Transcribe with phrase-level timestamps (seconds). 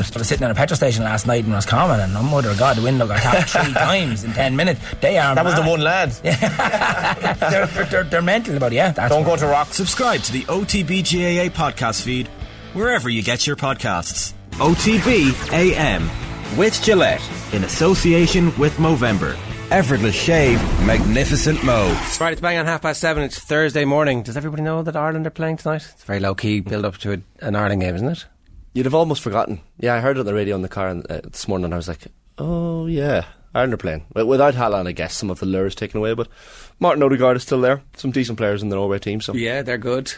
[0.00, 2.58] I was sitting at a petrol station last night in Roscommon and oh mother of
[2.58, 4.80] God the window got tapped three times in ten minutes.
[5.00, 6.10] They are That was the one lad.
[6.22, 8.92] they're, they're, they're, they're mental about it, yeah.
[8.92, 9.68] That's Don't go to Rock.
[9.72, 12.28] Subscribe to the OTB GAA podcast feed
[12.72, 14.32] wherever you get your podcasts.
[14.52, 16.08] OTB AM
[16.56, 17.22] with Gillette
[17.52, 19.36] in association with Movember.
[19.70, 21.86] Effortless shave, magnificent Mo.
[22.20, 23.22] Right, it's bang on half past seven.
[23.22, 24.22] It's Thursday morning.
[24.24, 25.86] Does everybody know that Ireland are playing tonight?
[25.92, 28.24] It's very low key build up to a, an Ireland game, isn't it?
[28.72, 29.60] You'd have almost forgotten.
[29.78, 31.74] Yeah, I heard it on the radio in the car and, uh, this morning and
[31.74, 32.06] I was like,
[32.38, 33.24] oh yeah,
[33.54, 34.04] Ireland are playing.
[34.14, 36.28] Without Haaland, I guess, some of the lure is taken away, but
[36.78, 37.82] Martin Odegaard is still there.
[37.96, 39.34] Some decent players in the Norway team, so.
[39.34, 40.12] Yeah, they're good.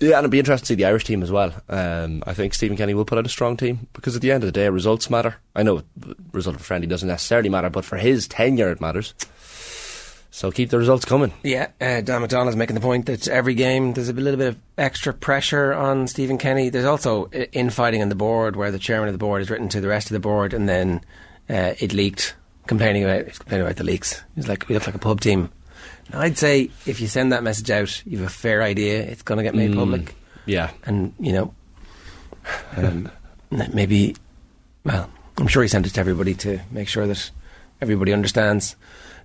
[0.00, 1.52] Yeah, and it'd be interesting to see the Irish team as well.
[1.68, 4.42] Um, I think Stephen Kenny will put out a strong team because at the end
[4.42, 5.36] of the day, results matter.
[5.54, 8.80] I know the result of a friendly doesn't necessarily matter, but for his tenure, it
[8.80, 9.14] matters.
[10.32, 11.32] So keep the results coming.
[11.42, 14.58] Yeah, uh, Dan McDonnell's making the point that every game there's a little bit of
[14.78, 16.68] extra pressure on Stephen Kenny.
[16.68, 19.68] There's also uh, infighting on the board where the chairman of the board has written
[19.70, 21.00] to the rest of the board and then
[21.48, 22.36] uh, it leaked,
[22.68, 24.22] complaining about complaining about the leaks.
[24.36, 25.50] He's like, we look like a pub team.
[26.12, 29.22] Now, I'd say if you send that message out, you have a fair idea it's
[29.22, 30.14] going to get made public.
[30.46, 30.70] Yeah.
[30.84, 31.54] and you know,
[32.76, 33.10] um,
[33.50, 34.14] maybe,
[34.84, 37.30] well, I'm sure he sent it to everybody to make sure that
[37.80, 38.76] everybody understands.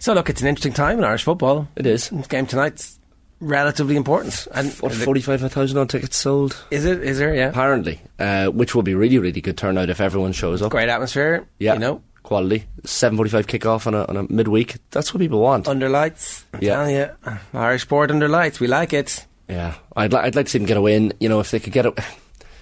[0.06, 1.68] So look, it's an interesting time in Irish football.
[1.76, 2.10] It is.
[2.12, 3.00] This game tonight's
[3.40, 4.48] relatively important.
[4.54, 6.64] And What, 45,000 on tickets sold?
[6.70, 7.02] is it?
[7.02, 7.34] Is there?
[7.34, 8.00] Yeah, Apparently.
[8.20, 10.70] Uh, which will be really, really good turnout if everyone shows up.
[10.70, 11.48] great atmosphere.
[11.58, 11.74] Yeah.
[11.74, 12.66] you know, Quality.
[12.84, 14.76] 7.45 kickoff on a, on a midweek.
[14.92, 15.68] That's what people want.
[15.68, 16.46] under lights.
[16.54, 16.88] I'm Yeah.
[16.88, 18.60] you, Irish sport under lights.
[18.60, 19.26] We like it.
[19.50, 21.14] Yeah, I'd, li- I'd like to see them get a win.
[21.20, 21.96] You know, if they could get a.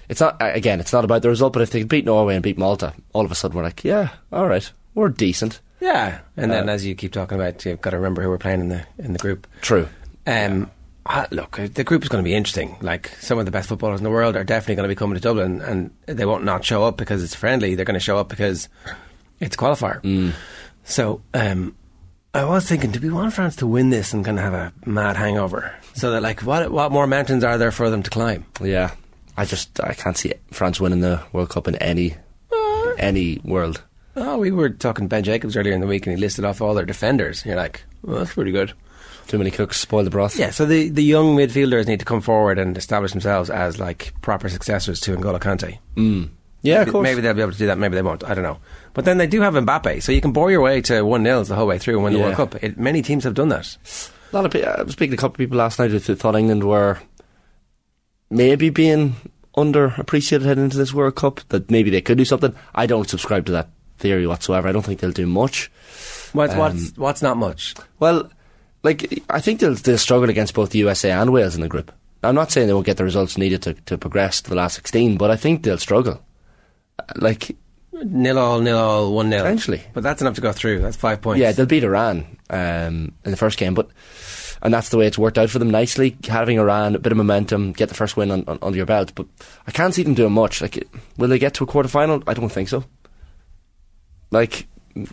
[0.08, 0.80] It's not again.
[0.80, 3.24] It's not about the result, but if they could beat Norway and beat Malta, all
[3.26, 5.60] of a sudden we're like, yeah, all right, we're decent.
[5.84, 8.38] Yeah, and then Uh, as you keep talking about, you've got to remember who we're
[8.38, 9.46] playing in the in the group.
[9.60, 9.86] True.
[10.26, 10.70] Um,
[11.04, 12.76] ah, look, uh, the group is going to be interesting.
[12.80, 15.14] Like some of the best footballers in the world are definitely going to be coming
[15.14, 17.74] to Dublin, and they won't not show up because it's friendly.
[17.74, 18.68] They're going to show up because
[19.40, 20.32] it's a qualifier.
[20.84, 21.76] So um,
[22.32, 24.72] I was thinking, do we want France to win this and kind of have a
[24.86, 25.74] mad hangover?
[25.92, 28.46] So that like, what what more mountains are there for them to climb?
[28.62, 28.92] Yeah,
[29.36, 32.16] I just I can't see France winning the World Cup in any
[32.98, 33.82] any world.
[34.16, 36.60] Oh, we were talking to Ben Jacobs earlier in the week, and he listed off
[36.60, 37.42] all their defenders.
[37.42, 38.72] And you're like, well, that's pretty good.
[39.26, 40.38] Too many cooks spoil the broth.
[40.38, 44.12] Yeah, so the, the young midfielders need to come forward and establish themselves as like
[44.20, 45.78] proper successors to N'Golo Kante.
[45.96, 46.28] Mm.
[46.62, 47.02] Yeah, of Maybe- course.
[47.04, 47.78] Maybe they'll be able to do that.
[47.78, 48.22] Maybe they won't.
[48.24, 48.58] I don't know.
[48.92, 51.42] But then they do have Mbappe, so you can bore your way to one 0
[51.44, 52.24] the whole way through and win the Yeah.
[52.26, 52.62] World Cup.
[52.62, 53.76] It, many teams have done that.
[54.32, 54.68] A lot of people.
[54.68, 56.98] I was speaking to a couple of people last night who thought England were
[58.30, 59.16] maybe being
[59.56, 61.40] underappreciated heading into this World Cup.
[61.48, 62.54] That maybe they could do something.
[62.74, 63.68] I don't subscribe to that
[63.98, 64.68] theory whatsoever.
[64.68, 65.70] I don't think they'll do much.
[66.32, 67.74] What's Um, what's what's not much?
[68.00, 68.30] Well,
[68.82, 71.92] like I think they'll they'll struggle against both the USA and Wales in the group.
[72.22, 74.74] I'm not saying they won't get the results needed to, to progress to the last
[74.76, 76.22] 16, but I think they'll struggle.
[76.98, 77.54] Uh, Like,
[77.92, 79.42] Nil all, nil all, one nil.
[79.42, 79.82] Potentially.
[79.92, 80.80] but that's enough to go through.
[80.80, 81.40] That's five points.
[81.40, 83.88] yeah, they'll beat Iran um, in the first game, but
[84.62, 86.16] and that's the way it's worked out for them nicely.
[86.26, 89.12] Having Iran, a bit of momentum, get the first win on, on, under your belt,
[89.14, 89.26] but
[89.66, 90.60] I can't see them doing much.
[90.62, 90.88] Like,
[91.18, 92.22] will they get to a quarter final?
[92.26, 92.84] I don't think so.
[94.30, 94.66] Like,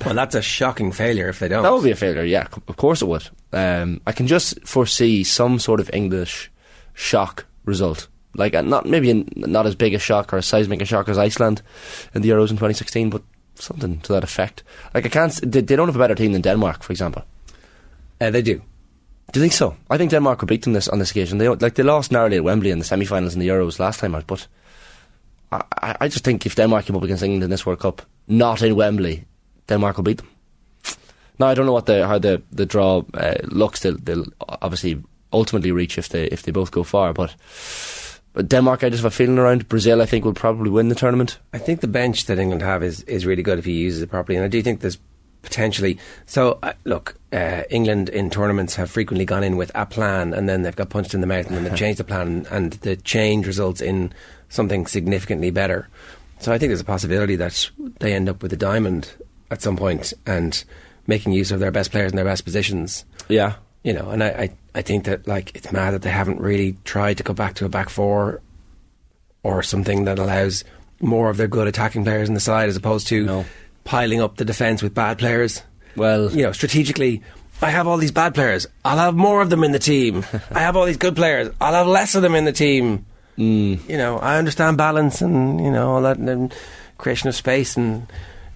[0.04, 1.64] well, that's a shocking failure if they don't.
[1.64, 3.28] That would be a failure, yeah, of course it would.
[3.52, 6.52] Um, I can just foresee some sort of English
[6.94, 8.08] shock result.
[8.36, 11.18] Like, uh, not maybe not as big a shock or as seismic a shock as
[11.18, 11.62] Iceland
[12.14, 13.24] in the Euros in 2016, but
[13.56, 14.64] something to that effect.
[14.94, 17.24] Like, I can't, they, they don't have a better team than Denmark, for example.
[18.22, 18.62] Uh, they do.
[19.32, 19.76] Do you think so?
[19.90, 21.38] I think Denmark will beat them this on this occasion.
[21.38, 24.14] They like they lost narrowly at Wembley in the semi-finals in the Euros last time
[24.14, 24.46] out, but
[25.52, 28.62] I, I just think if Denmark came up against England in this World Cup, not
[28.62, 29.26] in Wembley,
[29.68, 30.30] Denmark will beat them.
[31.40, 33.82] Now I don't know what the how the the draw uh, looks.
[33.82, 35.02] They'll, they'll obviously
[35.34, 37.36] ultimately reach if they if they both go far, but.
[38.34, 39.68] But Denmark, I just have a feeling around.
[39.68, 41.38] Brazil, I think, will probably win the tournament.
[41.52, 44.10] I think the bench that England have is, is really good if he uses it
[44.10, 44.98] properly, and I do think there's
[45.42, 45.98] potentially.
[46.26, 50.48] So uh, look, uh, England in tournaments have frequently gone in with a plan, and
[50.48, 52.96] then they've got punched in the mouth, and then they've changed the plan, and the
[52.96, 54.14] change results in
[54.50, 55.88] something significantly better.
[56.40, 57.70] So I think there's a possibility that
[58.00, 59.12] they end up with a diamond
[59.52, 60.64] at some point and
[61.08, 63.06] making use of their best players in their best positions.
[63.28, 66.40] Yeah, You know, and I, I, I think that like it's mad that they haven't
[66.40, 68.42] really tried to go back to a back four
[69.44, 70.64] or something that allows
[71.00, 73.46] more of their good attacking players in the side as opposed to No.
[73.84, 75.62] Piling up the defence with bad players.
[75.96, 77.22] Well, You know, strategically,
[77.62, 78.66] I have all these bad players.
[78.86, 80.24] I'll have more of them in the team.
[80.52, 81.54] I have all these good players.
[81.60, 83.06] I'll have less of them in the team.
[83.38, 86.54] mm, You know, I understand balance and you know all that and
[86.98, 88.08] creation of space and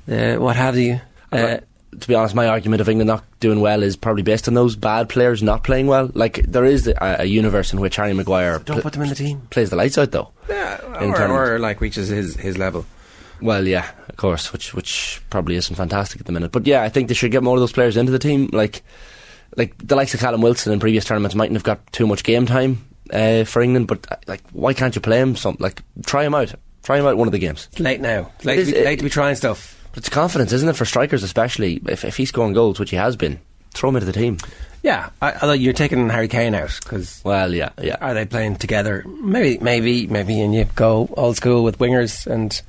[0.09, 1.01] uh, what have you.
[1.31, 1.57] Uh,
[1.99, 4.75] to be honest, my argument of England not doing well is probably based on those
[4.75, 6.09] bad players not playing well.
[6.13, 9.09] Like there is a, a universe in which Harry Maguire don't pl- put them in
[9.09, 9.41] the team.
[9.49, 10.29] plays the lights out, though.
[10.49, 12.85] Yeah, or, or like reaches his his level.
[13.41, 16.51] Well, yeah, of course, which which probably isn't fantastic at the minute.
[16.51, 18.49] But yeah, I think they should get more of those players into the team.
[18.53, 18.83] Like
[19.57, 22.45] like the likes of Callum Wilson in previous tournaments mightn't have got too much game
[22.45, 25.35] time uh, for England, but uh, like why can't you play him?
[25.35, 26.53] Some like try him out,
[26.83, 27.67] try him out one of the games.
[27.71, 28.31] It's late now.
[28.37, 29.73] It's late, to be, it- late to be trying stuff.
[29.95, 31.81] It's confidence, isn't it, for strikers especially?
[31.87, 33.39] If if he's scoring goals, which he has been,
[33.73, 34.37] throw him into the team.
[34.83, 37.95] Yeah, I, although you're taking Harry Kane out because Well, yeah, yeah.
[38.01, 39.03] are they playing together?
[39.07, 42.61] Maybe, maybe, maybe, and you go old school with wingers and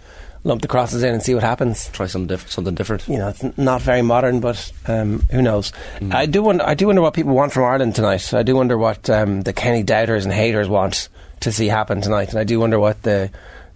[0.46, 1.88] lump the crosses in and see what happens.
[1.88, 2.52] Try something different.
[2.52, 3.06] Something different.
[3.08, 5.72] You know, it's n- not very modern, but um, who knows?
[6.10, 6.64] I do wonder.
[6.64, 8.32] I do wonder what people want from Ireland tonight.
[8.32, 11.08] I do wonder what um, the Kenny doubters and haters want
[11.40, 13.30] to see happen tonight, and I do wonder what the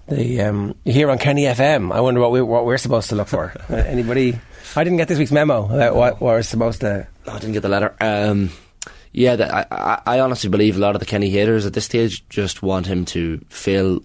[0.08, 1.92] the um, hear on Kenny FM.
[1.92, 3.52] I wonder what we what we're supposed to look for.
[3.70, 4.38] Uh, Anybody?
[4.76, 7.06] I didn't get this week's memo about what, what we're supposed to.
[7.26, 7.94] No, I didn't get the letter.
[8.00, 8.50] Um,
[9.12, 9.34] yeah,
[9.70, 12.62] I, I, I honestly believe a lot of the Kenny haters at this stage just
[12.62, 14.00] want him to fail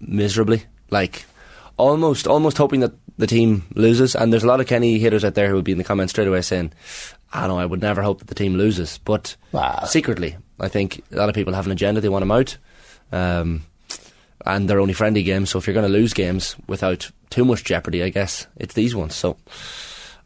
[0.00, 1.26] miserably, like
[1.76, 4.14] almost, almost hoping that the team loses.
[4.14, 6.12] And there's a lot of Kenny haters out there who will be in the comments
[6.12, 6.72] straight away saying,
[7.32, 9.84] "I know, I would never hope that the team loses," but Wow.
[9.86, 12.56] secretly, I think a lot of people have an agenda; they want him out.
[13.12, 13.62] Um,
[14.44, 17.64] and they're only friendly games, so if you're going to lose games without too much
[17.64, 19.14] jeopardy, I guess it's these ones.
[19.14, 19.36] So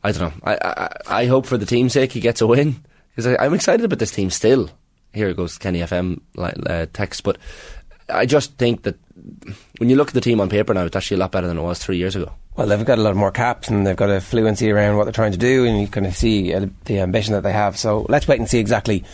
[0.05, 0.33] I don't know.
[0.45, 2.83] I I, I hope for the team's sake he gets a win
[3.15, 4.69] because I'm excited about this team still.
[5.13, 7.39] Here it goes Kenny FM uh, text, but
[8.09, 8.97] I just think that
[9.81, 11.57] when you look at the team on paper now, it's actually a lot better than
[11.59, 12.31] it was three years ago.
[12.57, 15.13] Well, they've got a lot more caps and they've got a fluency around what they're
[15.13, 17.79] trying to do, and you kind of see uh, the ambition that they have.
[17.79, 19.05] So let's wait and see exactly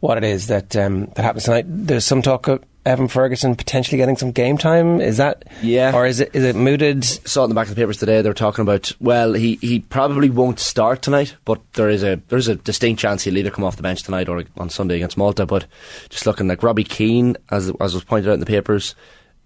[0.00, 1.64] what it is that um, that happens tonight.
[1.68, 5.00] There's some talk of Evan Ferguson potentially getting some game time.
[5.00, 5.92] Is that Yeah.
[5.94, 7.02] or is it is it mooted?
[7.04, 8.20] Saw it in the back of the papers today.
[8.22, 12.20] They were talking about well, he, he probably won't start tonight, but there is a
[12.28, 15.16] there's a distinct chance he'll either come off the bench tonight or on Sunday against
[15.16, 15.46] Malta.
[15.46, 15.66] But
[16.10, 18.94] just looking like Robbie Keane, as as was pointed out in the papers,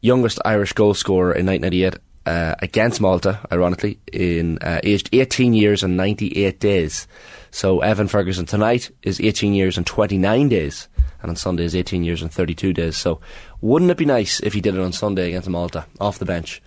[0.00, 5.82] youngest Irish goal scorer in 1998 uh, against Malta, ironically, in uh, aged 18 years
[5.82, 7.06] and 98 days.
[7.50, 10.88] So Evan Ferguson tonight is 18 years and 29 days,
[11.23, 12.97] and on Sunday is 18 years and 32 days.
[12.97, 13.20] So
[13.61, 16.62] wouldn't it be nice if he did it on Sunday against Malta off the bench?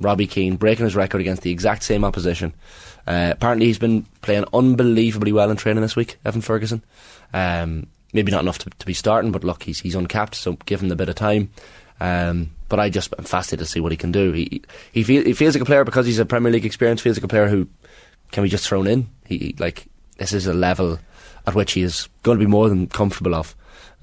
[0.00, 2.54] Robbie Keane breaking his record against the exact same opposition.
[3.06, 6.84] Uh, apparently, he's been playing unbelievably well in training this week, Evan Ferguson.
[7.32, 10.82] Um, maybe not enough to, to be starting, but look, he's he's uncapped, so give
[10.82, 11.50] him a bit of time.
[12.00, 14.32] Um, but I just am fascinated to see what he can do.
[14.32, 14.62] He
[14.92, 17.00] he, feel, he feels like a player because he's a Premier League experience.
[17.00, 17.66] Feels like a player who
[18.32, 19.08] can be just thrown in.
[19.26, 19.86] He like
[20.18, 20.98] this is a level
[21.46, 23.54] at which he is going to be more than comfortable of.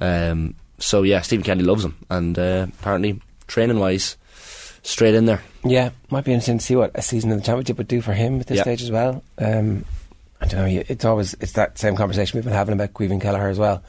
[0.02, 4.18] Um, so yeah, Stephen Kennedy loves him, and uh, apparently training wise,
[4.84, 5.42] straight in there.
[5.64, 8.14] Yeah, might be interesting to see what a season in the championship would do for
[8.14, 8.64] him at this Yeah.
[8.64, 9.24] stage as well.
[9.38, 9.86] Um,
[10.42, 10.84] I don't know.
[10.88, 13.82] It's always it's that same conversation we've been having about Caoimhín Kelleher as well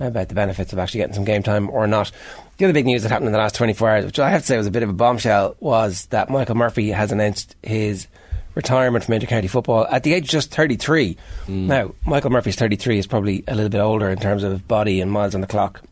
[0.00, 2.10] about the benefits of actually getting some game time or not.
[2.56, 4.46] The other big news that happened in the last 24 hours, which I have to
[4.46, 8.08] say was a bit of a bombshell, was that Michael Murphy has announced his
[8.54, 11.16] retirement from intercounty football at the age of just 33.
[11.48, 15.10] Now, Michael Murphy's 33 is probably a little bit older in terms of body and
[15.10, 15.82] miles on the clock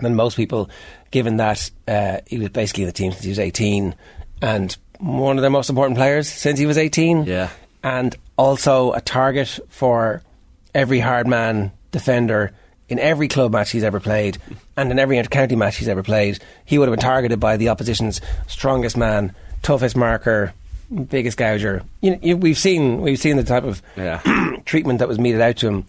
[0.00, 0.70] than most people,
[1.10, 3.94] given that uh, he was basically in the team since he was 18
[4.42, 7.24] and one of their most important players since he was 18.
[7.24, 7.50] Yeah.
[7.82, 10.22] And also a target for
[10.74, 12.52] every hard man defender
[12.88, 14.38] in every club match he's ever played
[14.76, 16.38] and in every inter-county match he's ever played.
[16.64, 20.52] He would have been targeted by the opposition's strongest man, toughest marker,
[21.08, 21.82] biggest gouger.
[22.02, 24.20] You know, you, we've seen we've seen the type of Yeah.
[24.64, 25.86] treatment that was meted out to him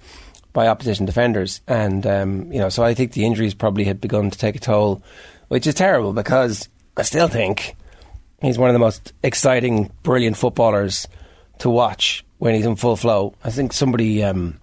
[0.53, 4.29] by opposition defenders, and um, you know, so I think the injuries probably had begun
[4.31, 5.03] to take a toll,
[5.49, 7.75] which is terrible because I still think
[8.41, 11.07] he's one of the most exciting, brilliant footballers
[11.59, 13.35] to watch when he's in full flow.
[13.43, 14.23] I think somebody.
[14.23, 14.59] Um,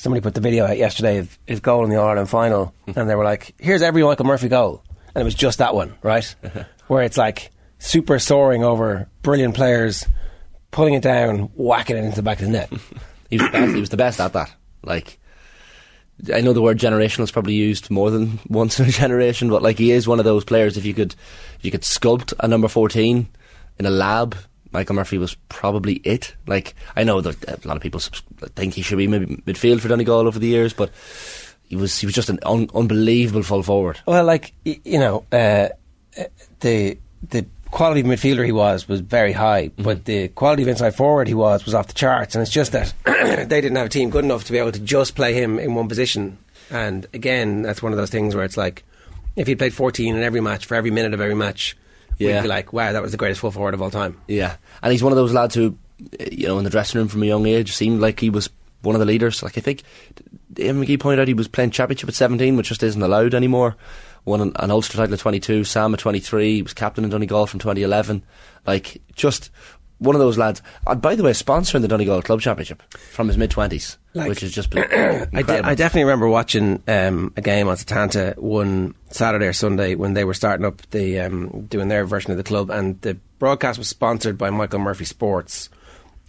[0.00, 3.10] Somebody put the video out yesterday of his goal in the All Ireland final, and
[3.10, 6.24] they were like, "Here's every Michael Murphy goal," and it was just that one, right?
[6.86, 7.50] Where it's like
[7.80, 10.06] super soaring over brilliant players,
[10.70, 12.70] pulling it down, whacking it into the back of the net.
[13.28, 14.54] He was the best, he was the best at that.
[14.84, 15.18] Like,
[16.32, 19.62] I know the word generational is probably used more than once in a generation, but
[19.62, 20.76] like he is one of those players.
[20.76, 21.16] If you could,
[21.58, 23.26] if you could sculpt a number fourteen
[23.80, 24.36] in a lab,
[24.72, 26.34] Michael Murphy was probably it.
[26.46, 29.88] Like, I know that a lot of people think he should be maybe midfield for
[29.88, 30.90] Donegal over the years, but
[31.68, 34.00] he was he was just an un- unbelievable full forward.
[34.06, 35.68] Well, like you know, uh,
[36.18, 36.24] uh,
[36.60, 36.98] the
[37.30, 41.28] the quality of midfielder he was was very high, but the quality of inside forward
[41.28, 42.34] he was was off the charts.
[42.34, 44.80] And it's just that they didn't have a team good enough to be able to
[44.80, 46.38] just play him in one position.
[46.70, 48.84] And again, that's one of those things where it's like,
[49.36, 51.76] if he played 14 in every match for every minute of every match,
[52.18, 52.36] Yeah.
[52.36, 54.20] we'd be like, wow, that was the greatest full forward of all time.
[54.26, 55.76] Yeah, and he's one of those lads who,
[56.30, 58.50] you know, in the dressing room from a young age, seemed like he was
[58.82, 59.42] one of the leaders.
[59.42, 59.82] Like I think
[60.54, 63.76] Eamon McGee pointed out, he was playing championship at seventeen, which just isn't allowed anymore.
[64.24, 67.46] won an, an Ulster title at 22, Sam at 23, he was captain in Donegal
[67.46, 68.22] from 2011.
[68.66, 69.50] Like, just
[69.98, 70.62] one of those lads.
[70.86, 74.40] And by the way, sponsoring the Donegal Club Championship from his mid 20s, Like- which
[74.40, 74.84] has just been.
[75.32, 79.94] I, de- I definitely remember watching um, a game on Setanta one Saturday or Sunday
[79.94, 83.14] when they were starting up the um, doing their version of the club, and the
[83.38, 85.68] broadcast was sponsored by Michael Murphy Sports,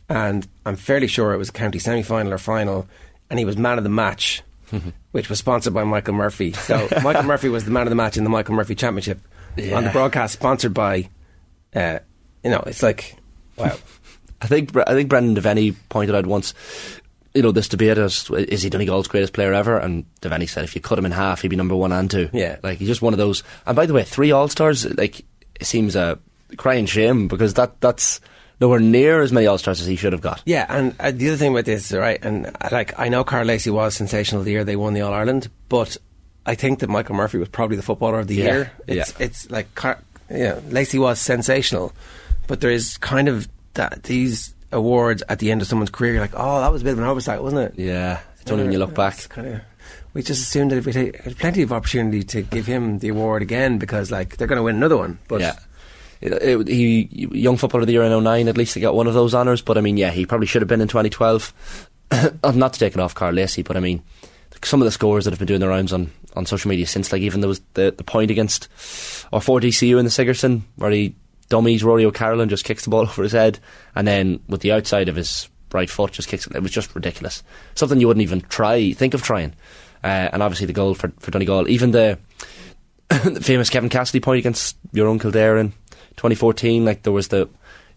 [0.08, 2.88] and I'm fairly sure it was a county semi final or final,
[3.30, 4.42] and he was man of the match,
[5.12, 6.54] which was sponsored by Michael Murphy.
[6.54, 9.20] So Michael Murphy was the man of the match in the Michael Murphy Championship
[9.74, 11.10] on the broadcast, sponsored by,
[11.76, 12.00] uh,
[12.44, 13.16] you know, it's like
[13.60, 13.76] wow.
[14.42, 16.54] I think I think Brendan Devaney pointed out once,
[17.34, 19.78] you know, this debate as is he Donegal's greatest player ever?
[19.78, 22.30] And Devaney said if you cut him in half, he'd be number one and two.
[22.34, 22.58] Yeah.
[22.64, 23.44] like he's just one of those.
[23.66, 25.20] And by the way, three All Stars, like
[25.60, 26.18] it seems a
[26.58, 28.22] crying shame because that that's
[28.62, 30.42] nowhere near as many All Stars as he should have got.
[30.46, 33.46] Yeah, and uh, the other thing with this, right, and uh, like I know Karl
[33.46, 35.98] Lacey was sensational the year they won the All Ireland, but
[36.46, 38.72] I think that Michael Murphy was probably the footballer of the Yeah, year.
[38.88, 39.26] It's yeah.
[39.26, 40.00] it's like Car-
[40.30, 41.94] yeah, Lacey was sensational,
[42.50, 46.14] but there is kind of that these awards at the end of someone's career.
[46.14, 47.80] You're like, oh, that was a bit of an oversight, wasn't it?
[47.80, 49.30] Yeah, it's only when you look back.
[49.30, 49.62] Kind of.
[50.16, 53.78] We just assumed that we had plenty of opportunity to give him the award again
[53.78, 55.20] because like they're going to win another one.
[55.30, 55.54] But yeah.
[56.22, 59.08] It, it, he young footballer of the year in 09 at least he got one
[59.08, 62.30] of those honours but I mean yeah he probably should have been in 2012 Uh,
[62.56, 64.04] not to take it off Karl Lacey but I mean
[64.62, 67.14] some of the scores that have been doing the rounds on, on social media since
[67.14, 68.68] like even there was the, the point against
[69.32, 71.16] or for DCU in the Sigerson where he
[71.50, 73.60] dummies Rory O'Carroll just kicks the ball over his head
[73.96, 76.96] and then with the outside of his right foot just kicks it it was just
[76.96, 77.44] ridiculous
[77.76, 79.54] something you wouldn't even try think of trying
[80.04, 82.18] uh, and obviously the goal for, for Donegal even the
[83.24, 85.72] the famous Kevin Cassidy point against your uncle Kildare in
[86.18, 86.86] 2014.
[86.86, 87.50] Like there was the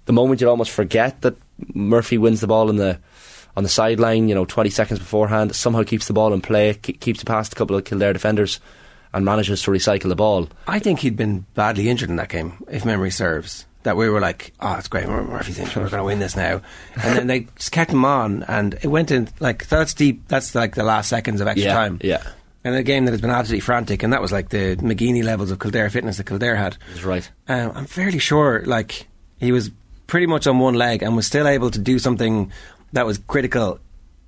[0.07, 1.37] the moment you'd almost forget that
[1.75, 2.99] Murphy wins the ball in the
[3.55, 4.29] on the sideline.
[4.29, 7.57] You know, 20 seconds beforehand, somehow keeps the ball in play, keeps it past a
[7.57, 8.59] couple of Kildare defenders,
[9.15, 10.49] and manages to recycle the ball.
[10.67, 13.67] I think he'd been badly injured in that game, if memory serves.
[13.85, 16.61] That we were like, oh, it's great, Murphy's injured, we're going to win this now.
[17.03, 20.55] And then they just kept him on, and it went in, like, that's deep, that's
[20.55, 21.99] like the last seconds of extra Yeah, time.
[22.03, 22.23] yeah.
[22.63, 25.51] And a game that has been absolutely frantic, and that was like the McGeeney levels
[25.51, 26.77] of Kildare fitness that Kildare had.
[26.93, 27.29] He's right.
[27.49, 29.09] Um, I'm fairly sure, like,
[29.41, 29.73] he was
[30.07, 32.53] pretty much on one leg and was still able to do something
[32.93, 33.81] that was critical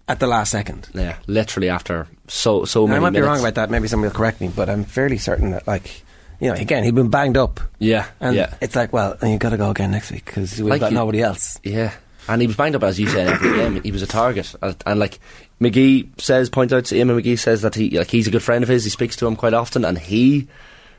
[0.08, 0.88] at the last second.
[0.94, 4.10] Yeah, literally after so so And many I might be wrong about that, maybe somebody
[4.10, 6.02] will correct me, but I'm fairly certain that, like,
[6.40, 7.60] you know, again, he'd been banged up.
[7.78, 8.54] Yeah, And yeah.
[8.60, 10.98] it's like, well, you've got to go again next week because we've Like got you-
[10.98, 11.58] nobody else.
[11.62, 11.92] Yeah,
[12.28, 13.82] and he was banged up as you said every game.
[13.82, 15.18] He was a target, and, and like
[15.60, 18.62] McGee says, points out to Eamon McGee says that he like he's a good friend
[18.62, 18.84] of his.
[18.84, 20.48] He speaks to him quite often, and he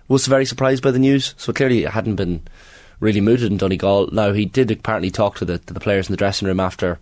[0.07, 1.33] was very surprised by the news.
[1.37, 2.43] So clearly, it hadn't been
[2.99, 4.09] really mooted in Donegal.
[4.11, 6.99] Now he did apparently talk to the to the players in the dressing room after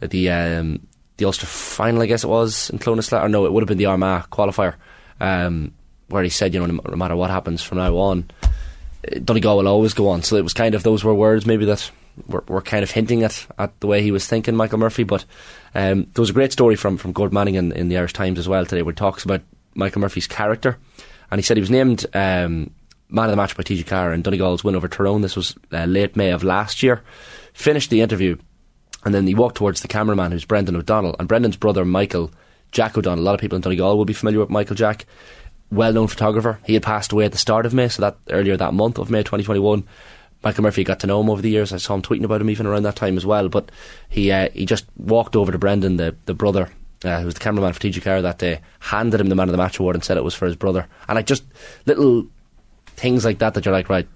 [0.00, 0.80] the um,
[1.18, 3.78] the Ulster final, I guess it was in Clonasla, or no, it would have been
[3.78, 4.74] the Armagh qualifier,
[5.20, 5.72] um,
[6.08, 9.68] where he said, you know, no matter what happens from now on, uh, Donegal will
[9.68, 10.22] always go on.
[10.22, 11.90] So it was kind of those were words maybe that
[12.26, 15.02] were, were kind of hinting at, at the way he was thinking, Michael Murphy.
[15.02, 15.24] But
[15.74, 18.38] um, there was a great story from from Gord Manning in, in the Irish Times
[18.38, 19.42] as well today, where he talks about
[19.74, 20.78] Michael Murphy's character,
[21.30, 22.70] and he said he was named um,
[23.10, 25.22] man of the match by TG4 and Donegal's win over Tyrone.
[25.22, 27.02] This was uh, late May of last year.
[27.54, 28.36] Finished the interview,
[29.04, 32.30] and then he walked towards the cameraman, who's Brendan O'Donnell, and Brendan's brother Michael
[32.72, 33.22] Jack O'Donnell.
[33.22, 35.06] A lot of people in Donegal will be familiar with Michael Jack
[35.70, 36.58] well-known photographer.
[36.64, 39.10] He had passed away at the start of May, so that earlier that month of
[39.10, 39.84] May 2021.
[40.42, 41.72] Michael Murphy got to know him over the years.
[41.72, 43.48] I saw him tweeting about him even around that time as well.
[43.48, 43.70] But
[44.08, 46.70] he uh, he just walked over to Brendan, the the brother,
[47.04, 49.58] uh, who was the cameraman for TG4 that day, handed him the Man of the
[49.58, 50.86] Match award and said it was for his brother.
[51.08, 51.44] And I just
[51.86, 52.28] little
[52.98, 54.08] things like that that you're like, right,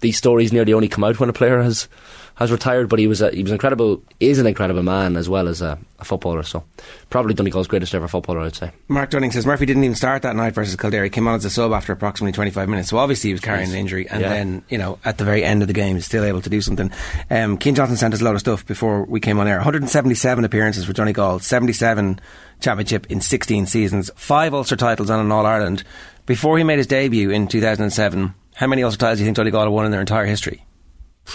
[0.00, 1.88] these stories nearly only come out when a player has
[2.36, 2.88] has retired.
[2.88, 5.78] But he was a, he was incredible, is an incredible man as well as a,
[5.98, 6.42] a footballer.
[6.42, 6.64] So
[7.10, 8.72] probably Donegal's greatest ever footballer, I'd say.
[8.88, 11.04] Mark Dunning says Murphy didn't even start that night versus Kildare.
[11.04, 12.88] He came on as a sub after approximately 25 minutes.
[12.88, 14.08] So obviously he was carrying an injury.
[14.08, 14.28] And Yeah.
[14.30, 16.60] then, you know, at the very end of the game, he's still able to do
[16.62, 16.90] something.
[17.30, 19.56] Um, Keane Johnson sent us a load of stuff before we came on air.
[19.58, 22.20] 177 appearances for Dún na nGall, 77
[22.60, 25.82] championship in 16 seasons, five Ulster titles and an All Ireland.
[26.26, 29.62] Before he made his debut in 2007, how many Ulster titles do you think Gall
[29.64, 30.64] had won in their entire history?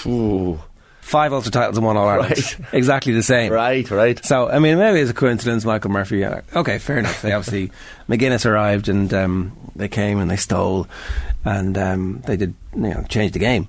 [0.06, 0.60] Ooh.
[1.02, 2.32] Five Ulster titles and one All Ireland.
[2.32, 2.60] Right.
[2.74, 3.52] exactly the same.
[3.52, 4.24] Right, right.
[4.26, 6.24] So, I mean, maybe it's a coincidence, Michael Murphy.
[6.24, 7.22] uh, Okay, fair enough.
[7.22, 7.72] They obviously,
[8.10, 10.88] McGuinness arrived and um, they came and they stole
[11.44, 13.68] and um, they did, you know, change the game.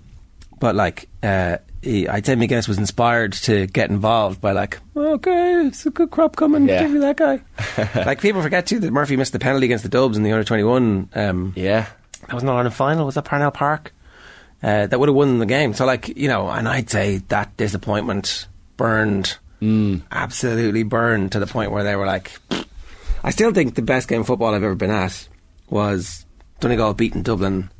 [0.58, 5.66] But, like, uh, he, I'd say McGuinness was inspired to get involved by, like, okay,
[5.66, 6.82] it's a good crop coming, Yeah.
[6.82, 7.40] give me that guy.
[8.04, 10.44] like, people forget, too, that Murphy missed the penalty against the Dubs in the under
[10.44, 11.08] 21.
[11.14, 11.86] Um, Yeah.
[12.26, 13.06] that was not on a final.
[13.06, 13.92] Was that Parnell Park?
[14.62, 15.74] Uh, that would have won the game.
[15.74, 19.36] So, like you know, and I'd say that disappointment burned,
[20.10, 22.32] absolutely burned to the point where they were like,
[23.22, 25.28] I still think the best game of football I've ever been at
[25.68, 26.24] was
[26.60, 27.70] Donegal beating Dublin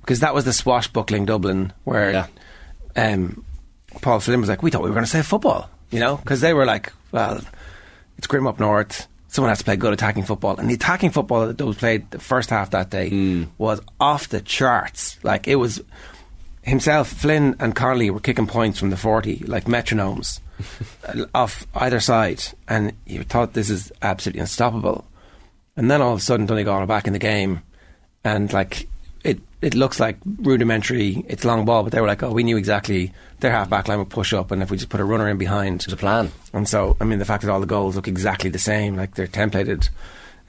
[0.00, 2.26] because that was the swashbuckling Dublin where Yeah.
[2.96, 3.44] um,
[4.00, 6.40] Paul Flynn was like, we thought we were going to save football, you know, because
[6.40, 7.40] they were like, well,
[8.18, 9.06] it's grim up north.
[9.28, 12.18] Someone has to play good attacking football, and the attacking football that Dubs played the
[12.18, 13.44] first half that day hmm.
[13.56, 15.18] was off the charts.
[15.22, 15.82] Like it was
[16.62, 20.40] himself, Flynn and Connolly were kicking points from the forty like metronomes
[21.34, 25.06] off either side, and you thought this is absolutely unstoppable.
[25.76, 27.62] And then all of a sudden, Donegal are back in the game,
[28.24, 28.86] and like
[29.62, 31.24] it, it looks like rudimentary.
[31.28, 33.98] It's long ball, but they were like, oh, we knew exactly their half back line
[33.98, 36.30] would push up, and if we just put a runner in behind, There's a plan.
[36.52, 39.14] and so, I mean, the fact that all the goals look exactly the same, like
[39.14, 39.88] they're templated,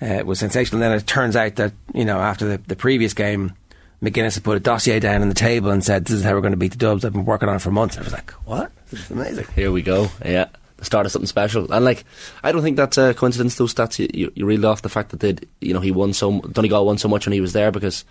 [0.02, 0.82] uh, was sensational.
[0.82, 3.54] And then it turns out that, you know, after the, the previous game,
[4.02, 6.42] McGuinness had put a dossier down on the table and said, this is how we're
[6.42, 7.06] going to beat the Dubs.
[7.06, 7.98] I've been working on it for months.
[7.98, 8.72] I was like, what?
[8.92, 9.48] This is amazing.
[9.56, 10.10] Here we go.
[10.26, 10.50] Yeah.
[10.76, 11.72] The start of something special.
[11.72, 12.04] And like,
[12.44, 15.12] I don't think that's a coincidence, those stats you, you, you reeled off the fact
[15.12, 17.72] that they'd, you know, he won so, Donegal won so much when he was there
[17.72, 18.04] because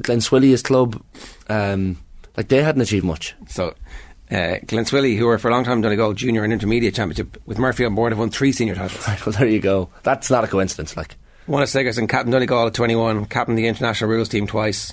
[0.00, 1.02] Glen Swilly, his club,
[1.48, 1.98] um,
[2.36, 3.34] like they hadn't achieved much.
[3.48, 3.74] So,
[4.30, 7.58] uh, Glen Swilly, who were for a long time Donegal junior and intermediate championship with
[7.58, 9.06] Murphy on board, have won three senior titles.
[9.08, 9.90] Right, well, there you go.
[10.02, 10.96] That's not a coincidence.
[10.96, 14.92] Like, Won at Sigerson, captain Donegal at 21, captain the international rules team twice.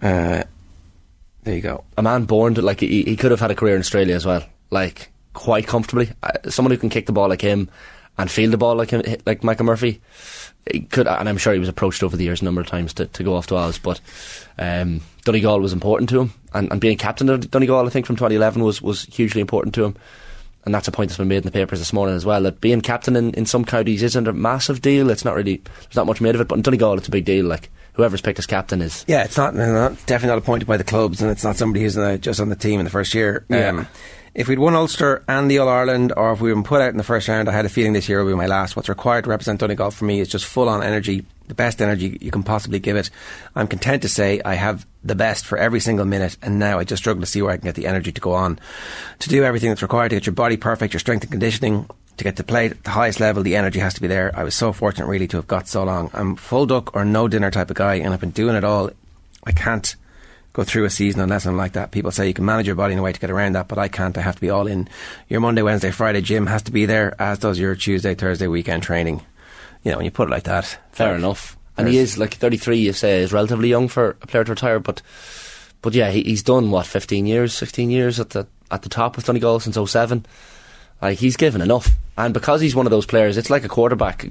[0.00, 0.44] Uh,
[1.42, 1.84] there you go.
[1.98, 4.24] a man born to, like, he, he could have had a career in Australia as
[4.24, 4.44] well.
[4.70, 6.10] Like, quite comfortably.
[6.22, 7.68] Uh, someone who can kick the ball like him
[8.16, 10.00] and field the ball like him, like Michael Murphy.
[10.70, 12.92] He could, and I'm sure he was approached over the years a number of times
[12.94, 14.00] to, to go off to Oz, but
[14.58, 18.16] um, Donegal was important to him, and, and being captain of Donegal, I think from
[18.16, 19.96] 2011 was was hugely important to him,
[20.64, 22.42] and that's a point that's been made in the papers this morning as well.
[22.42, 25.10] That being captain in, in some counties isn't a massive deal.
[25.10, 27.24] It's not really there's not much made of it, but in Donegal it's a big
[27.24, 27.46] deal.
[27.46, 30.84] Like whoever's picked as captain is Yeah, it's not, not definitely not appointed by the
[30.84, 33.44] clubs, and it's not somebody who's uh, just on the team in the first year.
[33.50, 33.84] Um, Yeah.
[34.34, 36.96] If we'd won Ulster and the All Ireland, or if we were put out in
[36.96, 38.76] the first round, I had a feeling this year will be my last.
[38.76, 42.16] What's required to represent Donegal for me is just full on energy, the best energy
[42.20, 43.10] you can possibly give it.
[43.56, 46.84] I'm content to say I have the best for every single minute, and now I
[46.84, 48.58] just struggle to see where I can get the energy to go on
[49.18, 51.88] to do everything that's required to get your body perfect, your strength and conditioning.
[52.16, 54.30] To get to play at the highest level, the energy has to be there.
[54.34, 56.10] I was so fortunate, really, to have got so long.
[56.12, 58.90] I'm full duck or no dinner type of guy, and I've been doing it all.
[59.44, 59.96] I can't
[60.52, 61.90] go through a season unless I'm like that.
[61.90, 63.78] People say you can manage your body in a way to get around that, but
[63.78, 64.16] I can't.
[64.16, 64.88] I have to be all in.
[65.28, 68.82] Your Monday, Wednesday, Friday gym has to be there, as does your Tuesday, Thursday weekend
[68.82, 69.22] training.
[69.82, 71.56] You know, when you put it like that, Fair enough.
[71.76, 72.78] And he is like 33.
[72.78, 75.00] You say is relatively young for a player to retire, but
[75.82, 79.16] but yeah, he, he's done what 15 years, 16 years at the at the top
[79.16, 80.26] of Donegal since 07.
[81.00, 84.26] Like he's given enough, and because he's one of those players, it's like a quarterback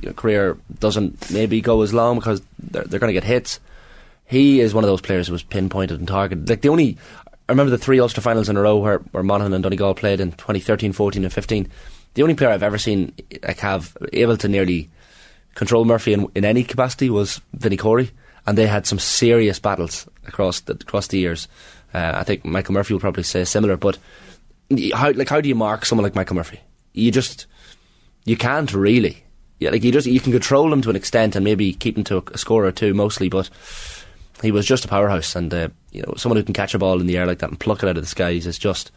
[0.00, 3.60] your career doesn't maybe go as long because they're they're going to get hits.
[4.26, 6.48] He is one of those players who was pinpointed and targeted.
[6.48, 6.96] Like the only,
[7.48, 10.20] I remember the three Ulster finals in a row where, where Monaghan and Donegal played
[10.20, 11.68] in 2013, 14, and 15.
[12.14, 14.88] The only player I've ever seen like have able to nearly
[15.54, 18.10] control Murphy in, in any capacity was Vinnie Corey,
[18.46, 21.48] and they had some serious battles across the, across the years.
[21.92, 23.98] Uh, I think Michael Murphy will probably say similar, but
[24.94, 26.60] how like how do you mark someone like Michael Murphy?
[26.92, 27.46] You just
[28.24, 29.22] you can't really.
[29.60, 32.04] Yeah, like you just you can control him to an extent and maybe keep him
[32.04, 33.48] to a, a score or two mostly, but
[34.44, 37.00] he was just a powerhouse, and uh, you know someone who can catch a ball
[37.00, 38.90] in the air like that and pluck it out of the skies is just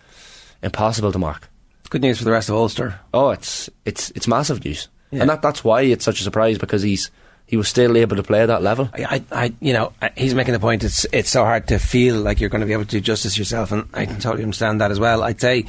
[0.64, 1.50] impossible to mark.
[1.90, 3.00] Good news for the rest of Ulster.
[3.14, 5.22] Oh, it's it's it's massive news, Yeah.
[5.22, 7.10] and that that's why it's such a surprise because he's
[7.46, 8.90] he was still able to play at that level.
[8.94, 10.84] I, I, I, you know, he's making the point.
[10.84, 13.38] It's it's so hard to feel like you're going to be able to do justice
[13.38, 15.24] yourself, and I can totally understand that as well.
[15.24, 15.66] I'd say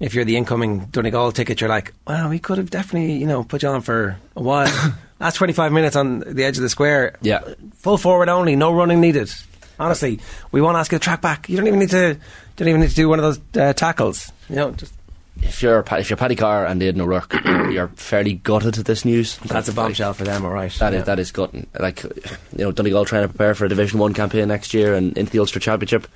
[0.00, 3.44] if you're the incoming Donegal ticket, you're like, well, we could have definitely, you know,
[3.44, 4.94] put you on for a while.
[5.20, 7.40] Last 25 minutes on the edge of the square, Yeah.
[7.76, 9.30] full forward only, no running needed.
[9.78, 10.18] Honestly,
[10.52, 11.48] we won't ask you to track back.
[11.48, 12.16] You don't even need to,
[12.56, 14.30] don't even need to do one of those uh, tackles.
[14.48, 14.92] You know, just
[15.42, 19.36] If you're if you're Paddy Carr and Aidan O'Rourke, you're fairly gutted at this news.
[19.38, 20.72] that's a bombshell for them, all right.
[20.78, 21.04] That is Yeah.
[21.04, 21.66] that is gutting.
[21.78, 22.10] Like you
[22.64, 25.38] know, Donegal trying to prepare for a Division One campaign next year and into the
[25.38, 26.06] Ulster Championship.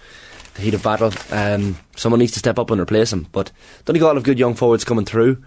[0.54, 1.12] The heat of battle.
[1.30, 3.26] Um, someone needs to step up and replace him.
[3.32, 3.50] But
[3.84, 5.42] Donegal have good young forwards coming through.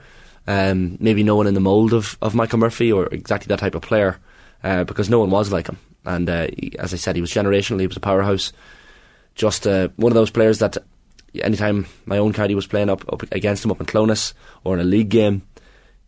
[0.47, 3.75] Um, maybe no one in the mould of, of Michael Murphy or exactly that type
[3.75, 4.17] of player,
[4.63, 5.77] uh, because no one was like him.
[6.05, 7.81] And uh, he, as I said, he was generational.
[7.81, 8.53] He was a powerhouse.
[9.35, 10.77] Just uh, one of those players that
[11.41, 14.79] anytime my own county was playing up, up against him up in Clones or in
[14.79, 15.43] a league game,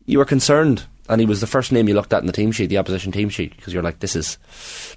[0.06, 2.52] you were concerned, and he was the first name you looked at in the team
[2.52, 4.38] sheet, the opposition team sheet, because you're like, this is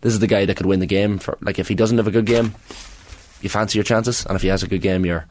[0.01, 1.19] this is the guy that could win the game.
[1.19, 2.55] For like, if he doesn't have a good game,
[3.43, 5.27] you fancy your chances, and if he has a good game, you're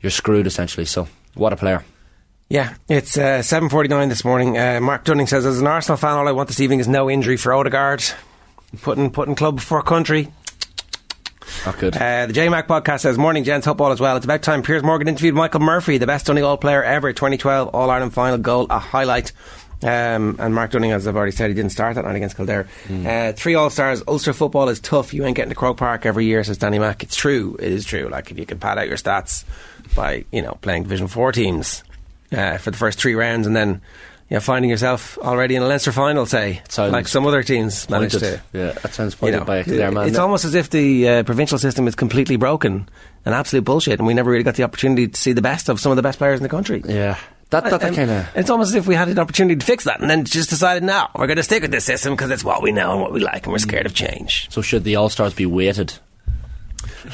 [0.00, 0.84] you're screwed essentially.
[0.84, 1.84] So, what a player!
[2.50, 4.58] Yeah, it's uh, 7.49 this morning.
[4.58, 7.10] Uh, Mark Dunning says, as an Arsenal fan, all I want this evening is no
[7.10, 8.04] injury for Odegaard.
[8.82, 10.30] Putting, putting club before country.
[11.64, 11.96] Not good.
[11.96, 13.66] Uh, the JMac podcast says, Morning, gents.
[13.66, 14.16] Hope all is well.
[14.16, 17.12] It's about time Piers Morgan interviewed Michael Murphy, the best Donegal player ever.
[17.12, 19.32] 2012 All Ireland final goal, a highlight.
[19.84, 22.66] Um, and Mark Dunning, as I've already said, he didn't start that night against Kildare.
[22.90, 24.02] Uh, three All Stars.
[24.08, 25.12] Ulster football is tough.
[25.12, 27.02] You ain't getting to Croke Park every year, says Danny Mack.
[27.02, 27.56] It's true.
[27.60, 28.08] It is true.
[28.08, 29.44] Like if you can pad out your stats
[29.94, 31.84] by you know playing Division Four teams
[32.32, 33.82] uh, for the first three rounds, and then
[34.30, 38.18] you know, finding yourself already in a Leinster final, say, like some other teams managed
[38.20, 38.40] to.
[38.54, 40.08] Yeah, that sounds You pointed know, by a Kildare man.
[40.08, 42.88] it's almost as if the uh, provincial system is completely broken
[43.26, 45.78] and absolute bullshit, and we never really got the opportunity to see the best of
[45.78, 46.82] some of the best players in the country.
[46.86, 47.18] yeah,
[47.50, 48.28] that that, that Um, kind of.
[48.34, 50.82] It's almost as if we had an opportunity to fix that, and then just decided,
[50.82, 53.12] no, we're going to stick with this system because it's what we know and what
[53.12, 54.48] we like, and we're scared of change.
[54.50, 55.94] So should the All Stars be weighted?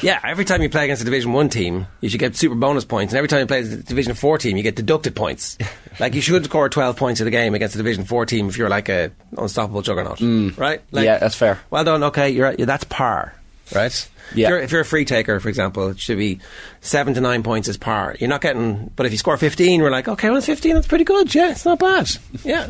[0.01, 2.85] Yeah, every time you play against a Division One team, you should get super bonus
[2.85, 5.57] points, and every time you play against a Division Four team, you get deducted points.
[5.99, 8.57] like you should score twelve points in a game against a Division Four team if
[8.57, 10.21] you're like a unstoppable juggernaut,
[10.57, 10.81] right?
[10.91, 11.59] Like, yeah, that's fair.
[11.69, 12.03] Well done.
[12.05, 13.35] Okay, you're yeah, that's par,
[13.73, 14.09] right?
[14.33, 14.45] Yeah.
[14.45, 16.39] If you're, if you're a free taker, for example, it should be
[16.79, 18.15] seven to nine points is par.
[18.19, 21.03] You're not getting, but if you score fifteen, we're like, okay, well, fifteen, that's pretty
[21.03, 21.33] good.
[21.33, 22.09] Yeah, it's not bad.
[22.43, 22.69] Yeah.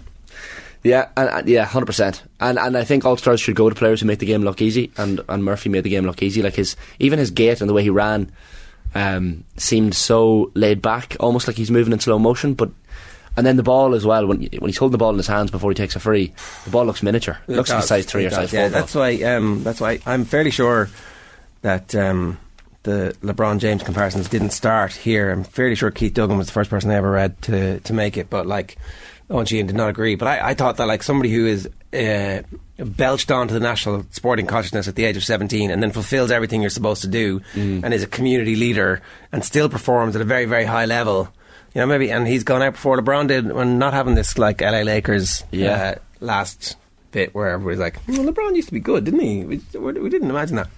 [0.83, 2.23] Yeah, and, and yeah, hundred percent.
[2.39, 4.63] And and I think All Stars should go to players who make the game look
[4.63, 4.91] easy.
[4.97, 6.41] And and Murphy made the game look easy.
[6.41, 8.31] Like his even his gait and the way he ran
[8.95, 12.55] um, seemed so laid back, almost like he's moving in slow motion.
[12.55, 12.71] But
[13.38, 14.26] and then the ball as well.
[14.28, 16.34] When when he's holding the ball in his hands before he takes a free,
[16.65, 17.38] the ball looks miniature.
[17.48, 18.70] It looks like a size three or does, size Yeah, four.
[18.72, 18.80] ball.
[18.82, 19.24] that's why.
[19.24, 20.89] Um, that's why I'm fairly sure
[21.62, 22.38] that um,
[22.84, 25.32] the LeBron James comparisons didn't start here.
[25.32, 28.17] I'm fairly sure Keith Duggan was the first person I ever read to to make
[28.17, 28.78] it, but like.
[29.30, 32.41] Owen Sheehan did not agree, but I, I thought that like somebody who is uh,
[32.78, 36.60] belched onto the national sporting consciousness at the age of 17 and then fulfills everything
[36.60, 37.82] you're supposed to do Mm.
[37.86, 41.30] and is a community leader and still performs at a very very high level
[41.73, 44.62] you know maybe and he's gone out before LeBron did when not having this like
[44.62, 45.95] LA Lakers Yeah.
[45.95, 46.75] uh, last
[47.12, 49.43] bit where everybody's like, well, LeBron used to be good, didn't he?
[49.43, 50.69] We, we didn't imagine that.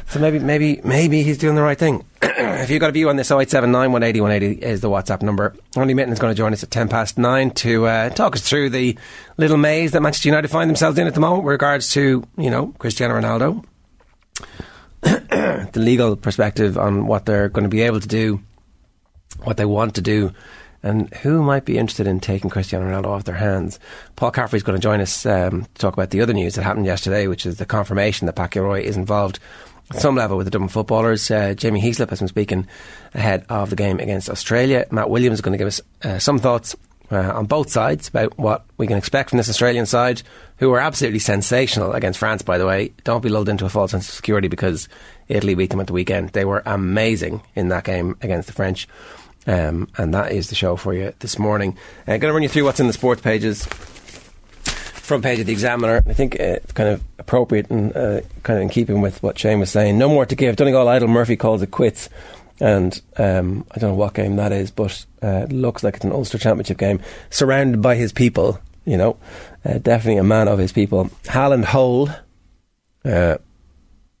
[0.08, 2.04] so maybe, maybe, maybe he's doing the right thing.
[2.22, 5.54] if you've got a view on this, 0879 180 180 is the WhatsApp number.
[5.76, 8.42] Andy Mitten is going to join us at 10 past 9 to uh, talk us
[8.42, 8.98] through the
[9.36, 12.50] little maze that Manchester United find themselves in at the moment with regards to, you
[12.50, 13.64] know, Cristiano Ronaldo.
[15.02, 18.40] the legal perspective on what they're going to be able to do,
[19.42, 20.32] what they want to do,
[20.82, 23.80] and who might be interested in taking Cristiano Ronaldo off their hands.
[24.16, 26.62] Paul Caffrey is going to join us um, to talk about the other news that
[26.62, 29.38] happened yesterday, which is the confirmation that Pat Gilroy is involved
[29.90, 31.30] at some level with the Dublin footballers.
[31.30, 32.66] Uh, Jamie Heaslip has been speaking
[33.14, 34.86] ahead of the game against Australia.
[34.90, 36.76] Matt Williams is going to give us uh, some thoughts
[37.10, 40.22] uh, on both sides about what we can expect from this Australian side,
[40.58, 42.92] who were absolutely sensational against France, by the way.
[43.04, 44.88] Don't be lulled into a false sense of security because
[45.28, 46.30] Italy beat them at the weekend.
[46.30, 48.88] They were amazing in that game against the French.
[49.46, 51.76] Um, and that is the show for you this morning.
[52.06, 53.66] I'm going to run you through what's in the sports pages.
[53.66, 56.02] Front page of the Examiner.
[56.06, 59.38] I think uh, it's kind of appropriate and uh, kind of in keeping with what
[59.38, 59.98] Shane was saying.
[59.98, 60.56] No more to give.
[60.56, 62.08] Donegal Idol Murphy calls it quits.
[62.60, 66.04] And um, I don't know what game that is, but uh, it looks like it's
[66.04, 67.00] an Ulster Championship game.
[67.28, 69.18] Surrounded by his people, you know.
[69.64, 71.10] Uh, definitely a man of his people.
[71.24, 72.08] Haaland Hole.
[73.04, 73.36] Uh,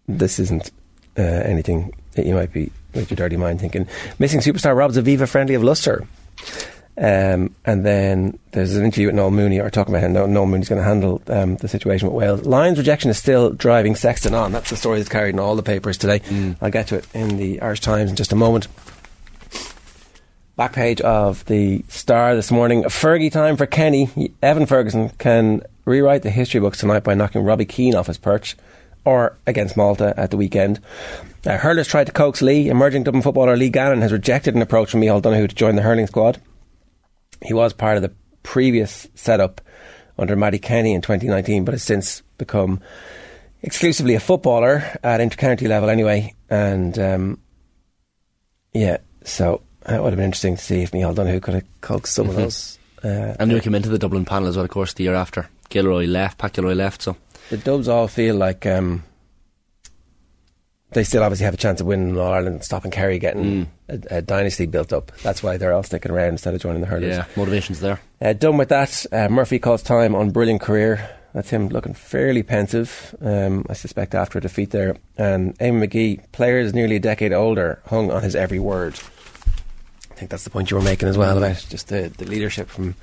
[0.06, 0.70] this isn't
[1.18, 3.88] uh, anything that you might be with your dirty mind thinking.
[4.18, 6.06] Missing superstar robs Aviva friendly of Luster.
[6.96, 10.46] Um, and then there's an interview with Noel Mooney, or talking about how Noel, Noel
[10.46, 12.46] Mooney's going to handle um, the situation with Wales.
[12.46, 14.52] Lions rejection is still driving Sexton on.
[14.52, 16.20] That's the story that's carried in all the papers today.
[16.60, 18.68] I'll get to it in the Irish Times in just a moment.
[20.56, 22.84] Back page of the Star this morning.
[22.84, 24.32] Fergie time for Kenny.
[24.40, 28.56] Evan Ferguson can rewrite the history books tonight by knocking Robbie Keane off his perch
[29.04, 30.80] or against Malta at the weekend.
[31.46, 32.68] Uh, hurlers tried to coax Lee.
[32.68, 35.82] Emerging Dublin footballer Lee Gannon has rejected an approach from Michael Donoghue to join the
[35.82, 36.40] hurling squad.
[37.42, 38.12] He was part of the
[38.42, 39.60] previous setup
[40.18, 42.80] under Mattie Kenny in 2019, but has since become
[43.62, 46.34] exclusively a footballer at intercounty level anyway.
[46.48, 47.40] And um,
[48.72, 52.14] yeah, so it would have been interesting to see if Michael Donoghue could have coaxed
[52.14, 52.78] someone else.
[53.02, 55.48] Uh, And we came into the Dublin panel as well, of course, the year after.
[55.68, 57.16] Gilroy left, Pat Gilroy left, so
[57.50, 59.04] the Dubs all feel like um,
[60.92, 64.22] they still obviously have a chance of winning All Ireland, stopping Kerry getting a, a
[64.22, 65.12] dynasty built up.
[65.22, 67.16] That's why they're all sticking around instead of joining the hurlers.
[67.16, 68.00] yeah, motivation's there.
[68.20, 71.10] Uh, done with that, uh, Murphy calls time on brilliant career.
[71.34, 74.96] That's him looking fairly pensive, um, I suspect, after a defeat there.
[75.18, 78.94] And Eamon McGee, players nearly a decade older, hung on his every word.
[80.14, 82.68] I think that's the point you were making as well about just the, the leadership
[82.68, 82.94] from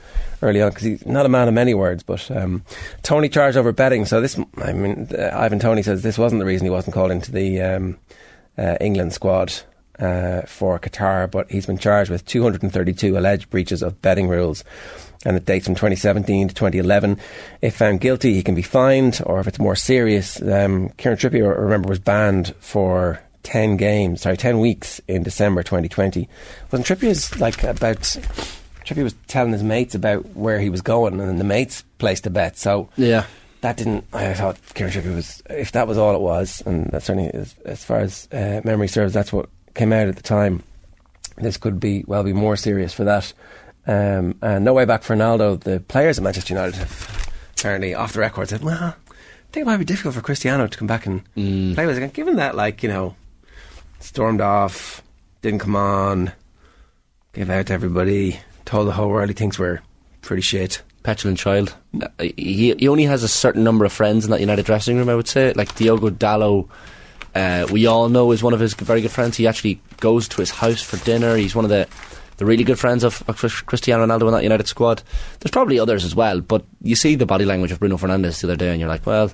[0.41, 2.04] early on, because he's not a man of many words.
[2.04, 2.63] But um,
[3.04, 4.06] Toney charged over betting.
[4.06, 7.12] So this, I mean, uh, Ivan Toney says this wasn't the reason he wasn't called
[7.12, 7.97] into the um,
[8.58, 9.54] uh, England squad
[10.00, 14.63] uh, for Qatar, but he's been charged with 232 alleged breaches of betting rules.
[15.26, 17.19] And it dates from 2017 to 2011.
[17.62, 21.58] If found guilty, he can be fined, or if it's more serious, um, Kieran Trippier,
[21.60, 26.27] remember, was banned for 10 games, sorry, 10 weeks in December 2020.
[26.71, 27.97] Wasn't Trippier's like about,
[28.86, 32.25] Trippier was telling his mates about where he was going, and then the mates placed
[32.27, 32.58] a bet.
[32.58, 33.25] So Yeah.
[33.62, 34.06] that didn't.
[34.13, 37.56] I thought Kieran Trippier was, if that was all it was, and that certainly, as,
[37.65, 40.63] as far as uh, memory serves, that's what came out at the time.
[41.38, 43.34] This could be well be more serious for that.
[43.88, 45.60] Um, and no way back for Ronaldo.
[45.60, 48.93] The players at Manchester United have apparently off the record said, "Well, I
[49.51, 52.10] think it might be difficult for Cristiano to come back and play with us again."
[52.10, 53.15] Given that, like you know,
[54.02, 55.02] stormed off,
[55.42, 56.32] didn't come on,
[57.34, 59.82] gave out to everybody, told the whole world he thinks we're
[60.22, 60.82] pretty shit.
[61.04, 61.74] petulant child.
[62.00, 65.10] Uh, He, he only has a certain number of friends in that United dressing room,
[65.10, 65.54] I would say.
[65.54, 66.70] Like Diogo Dalot,
[67.34, 69.38] uh, we all know is one of his very good friends.
[69.38, 71.36] He actually goes to his house for dinner.
[71.36, 71.88] He's one of the,
[72.38, 75.02] the really good friends of, of Cristiano Ronaldo in that United squad.
[75.40, 78.48] There's probably others as well, but you see the body language of Bruno Fernandes the
[78.48, 79.32] other day, and you're like, well,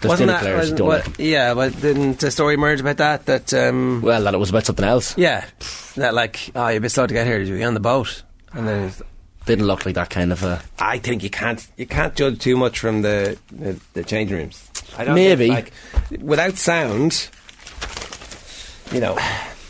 [0.00, 0.42] there's Wasn't dinner that?
[0.42, 3.26] players who wasn't- what- yeah, but didn't a story emerge about that?
[3.26, 5.16] That um, well, that it was about something else.
[5.18, 5.44] yeah,
[5.96, 7.38] that like oh, you're a bit slow to get here.
[7.38, 8.22] Did you be on the boat?
[8.52, 9.02] And then it's-
[9.46, 10.60] Didn't look like that kind of a.
[10.78, 14.68] I think you can't you can't judge too much from the the, the changing rooms.
[14.98, 15.48] I don't Maybe.
[15.48, 15.72] think,
[16.10, 17.28] like without sound.
[18.92, 19.14] You know,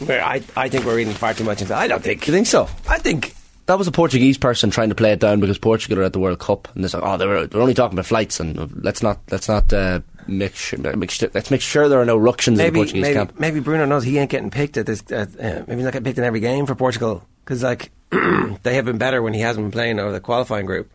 [0.07, 1.75] where I I think we're reading far too much into.
[1.75, 2.27] I don't think.
[2.27, 2.69] You think so?
[2.89, 3.35] I think
[3.71, 6.19] That was a Portuguese person trying to play it down because Portugal are at the
[6.19, 9.01] World Cup, and they're like, "Oh, they were, they're only talking about flights, and let's
[9.01, 12.59] not let's not uh, make sure make sure, let's make sure there are no ructions
[12.59, 15.05] in the maybe Portuguese maybe, camp." maybe Bruno knows he ain't getting picked at this.
[15.13, 18.75] At, uh, maybe he's not getting picked in every game for Portugal because like they
[18.75, 20.91] have been better when he hasn't been playing over the qualifying group.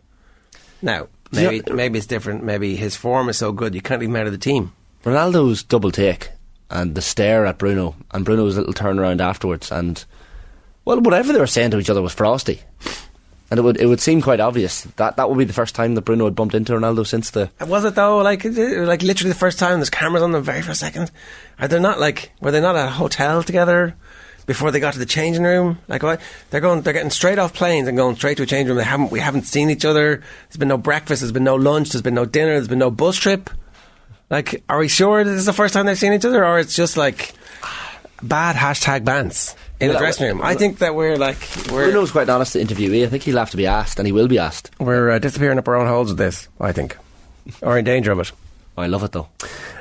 [0.82, 1.72] Now maybe Yeah.
[1.72, 2.44] maybe it's different.
[2.44, 4.74] Maybe his form is so good you can't leave him out of the team.
[5.02, 6.28] Ronaldo's double take
[6.70, 10.04] and the stare at Bruno and Bruno's little turnaround afterwards and
[10.86, 12.62] well whatever they were saying to each other was frosty.
[13.50, 15.94] And it would it would seem quite obvious that that would be the first time
[15.94, 18.18] that Bruno had bumped into Ronaldo since the Was it though?
[18.18, 21.12] Like, like literally the first time there's cameras on them very first second.
[21.60, 22.32] Are they not like?
[22.40, 23.94] Were they not at a hotel together
[24.46, 25.78] before they got to the changing room?
[25.86, 26.20] Like, what?
[26.50, 26.82] They're going.
[26.82, 28.78] They're getting straight off planes and going straight to a changing room.
[28.78, 29.12] They haven't.
[29.12, 30.24] We haven't seen each other.
[30.48, 31.20] There's been no breakfast.
[31.20, 31.90] There's been no lunch.
[31.90, 32.54] There's been no dinner.
[32.54, 33.48] There's been no bus trip.
[34.28, 36.74] Like, are we sure this is the first time they've seen each other, or it's
[36.74, 37.32] just like
[38.22, 40.40] bad hashtag bans in the Well, dressing room?
[40.42, 41.38] I think that we're like
[41.70, 43.04] we're Bruno's quite an honest interviewee.
[43.04, 44.70] I think he'll have to be asked and he will be asked.
[44.80, 46.48] we're uh, disappearing up our own holes with this.
[46.60, 46.96] I think,
[47.62, 48.32] or in danger of it.
[48.76, 49.28] I love it though.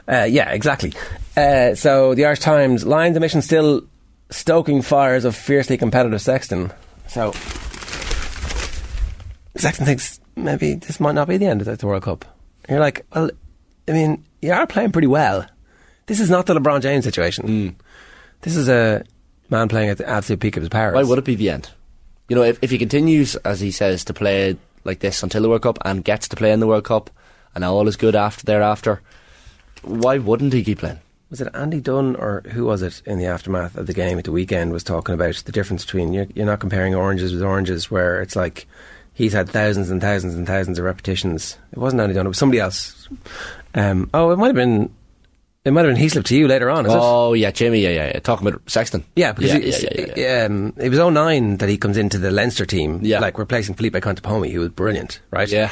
[0.08, 0.94] Uh, yeah, exactly.
[1.36, 3.84] Uh, so the Irish Times, Lions emission still
[4.30, 6.72] stoking fires of fiercely competitive Sexton.
[7.08, 7.32] So
[9.58, 12.26] Sexton thinks maybe this might not be the end of the World Cup.
[12.70, 13.30] You're like, well,
[13.88, 15.46] I mean, you are playing pretty well.
[16.08, 17.76] This is not the LeBron James situation.
[18.42, 19.04] This is a
[19.50, 20.96] man playing at the absolute peak of his powers.
[20.96, 21.70] Why would it be the end?
[22.30, 25.50] You know, if, if he continues, as he says, to play like this until the
[25.50, 27.10] World Cup and gets to play in the World Cup
[27.54, 29.02] and all is good after thereafter,
[29.84, 31.00] why wouldn't he keep playing?
[31.30, 34.26] was it Andy Dunn or who was it in the aftermath of the game at
[34.26, 37.90] the weekend was talking about the difference between you're, you're not comparing oranges with oranges
[37.90, 38.68] where it's like
[39.14, 41.58] he's had thousands and thousands and thousands of repetitions.
[41.72, 43.10] It wasn't Andy Dunn, it was somebody else.
[43.74, 44.94] Um, oh, it might have been
[45.66, 47.00] it might have been Heaslip to you later on, is it?
[47.02, 48.20] Oh yeah, Jimmy, yeah, yeah, yeah.
[48.20, 49.04] Talking about Sexton.
[49.16, 50.46] Yeah, because yeah, he- yeah, yeah, yeah, yeah.
[50.46, 53.20] Um, it was 09 that he comes into the Leinster team, Yeah.
[53.20, 55.50] like replacing Felipe Contepomi, who was brilliant, right?
[55.50, 55.72] Yeah.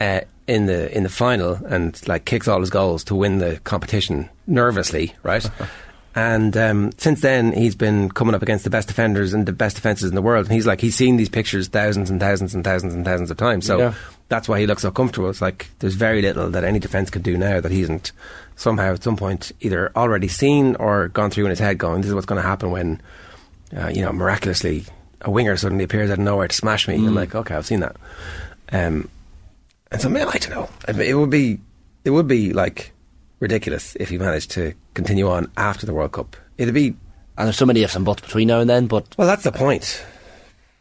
[0.00, 3.60] Uh, in the in the final, and like kicks all his goals to win the
[3.64, 5.48] competition nervously, right?
[6.14, 9.76] and um, since then, he's been coming up against the best defenders and the best
[9.76, 10.46] defenses in the world.
[10.46, 13.36] And he's like he's seen these pictures thousands and thousands and thousands and thousands of
[13.36, 13.66] times.
[13.66, 13.94] So Yeah.
[14.34, 15.30] That's why he looks so comfortable.
[15.30, 18.10] It's like there's very little that any defence could do now that he isn't
[18.56, 22.08] somehow at some point either already seen or gone through in his head going, this
[22.08, 23.00] is what's going to happen when,
[23.76, 24.86] uh, you know, miraculously
[25.20, 26.96] a winger suddenly appears out of nowhere to smash me.
[26.96, 27.94] I'm like, okay, I've seen that.
[28.72, 29.08] Um,
[29.92, 30.68] and so, man, I don't know.
[30.88, 31.60] I mean, it would be,
[32.04, 32.90] it would be like
[33.38, 36.36] ridiculous if he managed to continue on after the World Cup.
[36.58, 36.88] It'd be,
[37.38, 39.52] And there's so many ifs and buts between now and then, but well, that's the
[39.52, 40.04] point.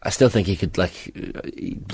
[0.03, 1.15] I still think he could like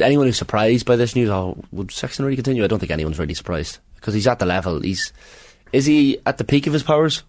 [0.02, 1.30] anyone who's surprised by this news.
[1.30, 2.64] Oh, would Sexton really continue?
[2.64, 4.82] I don't think anyone's really surprised because he's at the level.
[4.82, 5.14] He's
[5.72, 7.24] is he at the peak of his powers?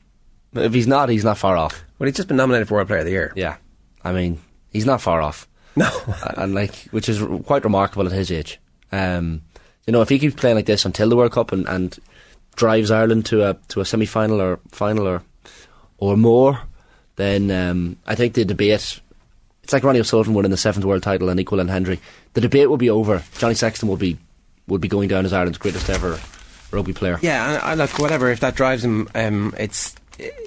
[0.55, 1.85] If he's not, he's not far off.
[1.99, 3.33] Well, he's just been nominated for World Player of the Year.
[3.37, 3.57] Yeah,
[4.03, 4.41] I mean,
[4.71, 5.47] he's not far off.
[5.77, 5.91] No.
[6.37, 8.59] and like, which is quite remarkable at his age.
[8.91, 9.43] Um,
[9.87, 11.99] you know, if he keeps playing like this until the World Cup and, and
[12.57, 15.23] drives Ireland to a to a semi final or final or
[15.99, 16.61] or more,
[17.17, 19.01] then um, I think the debate.
[19.71, 22.01] It's like Ronnie O'Sullivan winning the seventh world title and equal and Hendry.
[22.35, 23.23] The debate will be over.
[23.39, 24.19] Johnny Sexton will be
[24.67, 26.19] will be going down as Ireland's greatest ever
[26.73, 27.21] rugby player.
[27.23, 29.09] Yeah, and I look whatever if that drives him.
[29.15, 29.95] Um, it's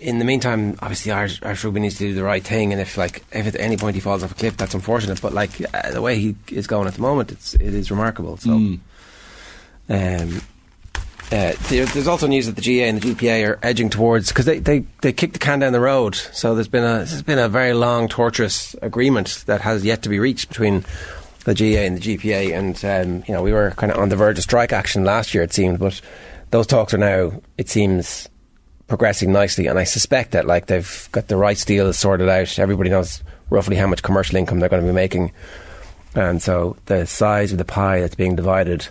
[0.01, 2.97] in the meantime, obviously Irish, Irish rugby needs to do the right thing, and if
[2.97, 5.21] like if at any point he falls off a cliff, that's unfortunate.
[5.21, 8.36] But like uh, the way he is going at the moment, it's it is remarkable.
[8.36, 8.75] So, Hmm.
[9.88, 10.41] um,
[11.34, 14.46] uh, there, there's also news that the GA and the GPA are edging towards because
[14.46, 16.13] they, they they kicked the can down the road.
[16.13, 20.10] So there's been a has been a very long, torturous agreement that has yet to
[20.10, 20.86] be reached between
[21.46, 24.15] the GA and the GPA, and um, you know we were kind of on the
[24.15, 26.00] verge of strike action last year, it seemed, but
[26.52, 28.30] those talks are now, it seems,
[28.88, 32.60] progressing nicely, and I suspect that like they've got the rights deal sorted out.
[32.60, 35.32] Everybody knows roughly how much commercial income they're going to be making,
[36.13, 38.88] and so the size of the pie that's being divided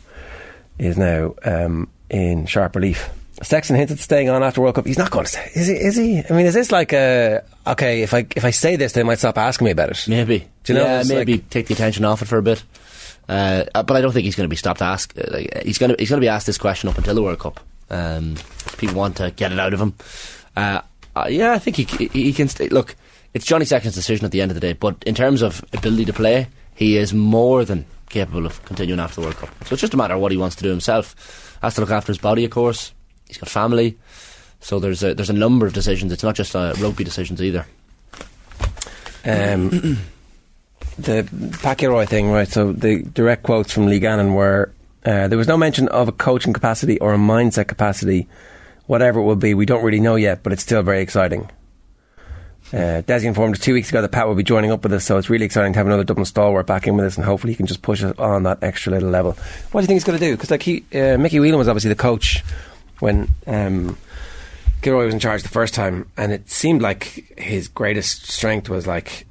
[0.78, 3.10] is now um, in sharp relief.
[3.42, 4.86] Sexton hinted at staying on after World Cup.
[4.86, 5.50] He's not going to stay.
[5.54, 5.74] Is he?
[5.74, 6.22] Is he?
[6.28, 8.02] I mean, is this like a okay?
[8.02, 10.04] If I if I say this, they might stop asking me about it.
[10.06, 10.46] Maybe.
[10.62, 12.62] Do you know, Yeah, maybe like- take the attention off it for a bit.
[13.28, 14.82] Uh, uh, but I don't think he's going to be stopped.
[14.82, 15.16] Ask.
[15.18, 17.22] uh, Like, he's going to he's going to be asked this question up until the
[17.22, 17.58] World Cup.
[17.90, 18.36] Um,
[18.78, 19.94] people want to get it out of him.
[20.56, 20.80] Uh,
[21.16, 22.68] uh, yeah, I think he he, he can stay.
[22.68, 22.94] Look,
[23.34, 24.72] it's Johnny Sexton's decision at the end of the day.
[24.74, 29.16] But in terms of ability to play, he is more than capable of continuing after
[29.16, 29.48] the World Cup.
[29.66, 31.51] So it's just a matter of what he wants to do himself.
[31.62, 32.92] Has to look after his body, of course.
[33.26, 33.96] He's got family.
[34.60, 36.12] So there's a, there's a number of decisions.
[36.12, 37.66] It's not just uh, rugby decisions either.
[39.24, 39.70] Um,
[40.98, 41.22] the
[41.62, 42.48] Pacquiao thing, right?
[42.48, 44.72] So the direct quotes from Lee Gannon were
[45.04, 48.28] uh, there was no mention of a coaching capacity or a mindset capacity,
[48.86, 49.54] whatever it will be.
[49.54, 51.50] We don't really know yet, but it's still very exciting.
[52.72, 55.04] Uh, Desi informed us two weeks ago that Pat will be joining up with us,
[55.04, 57.52] so it's really exciting to have another Dublin stalwart back in with us, and hopefully
[57.52, 59.32] he can just push us on that extra little level.
[59.72, 60.34] What do you think he's going to do?
[60.34, 62.42] Because like he, uh, Mickey Whelan was obviously the coach
[63.00, 63.98] when um,
[64.80, 68.86] Gilroy was in charge the first time, and it seemed like his greatest strength was
[68.86, 69.26] like,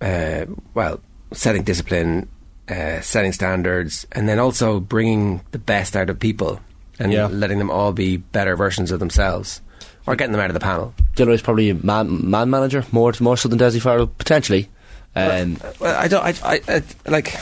[0.00, 1.00] uh, well,
[1.32, 2.28] setting discipline,
[2.68, 6.60] uh, setting standards, and then also bringing the best out of people
[7.00, 7.26] and Yeah.
[7.26, 9.60] letting them all be better versions of themselves,
[10.06, 10.94] or getting them out of the panel.
[11.16, 14.68] Gilroy's probably a man, man manager more more so than Dessie Farrell potentially.
[15.14, 16.22] Um, Well, I don't.
[16.22, 17.34] I, I, I like.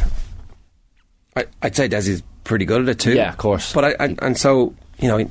[1.36, 3.14] I, I'd say Desi's pretty good at it too.
[3.14, 3.72] Yeah, of course.
[3.72, 5.30] But I, I and so you know,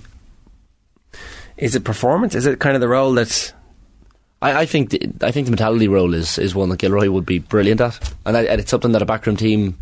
[1.58, 2.36] is it performance?
[2.36, 3.54] Is it kind of the role that's
[4.44, 7.26] I, I think the, I think the mentality role is is one that Gilroy would
[7.26, 9.78] be brilliant at, and, I, and it's something that a backroom team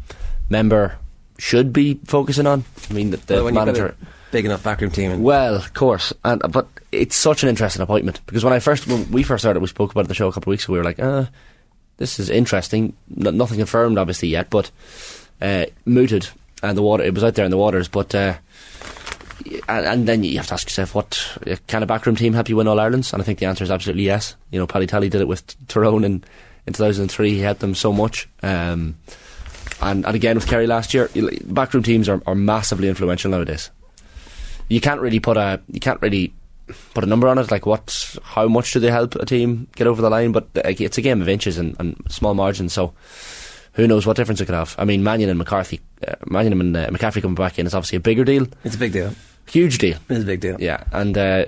[0.49, 0.97] member
[1.39, 2.63] should be focusing on.
[2.89, 3.95] I mean, the, the well, when you've got manager.
[4.31, 5.11] Big enough backroom team?
[5.11, 8.87] And, Well, of course, and but it's such an interesting appointment because when I first
[8.87, 10.73] when we first started, we spoke about the show a couple of weeks ago.
[10.73, 11.25] We were like, uh,
[11.97, 12.93] this is interesting.
[13.17, 14.71] N- nothing confirmed, obviously yet, but
[15.41, 16.29] uh, mooted,
[16.63, 17.87] and the water it was out there in the waters.
[17.87, 18.35] But uh,
[19.67, 22.49] and, and then you have to ask yourself, what uh, can a backroom team help
[22.49, 23.13] you win All Irelands?
[23.13, 24.35] And I think the answer is absolutely yes.
[24.51, 26.23] You know, Paddy Tally did it with Tyrone in
[26.67, 27.31] in 2003.
[27.31, 28.27] He helped them so much.
[28.43, 28.97] Um,
[29.81, 31.09] and, and again with Kerry last year,
[31.45, 33.71] backroom teams are, are massively influential nowadays
[34.71, 36.33] you can't really put a you can't really
[36.93, 39.87] put a number on it like what how much do they help a team get
[39.87, 42.93] over the line but it's a game of inches and, and small margins so
[43.73, 46.77] who knows what difference it could have I mean Mannion and McCarthy uh, Mannion and
[46.77, 49.13] uh, McCaffrey coming back in is obviously a bigger deal it's a big deal.
[49.49, 50.55] huge deal It's a big deal.
[50.59, 51.45] yeah and uh,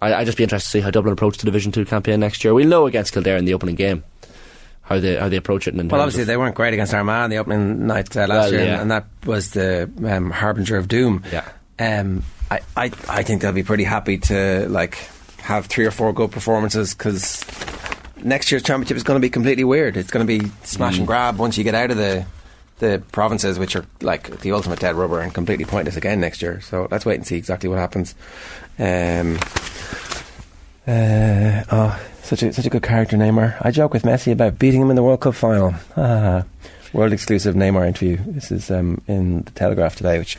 [0.00, 2.42] I, I'd just be interested to see how Dublin approach the Division 2 campaign next
[2.44, 4.02] year we'll know against Kildare in the opening game
[4.82, 7.38] how they how they approach it Well, obviously they weren't great against Armagh in the
[7.38, 11.22] opening night uh, last Well, year, and- and that was the um, harbinger of doom.
[11.32, 11.48] Yeah.
[11.78, 12.22] Um,
[12.54, 14.96] I, I, I think they'll be pretty happy to like
[15.42, 17.44] have three or four good performances because
[18.22, 19.96] next year's championship is going to be completely weird.
[19.96, 20.98] It's going to be smash Mm.
[20.98, 22.24] and grab once you get out of the
[22.80, 26.60] the provinces, which are like the ultimate dead rubber and completely pointless again next year.
[26.60, 28.14] So let's wait and see exactly what happens.
[28.78, 29.38] Um,
[30.86, 33.56] uh, oh, such a such a good character, Neymar.
[33.60, 35.74] I joke with Messi about beating him in the World Cup final.
[35.96, 36.44] Ah,
[36.94, 38.16] world exclusive Neymar interview.
[38.26, 40.38] This is um, in the Telegraph today, which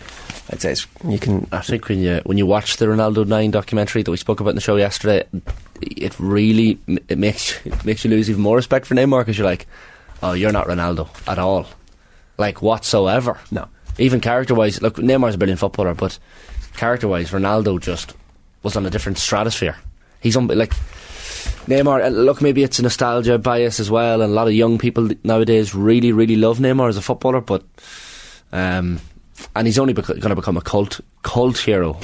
[0.50, 1.48] I'd say is, you can.
[1.52, 4.52] I think when you when you watch the Ronaldo Nine documentary that we spoke about
[4.52, 5.28] in the show yesterday,
[5.82, 9.48] it really it makes it makes you lose even more respect for Neymar because you're
[9.48, 9.68] like,
[10.24, 11.68] oh, you're not Ronaldo at all,
[12.38, 13.38] like whatsoever.
[13.52, 13.68] No.
[14.00, 14.82] even character wise.
[14.82, 16.18] Look, Neymar's a brilliant footballer, but
[16.78, 18.14] character wise, Ronaldo just
[18.64, 19.78] was on a different stratosphere.
[20.22, 20.74] He's un- like
[21.68, 22.06] Neymar.
[22.06, 25.10] uh, Look, maybe it's a nostalgia bias as well, and a lot of young people
[25.24, 27.64] nowadays really, really love Neymar as a footballer, but.
[28.52, 29.02] Um,
[29.56, 32.00] and he's only bec- going to become a cult cult hero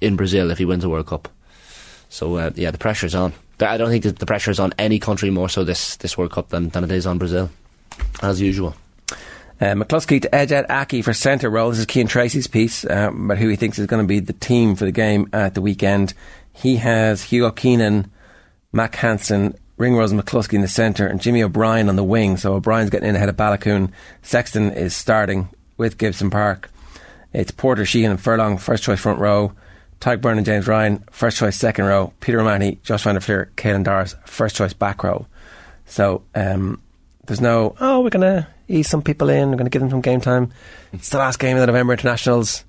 [0.00, 1.28] in Brazil if he wins a World Cup.
[2.08, 3.32] So uh, yeah, the pressure's on.
[3.60, 6.32] I don't think that the pressure is on any country more so this this World
[6.32, 7.50] Cup than, than it is on Brazil,
[8.22, 8.74] as usual.
[9.60, 11.70] Uh, McCloskey to out Aki for centre role.
[11.70, 14.32] This is Keane Tracy's piece um, about who he thinks is going to be the
[14.32, 16.12] team for the game at the weekend.
[16.52, 18.10] He has Hugo Keenan,
[18.74, 22.36] Mack Hansen, Ringrose McCloskey in the centre, and Jimmy O'Brien on the wing.
[22.36, 23.92] So O'Brien's getting in ahead of Baloucoune.
[24.22, 26.70] Sexton is starting with Gibson Park.
[27.32, 29.52] It's Porter, Sheehan, and Furlong, first choice front row.
[30.00, 32.12] Tadhg Beirne and James Ryan, first choice second row.
[32.20, 35.26] Peter O'Mahony, Josh Van der Flier, Caelan first choice back row.
[35.86, 36.82] So um,
[37.26, 39.90] there's no, oh, we're going to ease some people in, we're going to give them
[39.90, 40.52] some game time.
[40.92, 42.64] It's the last game of the November internationals.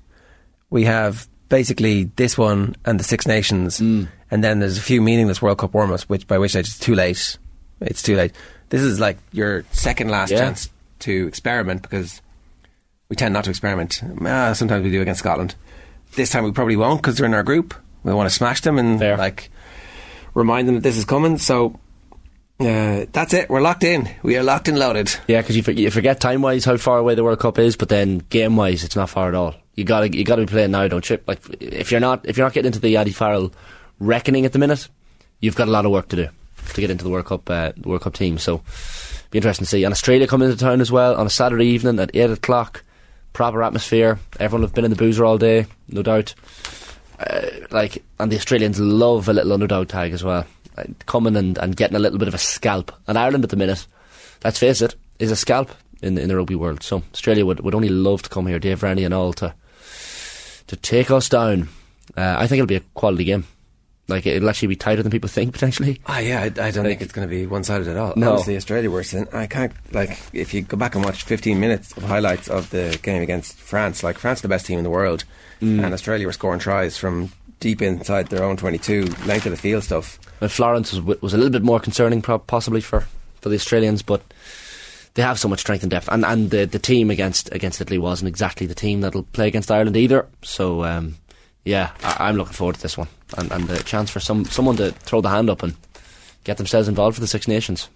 [0.70, 5.42] We have basically this one and the Six Nations, and then there's a few meaningless
[5.42, 7.38] World Cup warm ups, which by which it's too late.
[7.82, 8.32] It's too late.
[8.70, 10.40] This is like your second last Yeah.
[10.40, 10.70] chance
[11.00, 12.22] to experiment because
[13.10, 14.02] we tend not to experiment.
[14.04, 15.56] Uh, sometimes we do against Scotland.
[16.16, 17.74] This time we probably won't because they're in our group.
[18.04, 19.18] We want to smash them and Fair.
[19.18, 19.50] like
[20.34, 21.38] remind them that this is coming.
[21.38, 21.80] So
[22.60, 23.50] uh, that's it.
[23.50, 24.10] We're locked in.
[24.24, 25.14] We are locked and loaded.
[25.28, 27.76] Yeah, because you, for, you forget time wise how far away the World Cup is,
[27.76, 29.56] but then game wise, it's not far at all.
[29.76, 31.20] You gotta you gotta be playing now, don't you?
[31.28, 33.52] Like if you're not if you're not getting into the Andy Farrell
[34.00, 34.88] reckoning at the minute,
[35.42, 36.30] you've got a lot of work to do
[36.74, 38.38] to get into the World Cup uh, World Cup team.
[38.38, 38.62] So
[39.32, 39.84] be interesting to see.
[39.84, 42.84] And Australia coming into town as well on a Saturday evening at eight o'clock.
[43.34, 44.18] Proper atmosphere.
[44.40, 46.34] Everyone have been in the boozer all day, no doubt.
[47.20, 50.46] Uh, like and the Australians love a little underdog tag as well.
[50.78, 52.94] Like, coming and, and getting a little bit of a scalp.
[53.08, 53.88] And Ireland at the minute,
[54.46, 55.70] let's face it, is a scalp
[56.02, 56.82] in the, in the rugby world.
[56.82, 59.54] So Australia would, would only love to come here, Dave Rennie and all, to
[60.68, 61.70] to take us down.
[62.16, 63.46] Uh, I think it'll be a quality game.
[64.08, 66.00] Like it'll actually be tighter than people think potentially.
[66.06, 68.14] Ah, yeah, I, I don't think it's going to be one sided at all.
[68.16, 68.34] No.
[68.34, 69.74] Honestly, Australia worse than I can't.
[69.94, 73.58] Like, if you go back and watch 15 minutes of highlights of the game against
[73.58, 75.24] France, like France, the best team in the world,
[75.62, 79.84] and Australia were scoring tries from deep inside their own 22, length of the field
[79.84, 80.20] stuff.
[80.42, 83.08] And Florence was, was a little bit more concerning, possibly for,
[83.42, 84.22] for the Australians, but
[85.16, 87.98] they have so much strength and depth, and and the the team against against Italy
[87.98, 90.28] wasn't exactly the team that'll play against Ireland either.
[90.44, 91.16] So um,
[91.64, 93.08] yeah, I, I'm looking forward to this one,
[93.38, 95.76] and and the chance for some someone to throw the hand up and
[96.44, 97.90] get themselves involved for the Six Nations.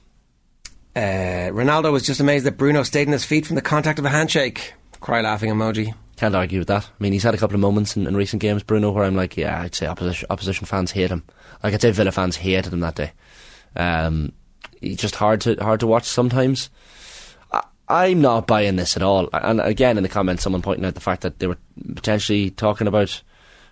[0.96, 4.06] Uh, Ronaldo was just amazed that Bruno stayed in his feet from the contact of
[4.06, 4.74] a handshake.
[5.00, 5.94] Cry laughing emoji.
[6.18, 6.86] Can't argue with that.
[6.86, 9.16] I mean, he's had a couple of moments in, in recent games, Bruno, where I'm
[9.16, 11.24] like, yeah, I'd say opposition opposition fans hate him.
[11.64, 13.12] Like I'd say Villa fans hated him that day.
[13.76, 14.34] Um,
[14.82, 16.70] he's just hard to hard to watch sometimes.
[17.90, 19.30] I'm not buying this at all.
[19.34, 21.58] And again, in the comments, someone pointing out the fact that they were
[21.96, 23.22] potentially talking about.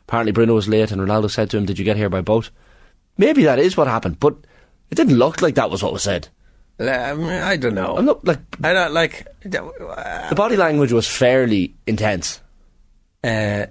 [0.08, 2.50] Apparently, Bruno was late, and Ronaldo said to him, "Did you get here by boat?"
[3.18, 4.36] Maybe that is what happened, but
[4.90, 6.30] it didn't look like that was what was said.
[6.80, 7.98] Um, I don't know.
[7.98, 9.28] I'm not like I don't like.
[9.44, 12.40] the body language was fairly intense.
[13.24, 13.66] Uh,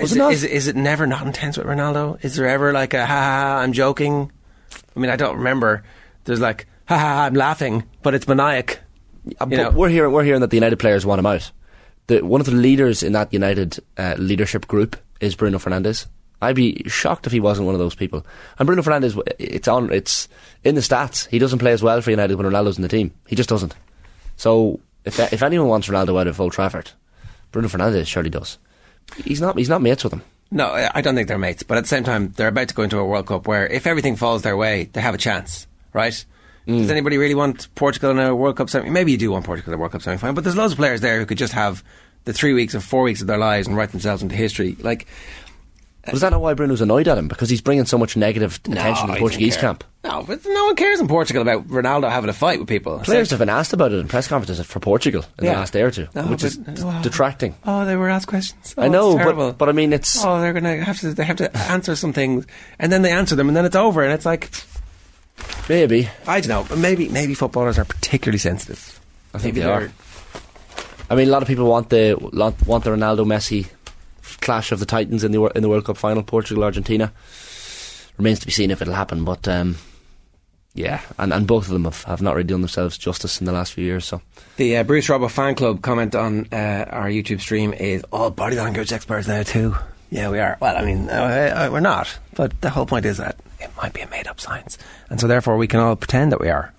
[0.00, 0.32] is, it it, not?
[0.32, 2.22] is, it- is it never not intense with Ronaldo?
[2.24, 4.30] Is there ever like a ha ha, I'm joking?
[4.96, 5.84] I mean, I don't remember.
[6.24, 8.80] There's like ha, ha I'm laughing, but it's maniac.
[9.40, 9.70] Uh, know.
[9.70, 11.50] we're hearing we're hearing that the United players want him out.
[12.06, 16.06] The, one of the leaders in that United uh, leadership group is Bruno Fernandes.
[16.40, 18.24] I'd be shocked if he wasn't one of those people.
[18.58, 20.28] And Bruno Fernandes, it's on, it's
[20.62, 21.26] in the stats.
[21.28, 23.12] He doesn't play as well for United when Ronaldo's in the team.
[23.26, 23.74] He just doesn't.
[24.36, 26.90] So if if anyone wants Ronaldo out of Old Trafford,
[27.50, 28.58] Bruno Fernandes surely does.
[29.24, 29.58] He's not.
[29.58, 30.22] He's not mates with him.
[30.50, 31.62] No, I don't think they're mates.
[31.62, 33.86] But at the same time, they're about to go into a World Cup where if
[33.86, 36.24] everything falls their way, they have a chance, right?
[36.68, 36.90] Does mm.
[36.90, 38.90] anybody really want Portugal in a World Cup semi?
[38.90, 40.78] Maybe you do want Portugal in a World Cup semi final, but there's loads of
[40.78, 41.82] players there who could just have
[42.24, 44.76] the three weeks or four weeks of their lives and write themselves into history.
[44.78, 45.06] Like,
[46.12, 47.26] is that not why Bruno's annoyed at him?
[47.26, 49.82] Because he's bringing so much negative attention No, to the Portuguese camp.
[50.04, 52.98] No, but no one cares in Portugal about Ronaldo having a fight with people.
[52.98, 55.54] Players So- have been asked about it in press conferences for Portugal in Yeah.
[55.54, 57.00] the last day or two, No, which but- is oh.
[57.02, 57.54] detracting.
[57.64, 58.74] Oh, they were asked questions.
[58.76, 61.14] Oh, I know, but but I mean, it's oh, they're gonna have to.
[61.14, 62.46] They have to answer some things,
[62.78, 64.50] and then they answer them, and then it's over, and it's like
[65.68, 66.08] maybe.
[66.26, 66.76] I don't know.
[66.76, 69.00] Maybe maybe footballers are particularly sensitive.
[69.34, 69.90] I think Maybe they are.
[71.10, 73.68] I mean, a lot of people want the want the Ronaldo Messi
[74.40, 77.12] clash of the Titans in the in the World Cup final, Portugal Argentina.
[78.18, 79.76] Remains to be seen if it'll happen, but um,
[80.74, 83.52] yeah, and, and both of them have, have not really done themselves justice in the
[83.52, 84.04] last few years.
[84.04, 84.20] So
[84.56, 88.56] The uh, Bruce Robbo fan club comment on uh, our YouTube stream is all body
[88.56, 89.76] language experts now too.
[90.10, 90.56] Yeah, we are.
[90.60, 92.18] Well, I mean, uh, uh, we're not.
[92.34, 94.78] But the whole point is that it might be a made-up science,
[95.10, 96.72] and so therefore we can all pretend that we are.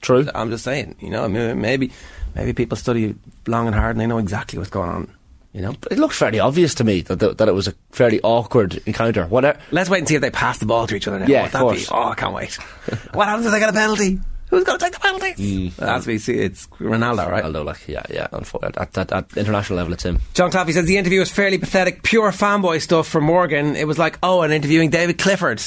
[0.00, 0.28] true.
[0.34, 1.92] I'm just saying, you know, maybe
[2.34, 3.14] maybe people study
[3.46, 5.10] long and hard and they know exactly what's going on.
[5.52, 5.74] You know.
[5.90, 9.26] It looked fairly obvious to me that the, that it was a fairly awkward encounter.
[9.26, 9.58] Whatever.
[9.70, 11.18] Let's wait and see if they pass the ball to each other.
[11.18, 11.26] Now.
[11.26, 11.88] Yeah, of course.
[11.88, 11.94] Be?
[11.94, 12.54] Oh, I can't wait.
[13.14, 14.20] what happens if they get a penalty?
[14.50, 15.70] Who's going to take the penalty?
[15.70, 16.06] That's mm.
[16.06, 16.34] we see.
[16.34, 17.42] It's Ronaldo, right?
[17.42, 18.28] Although, like, yeah, yeah,
[18.62, 20.20] at, at, at international level, it's him.
[20.34, 23.74] John Claffey says the interview was fairly pathetic, pure fanboy stuff from Morgan.
[23.74, 25.62] It was like, oh, and interviewing David Clifford.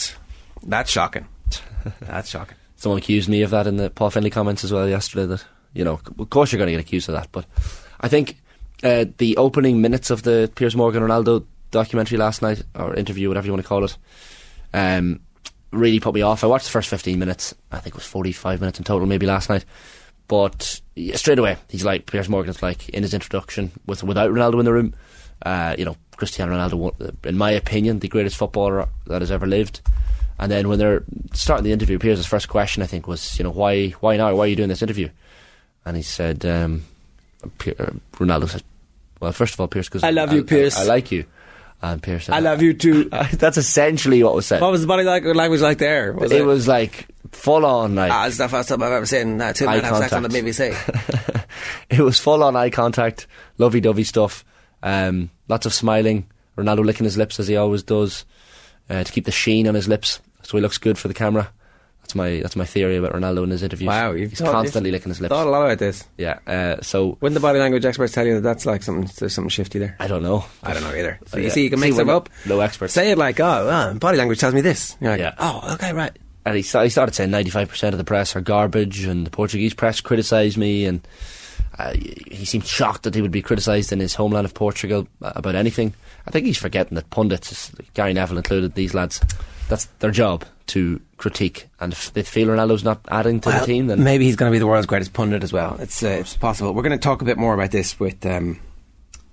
[0.64, 1.28] That's shocking.
[2.01, 2.55] That's shocking.
[2.76, 5.26] Someone accused me of that in the Paul Finley comments as well yesterday.
[5.26, 5.43] That
[5.74, 7.45] you know, of course you're going to get accused of that, but
[7.99, 8.38] I think
[8.84, 13.47] uh, the opening minutes of the Piers Morgan Ronaldo documentary last night or interview, whatever
[13.47, 13.97] you want to call it,
[14.74, 15.20] um,
[15.72, 16.43] really put me off.
[16.43, 17.53] I watched the first 15 minutes.
[17.72, 19.66] I think it was 45 minutes in total, maybe last night.
[20.28, 20.82] But
[21.16, 24.74] straight away, he's like Piers Morgan's like in his introduction with without Ronaldo in the
[24.74, 24.93] room.
[25.43, 29.82] Uh, you know, Cristiano Ronaldo, in my opinion, the greatest footballer that has ever lived.
[30.40, 33.52] And then when they're starting the interview, Piers' first question I think was, you know,
[33.52, 34.34] why why now?
[34.34, 35.10] Why are you doing this interview?
[35.86, 36.86] And he said, um,
[37.44, 37.48] uh,
[38.14, 38.64] Ronaldo said,
[39.20, 40.78] well, first of all, Piers, because I love you, Piers.
[40.78, 41.26] I, like you.
[41.82, 43.06] And Piers said, I love you too.
[43.34, 44.62] That's essentially what was said.
[44.62, 46.14] What was the body language like there?
[46.14, 49.40] Was it, was like full on, like Ah, it's the first time I've ever seen
[49.42, 50.30] uh, two men have sex on the.
[50.30, 51.46] BBC.
[51.90, 53.28] it was full on eye contact,
[53.58, 54.44] lovey dovey stuff,
[54.84, 56.28] um, lots of smiling.
[56.58, 58.26] Ronaldo licking his lips as he always does
[58.90, 60.20] uh, to keep the sheen on his lips,
[60.50, 61.52] so he looks good for the camera.
[62.02, 63.88] That's my that's my theory about Ronaldo in his interviews.
[63.88, 65.30] Wow, you've he's thought- constantly licking his lips.
[65.30, 66.06] Thought a lot about this.
[66.18, 69.32] Yeah, uh, so Wouldn't the body language experts tell you that that's like something there's
[69.36, 69.95] something shifty there?
[70.00, 70.43] I don't know.
[70.64, 71.20] I don't know either.
[71.28, 71.54] So Uh, you yeah.
[71.54, 72.30] see, you can make no- up.
[72.47, 72.93] no experts.
[72.93, 74.97] Say it like, oh, ah, body language tells me this.
[75.00, 75.36] You're like, Yeah.
[75.38, 76.12] oh, okay, right.
[76.45, 80.02] and he, he started saying 95% of the press are garbage and the Portuguese press
[80.02, 81.08] criticise me and
[81.80, 85.32] uh, he seemed shocked that he would be criticised in his homeland of Portugal uh,
[85.36, 85.94] about anything.
[86.28, 89.22] I think he's forgetting that pundits, Gary Neville included, these lads,
[89.70, 91.68] that's their job to critique.
[91.80, 94.52] And if they feel Ronaldo's not adding to Well, the team, then maybe he's going
[94.52, 95.78] to be the world's greatest pundit as well.
[95.80, 96.74] It's uh, it's possible.
[96.74, 98.60] We're going to talk a bit more about this with um,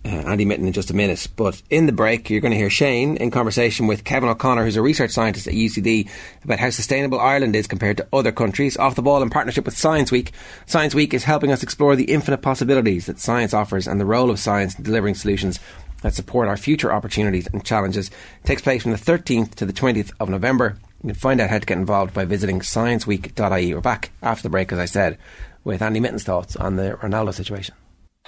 [0.06, 1.26] uh, Andy Mitten in just a minute.
[1.36, 4.76] But in the break, you're going to hear Shane in conversation with Kevin O'Connor, who's
[4.76, 6.08] a research scientist at UCD,
[6.44, 8.76] about how sustainable Ireland is compared to other countries.
[8.76, 10.32] Off the ball in partnership with Science Week.
[10.66, 14.30] Science Week is helping us explore the infinite possibilities that science offers and the role
[14.30, 15.58] of science in delivering solutions
[16.02, 18.08] that support our future opportunities and challenges.
[18.08, 20.76] It takes place from the 13th to the 20th of November.
[21.02, 23.74] You can find out how to get involved by visiting scienceweek.ie.
[23.74, 25.18] We're back after the break, as I said,
[25.64, 27.74] with Andy Mitten's thoughts on the Ronaldo situation.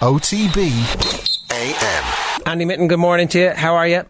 [0.00, 1.37] OTB
[1.74, 2.04] AM.
[2.46, 3.50] Andy Mitten, good morning to you.
[3.50, 4.04] How are you?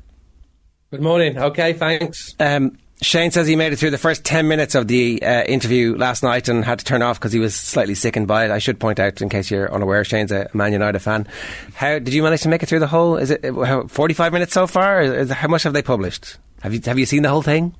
[0.91, 1.37] Good morning.
[1.39, 2.35] Okay, thanks.
[2.39, 5.97] Um, Shane says he made it through the first 10 minutes of the uh, interview
[5.97, 8.51] last night and had to turn off because he was slightly sickened by it.
[8.51, 11.27] I should point out, in case you're unaware, Shane's a Man United fan.
[11.75, 13.17] How did you manage to make it through the whole?
[13.17, 15.01] Is it uh, how, 45 minutes so far?
[15.03, 16.39] Is, how much have they published?
[16.63, 17.75] Have you have you seen the whole thing?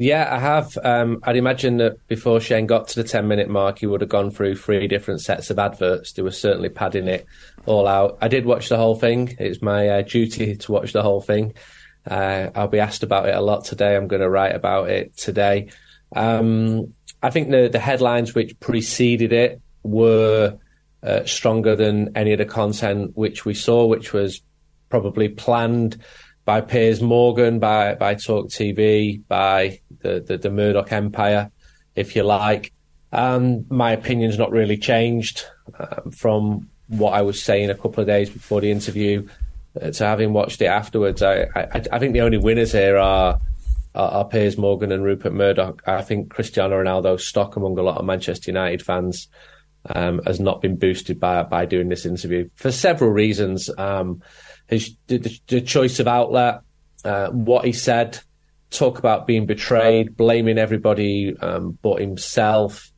[0.00, 0.78] Yeah, I have.
[0.84, 4.08] Um, I'd imagine that before Shane got to the 10 minute mark, he would have
[4.08, 6.12] gone through three different sets of adverts.
[6.12, 7.26] They were certainly padding it
[7.66, 8.16] all out.
[8.20, 9.34] I did watch the whole thing.
[9.40, 11.54] It's my uh, duty to watch the whole thing.
[12.08, 13.96] Uh, I'll be asked about it a lot today.
[13.96, 15.70] I'm going to write about it today.
[16.14, 20.58] Um, I think the, the headlines which preceded it were
[21.02, 24.42] uh, stronger than any of the content which we saw, which was
[24.90, 26.00] probably planned
[26.48, 31.50] by Piers Morgan, by by Talk TV, by the, the, the Murdoch Empire,
[31.94, 32.72] if you like.
[33.12, 35.44] Um, my opinion's not really changed
[35.78, 39.28] um, from what I was saying a couple of days before the interview
[39.78, 41.22] uh, to having watched it afterwards.
[41.22, 43.38] I, I, I think the only winners here are,
[43.94, 45.82] are, are Piers Morgan and Rupert Murdoch.
[45.86, 49.28] I think Cristiano Ronaldo's stock among a lot of Manchester United fans
[49.94, 53.68] um, has not been boosted by by doing this interview for several reasons.
[53.76, 54.22] Um,
[54.68, 56.60] his the, the, choice of outlet,
[57.04, 58.18] uh, what he said,
[58.70, 62.92] talk about being betrayed, blaming everybody um, but himself,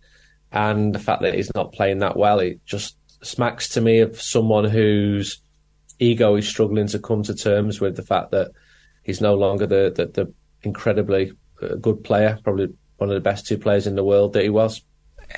[0.53, 2.41] and the fact that he's not playing that well.
[2.41, 5.41] It just smacks to me of someone whose
[5.99, 8.51] ego is struggling to come to terms with the fact that
[9.03, 13.47] he's no longer the the, the incredibly uh, good player, probably one of the best
[13.47, 14.83] two players in the world that he was.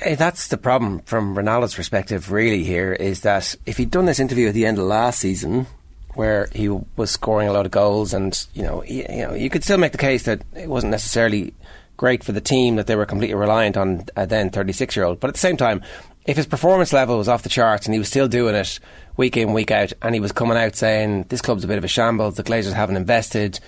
[0.04, 4.48] That's the problem from Ronaldo's perspective, really, here, is that if he'd done this interview
[4.48, 5.66] at the end of last season,
[6.14, 9.50] where he was scoring a lot of goals, and you know, he, you know, you
[9.50, 11.54] could still make the case that it wasn't necessarily
[11.96, 15.20] great for the team that they were completely reliant on a then 36 year old.
[15.20, 15.82] But at the same time,
[16.26, 18.78] if his performance level was off the charts and he was still doing it
[19.16, 21.84] week in, week out, and he was coming out saying this club's a bit of
[21.84, 23.60] a shambles, the Glazers haven't invested,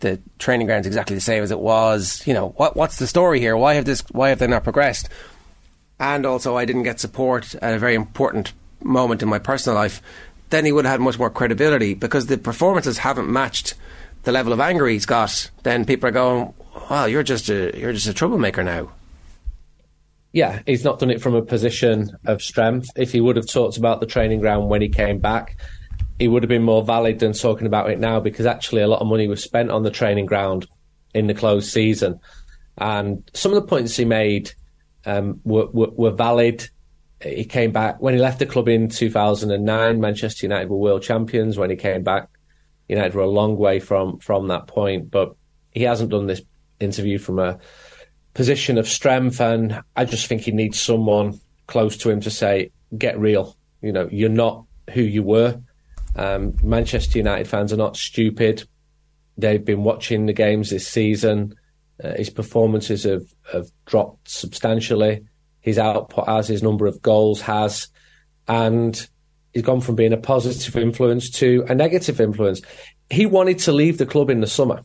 [0.00, 2.26] the training ground's exactly the same as it was.
[2.26, 3.56] You know, what what's the story here?
[3.56, 4.00] Why have this?
[4.10, 5.08] Why have they not progressed?
[5.98, 10.02] And also, I didn't get support at a very important moment in my personal life.
[10.52, 13.74] Then he would have had much more credibility because the performances haven't matched
[14.22, 15.50] the level of anger he's got.
[15.64, 16.54] Then people are going,
[16.88, 18.92] "Well, you're just a you're just a troublemaker now."
[20.32, 22.88] yeah, he's not done it from a position of strength.
[22.96, 25.56] If he would have talked about the training ground when he came back,
[26.18, 29.00] he would have been more valid than talking about it now because actually a lot
[29.00, 30.66] of money was spent on the training ground
[31.14, 32.18] in the closed season.
[32.78, 34.52] And some of the points he made
[35.04, 36.68] um, were, were, were valid.
[37.22, 40.00] He came back when he left the club in 2009.
[40.00, 41.56] Manchester United were world champions.
[41.56, 42.28] When he came back,
[42.88, 45.10] United were a long way from from that point.
[45.10, 45.34] But
[45.72, 46.42] he hasn't done this
[46.80, 47.58] interview from a
[48.34, 52.70] position of strength, and I just think he needs someone close to him to say,
[52.96, 55.60] "Get real." You know, you're not who you were.
[56.16, 58.64] Um, Manchester United fans are not stupid.
[59.38, 61.54] They've been watching the games this season.
[62.02, 65.24] Uh, his performances have, have dropped substantially.
[65.62, 67.88] His output has, his number of goals has,
[68.46, 69.08] and
[69.54, 72.60] he's gone from being a positive influence to a negative influence.
[73.08, 74.84] He wanted to leave the club in the summer.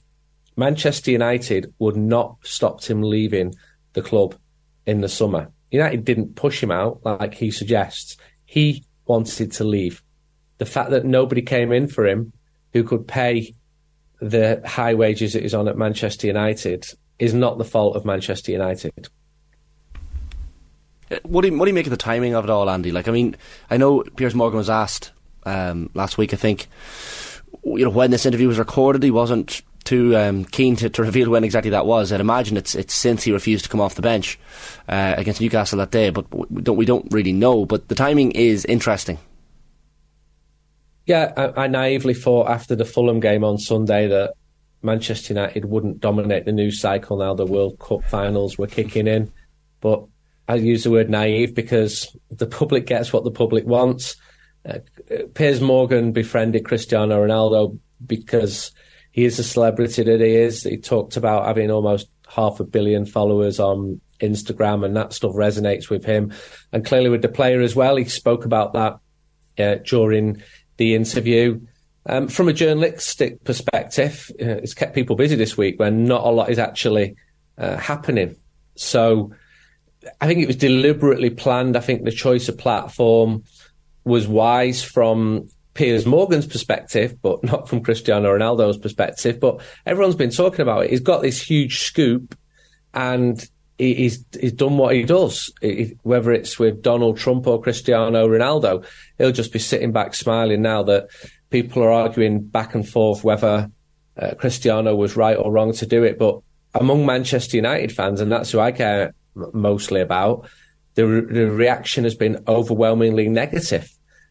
[0.55, 3.53] Manchester United would not stopped him leaving
[3.93, 4.35] the club
[4.85, 5.51] in the summer.
[5.71, 8.17] United didn't push him out like he suggests.
[8.45, 10.03] He wanted to leave.
[10.57, 12.33] The fact that nobody came in for him
[12.73, 13.53] who could pay
[14.19, 16.87] the high wages that he's on at Manchester United
[17.19, 19.09] is not the fault of Manchester United.
[21.23, 22.91] What do you, what do you make of the timing of it all, Andy?
[22.91, 23.35] Like, I mean,
[23.69, 25.11] I know Piers Morgan was asked
[25.45, 26.67] um, last week, I think,
[27.63, 31.29] you know, when this interview was recorded, he wasn't too um, keen to, to, reveal
[31.29, 32.11] when exactly that was.
[32.11, 34.37] I'd imagine it's it's since he refused to come off the bench
[34.89, 37.65] uh, against Newcastle that day, but we don't we don't really know.
[37.65, 39.17] But the timing is interesting.
[41.05, 44.33] Yeah, I, I naively thought after the Fulham game on Sunday that
[44.81, 49.31] Manchester United wouldn't dominate the news cycle now the World Cup finals were kicking in.
[49.79, 50.03] But
[50.47, 54.15] I use the word naive because the public gets what the public wants.
[54.67, 54.79] Uh,
[55.33, 58.71] Piers Morgan befriended Cristiano Ronaldo because
[59.11, 60.63] he is a celebrity that he is.
[60.63, 65.89] He talked about having almost half a billion followers on Instagram, and that stuff resonates
[65.89, 66.33] with him.
[66.71, 67.95] And clearly with the player as well.
[67.95, 68.99] He spoke about that
[69.57, 70.41] uh, during
[70.77, 71.61] the interview.
[72.05, 76.29] Um, from a journalistic perspective, uh, it's kept people busy this week when not a
[76.29, 77.15] lot is actually
[77.57, 78.37] uh, happening.
[78.75, 79.33] So
[80.21, 81.77] I think it was deliberately planned.
[81.77, 83.43] I think the choice of platform
[84.03, 89.39] was wise from Piers Morgan's perspective, but not from Cristiano Ronaldo's perspective.
[89.39, 90.89] But everyone's been talking about it.
[90.89, 92.37] He's got this huge scoop
[92.93, 93.47] and
[93.77, 95.51] he's he's done what he does.
[95.61, 98.85] He, whether it's with Donald Trump or Cristiano Ronaldo,
[99.17, 101.09] he'll just be sitting back smiling now that
[101.49, 103.69] people are arguing back and forth whether
[104.17, 106.17] uh, Cristiano was right or wrong to do it.
[106.17, 106.39] But
[106.73, 109.13] among Manchester United fans, and that's who I care
[109.53, 110.49] mostly about,
[110.95, 113.89] the, re- the reaction has been overwhelmingly negative.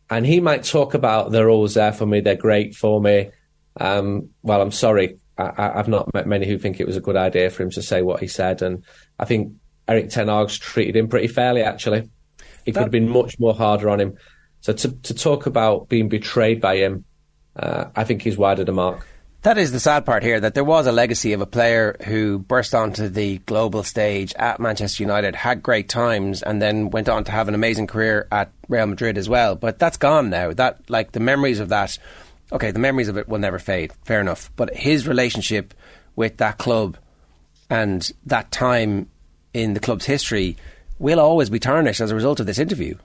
[0.08, 3.30] And he might talk about they're always there for me, they're great for me.
[3.78, 7.16] Um, well, I'm sorry, I, have not met many who think it was a good
[7.16, 8.84] idea for him to say what he said, and
[9.18, 9.52] I think
[9.86, 11.62] Erik Ten Hag's treated him pretty fairly.
[11.62, 12.08] Actually,
[12.64, 14.16] he could have been much more harder on him.
[14.60, 17.04] So to to talk about being betrayed by him,
[17.54, 19.06] uh, I think he's wide of the mark.
[19.46, 22.40] That is the sad part here that there was a legacy of a player who
[22.40, 27.22] burst onto the global stage at Manchester United, had great times, and then went on
[27.22, 29.54] to have an amazing career at Real Madrid as well.
[29.54, 30.52] But that's gone now.
[30.52, 31.96] That like the memories of that
[32.50, 33.92] okay, the memories of it will never fade.
[34.04, 34.50] Fair enough.
[34.56, 35.74] But his relationship
[36.16, 36.96] with that club
[37.70, 39.08] and that time
[39.54, 40.56] in the club's history
[40.98, 42.96] will always be tarnished as a result of this interview.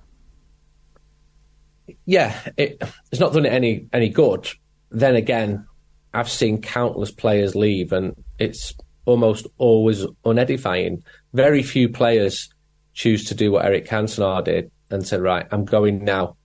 [2.03, 2.81] Yeah, it,
[3.11, 4.49] it's not done it any any good.
[4.89, 5.67] Then again,
[6.13, 8.73] I've seen countless players leave, and it's
[9.05, 11.03] almost always unedifying.
[11.33, 12.49] Very few players
[12.93, 16.35] choose to do what Eric Cantona did and said, "Right, I'm going now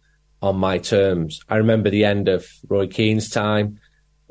[0.43, 1.41] on my terms.
[1.49, 3.81] I remember the end of Roy Keane's time,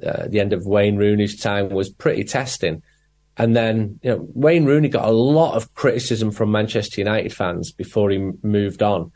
[0.03, 2.81] uh, the end of Wayne Rooney's time was pretty testing.
[3.37, 7.71] And then, you know, Wayne Rooney got a lot of criticism from Manchester United fans
[7.71, 9.11] before he moved on.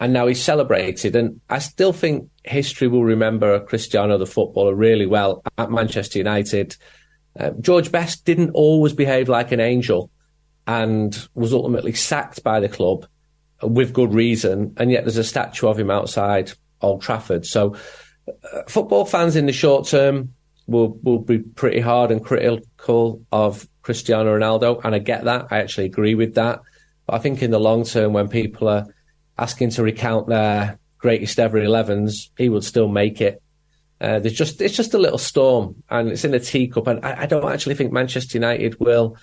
[0.00, 1.14] And now he's celebrated.
[1.14, 6.74] And I still think history will remember Cristiano, the footballer, really well at Manchester United.
[7.38, 10.10] Uh, George Best didn't always behave like an angel
[10.66, 13.06] and was ultimately sacked by the club
[13.62, 17.44] with good reason, and yet there's a statue of him outside Old Trafford.
[17.44, 17.76] So,
[18.28, 20.34] uh, football fans in the short term
[20.66, 25.48] will will be pretty hard and critical of Cristiano Ronaldo, and I get that.
[25.50, 26.60] I actually agree with that.
[27.06, 28.86] But I think in the long term, when people are
[29.40, 33.42] asking to recount their greatest ever 11s, he would still make it.
[34.00, 37.22] Uh, there's just it's just a little storm, and it's in a teacup, and I,
[37.22, 39.16] I don't actually think Manchester United will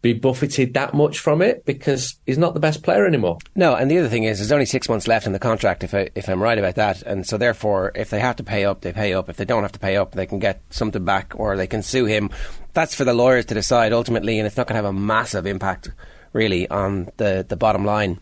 [0.00, 3.38] be buffeted that much from it because he's not the best player anymore.
[3.56, 5.92] No, and the other thing is, there's only six months left in the contract, if
[5.94, 8.82] I, if I'm right about that, and so therefore, if they have to pay up,
[8.82, 9.28] they pay up.
[9.28, 11.82] If they don't have to pay up, they can get something back or they can
[11.82, 12.30] sue him.
[12.74, 15.46] That's for the lawyers to decide ultimately, and it's not going to have a massive
[15.46, 15.90] impact
[16.32, 18.20] really on the the bottom line.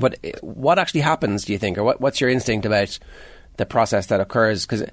[0.00, 2.98] But eh, what actually happens, do you think, or what, what's your instinct about
[3.56, 4.66] the process that occurs?
[4.66, 4.84] Because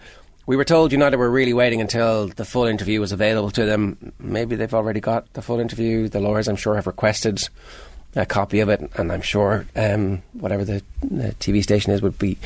[0.45, 4.13] we were told United were really waiting until the full interview was available to them.
[4.19, 6.09] Maybe they've already got the full interview.
[6.09, 7.47] The lawyers, I'm sure, have requested
[8.15, 12.19] a copy of it, and I'm sure um, whatever the, the, TV station is would
[12.19, 12.37] be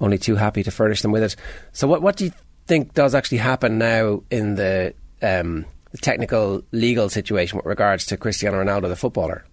[0.00, 1.36] only too happy to furnish them with it.
[1.72, 2.32] So, what what do you
[2.66, 8.16] think does actually happen now in the, um, the technical legal situation with regards to
[8.16, 9.44] Cristiano Ronaldo, the footballer?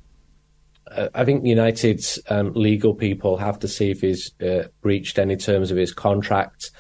[1.14, 5.72] I think United's um, legal people have to see if he's uh, breached any terms
[5.72, 6.72] of his contract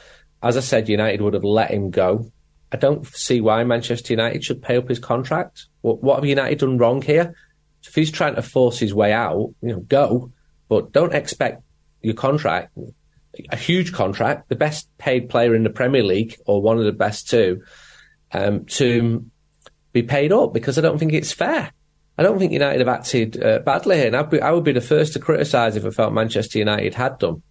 [0.41, 2.31] as I said, United would have let him go.
[2.71, 5.65] I don't see why Manchester United should pay up his contract.
[5.81, 7.35] What, what have United done wrong here?
[7.85, 10.31] If he's trying to force his way out, you know, go,
[10.67, 11.63] but don't expect
[12.01, 12.77] your contract,
[13.51, 16.91] a huge contract, the best paid player in the Premier League or one of the
[16.91, 17.63] best two,
[18.31, 19.25] um, to
[19.91, 21.71] be paid up because I don't think it's fair.
[22.19, 24.73] I don't think United have acted uh, badly here, and I'd be, I would be
[24.73, 27.41] the first to criticise if I felt Manchester United had done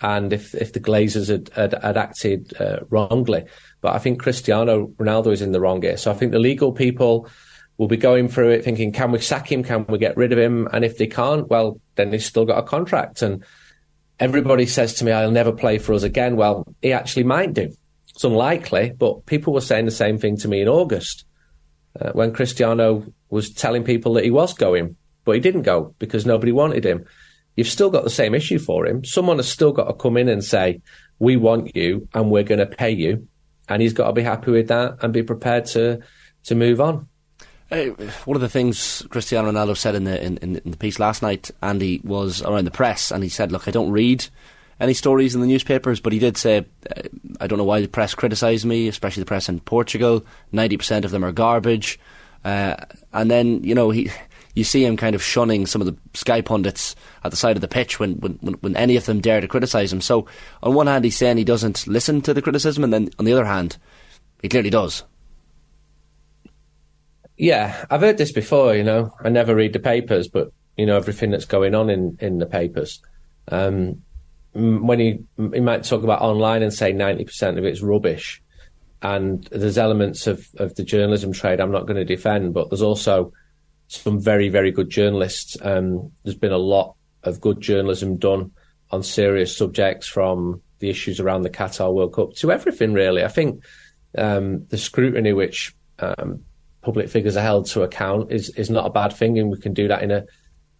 [0.00, 3.44] and if if the Glazers had had, had acted uh, wrongly.
[3.82, 5.98] But I think Cristiano Ronaldo is in the wrong here.
[5.98, 7.28] So I think the legal people
[7.76, 9.62] will be going through it thinking, can we sack him?
[9.62, 10.68] Can we get rid of him?
[10.72, 13.20] And if they can't, well, then he's still got a contract.
[13.20, 13.44] And
[14.18, 16.36] everybody says to me, I'll never play for us again.
[16.36, 17.74] Well, he actually might do.
[18.14, 21.26] It's unlikely, but people were saying the same thing to me in August
[22.00, 26.26] uh, when Cristiano was telling people that he was going, but he didn't go because
[26.26, 27.04] nobody wanted him.
[27.56, 29.04] You've still got the same issue for him.
[29.04, 30.80] Someone has still got to come in and say,
[31.18, 33.26] we want you and we're going to pay you.
[33.68, 36.00] And he's got to be happy with that and be prepared to,
[36.44, 37.08] to move on.
[37.70, 37.90] Uh,
[38.24, 41.50] one of the things Cristiano Ronaldo said in the in, in, the piece last night,
[41.62, 44.24] Andy, was around the press, and he said, "Look, I don't read
[44.80, 47.02] any stories in the newspapers, but he did say, uh,
[47.40, 50.24] I don't know why the press criticise me, especially the press in Portugal.
[50.52, 51.98] Ninety percent of them are garbage."
[52.44, 52.76] Uh,
[53.12, 54.10] and then you know he,
[54.54, 57.60] you see him kind of shunning some of the Sky pundits at the side of
[57.60, 60.00] the pitch when when, when any of them dare to criticise him.
[60.00, 60.26] So
[60.62, 63.32] on one hand, he's saying he doesn't listen to the criticism, and then on the
[63.32, 63.78] other hand,
[64.42, 65.04] he clearly does.
[67.36, 68.74] Yeah, I've heard this before.
[68.74, 72.16] You know, I never read the papers, but you know everything that's going on in
[72.20, 73.00] in the papers.
[73.50, 74.02] Um,
[74.54, 78.42] when he he might talk about online and say ninety percent of it's rubbish,
[79.02, 82.82] and there's elements of of the journalism trade I'm not going to defend, but there's
[82.82, 83.32] also
[83.88, 85.56] some very very good journalists.
[85.62, 88.52] Um, there's been a lot of good journalism done
[88.90, 93.24] on serious subjects, from the issues around the Qatar World Cup to everything really.
[93.24, 93.62] I think
[94.16, 96.44] um, the scrutiny which um,
[96.82, 99.74] public figures are held to account is is not a bad thing, and we can
[99.74, 100.24] do that in a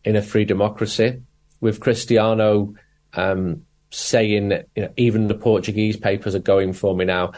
[0.04, 1.20] in a free democracy.
[1.60, 2.74] With Cristiano
[3.14, 7.32] um, saying that you know, even the Portuguese papers are going for me now,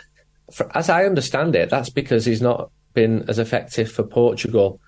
[0.53, 4.81] for, as I understand it, that's because he's not been as effective for Portugal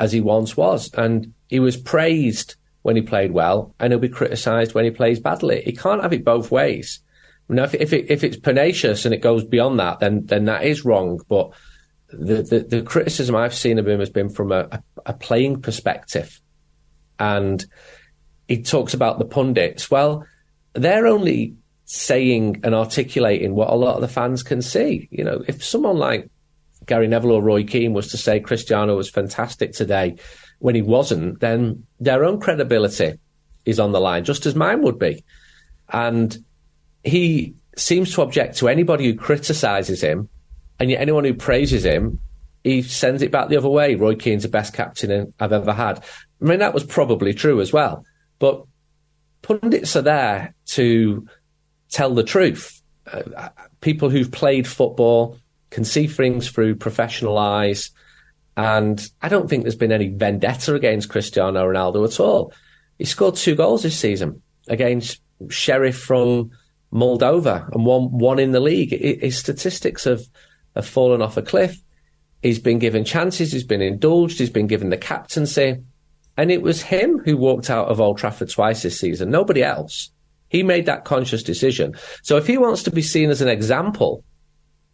[0.00, 4.08] as he once was, and he was praised when he played well, and he'll be
[4.08, 5.62] criticised when he plays badly.
[5.62, 7.00] He can't have it both ways.
[7.48, 10.64] Now, if, if, it, if it's pernicious and it goes beyond that, then then that
[10.64, 11.20] is wrong.
[11.28, 11.50] But
[12.10, 16.40] the, the, the criticism I've seen of him has been from a, a, playing perspective.
[17.18, 17.64] And
[18.48, 19.90] he talks about the pundits.
[19.90, 20.26] Well,
[20.72, 25.08] they're only saying and articulating what a lot of the fans can see.
[25.10, 26.28] You know, if someone like
[26.86, 30.16] Gary Neville or Roy Keane was to say Cristiano was fantastic today
[30.58, 33.18] when he wasn't, then their own credibility
[33.64, 35.24] is on the line, just as mine would be.
[35.90, 36.36] And
[37.04, 40.28] he seems to object to anybody who criticises him
[40.78, 42.20] and yet, anyone who praises him,
[42.62, 43.94] he sends it back the other way.
[43.94, 45.98] Roy Keane's the best captain I've ever had.
[46.40, 48.04] I mean, that was probably true as well.
[48.38, 48.64] But
[49.42, 51.26] pundits are there to
[51.90, 52.82] tell the truth.
[53.10, 53.48] Uh,
[53.80, 55.38] people who've played football
[55.70, 57.90] can see things through professional eyes.
[58.56, 62.52] And I don't think there's been any vendetta against Cristiano Ronaldo at all.
[62.98, 66.50] He scored two goals this season against Sheriff from
[66.92, 68.90] Moldova and one one in the league.
[68.90, 70.22] His statistics have
[70.74, 71.80] have fallen off a cliff.
[72.42, 75.78] He's been given chances, he's been indulged, he's been given the captaincy.
[76.38, 80.12] And it was him who walked out of Old Trafford twice this season, nobody else.
[80.48, 81.96] He made that conscious decision.
[82.22, 84.24] So if he wants to be seen as an example,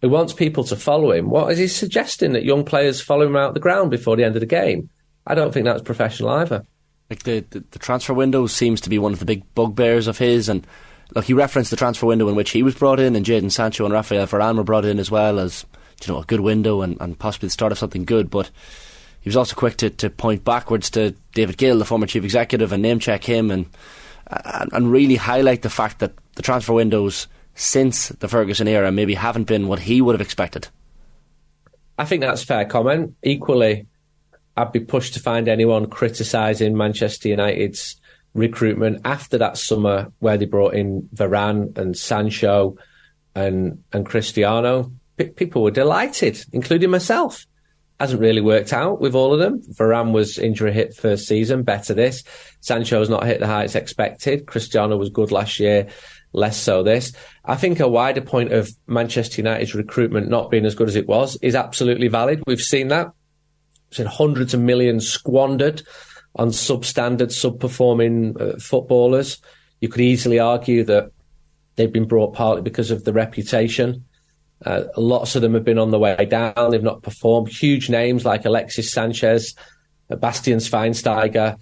[0.00, 3.36] who wants people to follow him, what is he suggesting that young players follow him
[3.36, 4.88] out the ground before the end of the game?
[5.26, 6.64] I don't think that's professional either.
[7.10, 10.16] Like the, the, the transfer window seems to be one of the big bugbears of
[10.16, 10.66] his, and
[11.14, 13.84] look, he referenced the transfer window in which he was brought in, and Jadon Sancho
[13.84, 15.66] and Rafael Varane were brought in as well as
[16.04, 18.30] you know a good window and, and possibly the start of something good.
[18.30, 18.50] But
[19.24, 22.72] he was also quick to, to point backwards to David Gill, the former chief executive,
[22.72, 23.64] and name check him and,
[24.26, 29.14] and and really highlight the fact that the transfer windows since the Ferguson era maybe
[29.14, 30.68] haven't been what he would have expected.
[31.96, 33.14] I think that's fair comment.
[33.22, 33.86] Equally,
[34.58, 37.96] I'd be pushed to find anyone criticising Manchester United's
[38.34, 42.76] recruitment after that summer where they brought in Varane and Sancho
[43.34, 44.92] and and Cristiano.
[45.16, 47.46] P- people were delighted, including myself.
[48.00, 49.62] Hasn't really worked out with all of them.
[49.72, 52.24] Varane was injury hit first season, better this.
[52.60, 54.46] Sancho's not hit the heights expected.
[54.46, 55.86] Cristiano was good last year,
[56.32, 57.12] less so this.
[57.44, 61.06] I think a wider point of Manchester United's recruitment not being as good as it
[61.06, 62.42] was is absolutely valid.
[62.46, 63.12] We've seen that.
[63.90, 65.82] We've seen hundreds of millions squandered
[66.36, 69.40] on substandard, sub-performing uh, footballers.
[69.80, 71.12] You could easily argue that
[71.76, 74.04] they've been brought partly because of the reputation.
[74.64, 76.70] Uh, lots of them have been on the way down.
[76.70, 77.48] They've not performed.
[77.48, 79.54] Huge names like Alexis Sanchez,
[80.10, 81.56] uh, Bastian Schweinsteiger.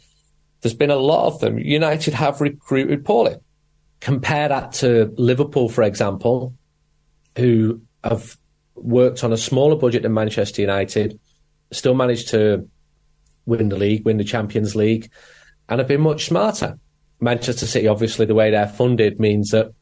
[0.61, 1.59] There's been a lot of them.
[1.59, 3.36] United have recruited poorly.
[4.01, 6.55] Compare that to Liverpool, for example,
[7.36, 8.36] who have
[8.74, 11.18] worked on a smaller budget than Manchester United,
[11.70, 12.68] still managed to
[13.47, 15.11] win the league, win the Champions League,
[15.68, 16.78] and have been much smarter.
[17.20, 19.72] Manchester City, obviously, the way they're funded means that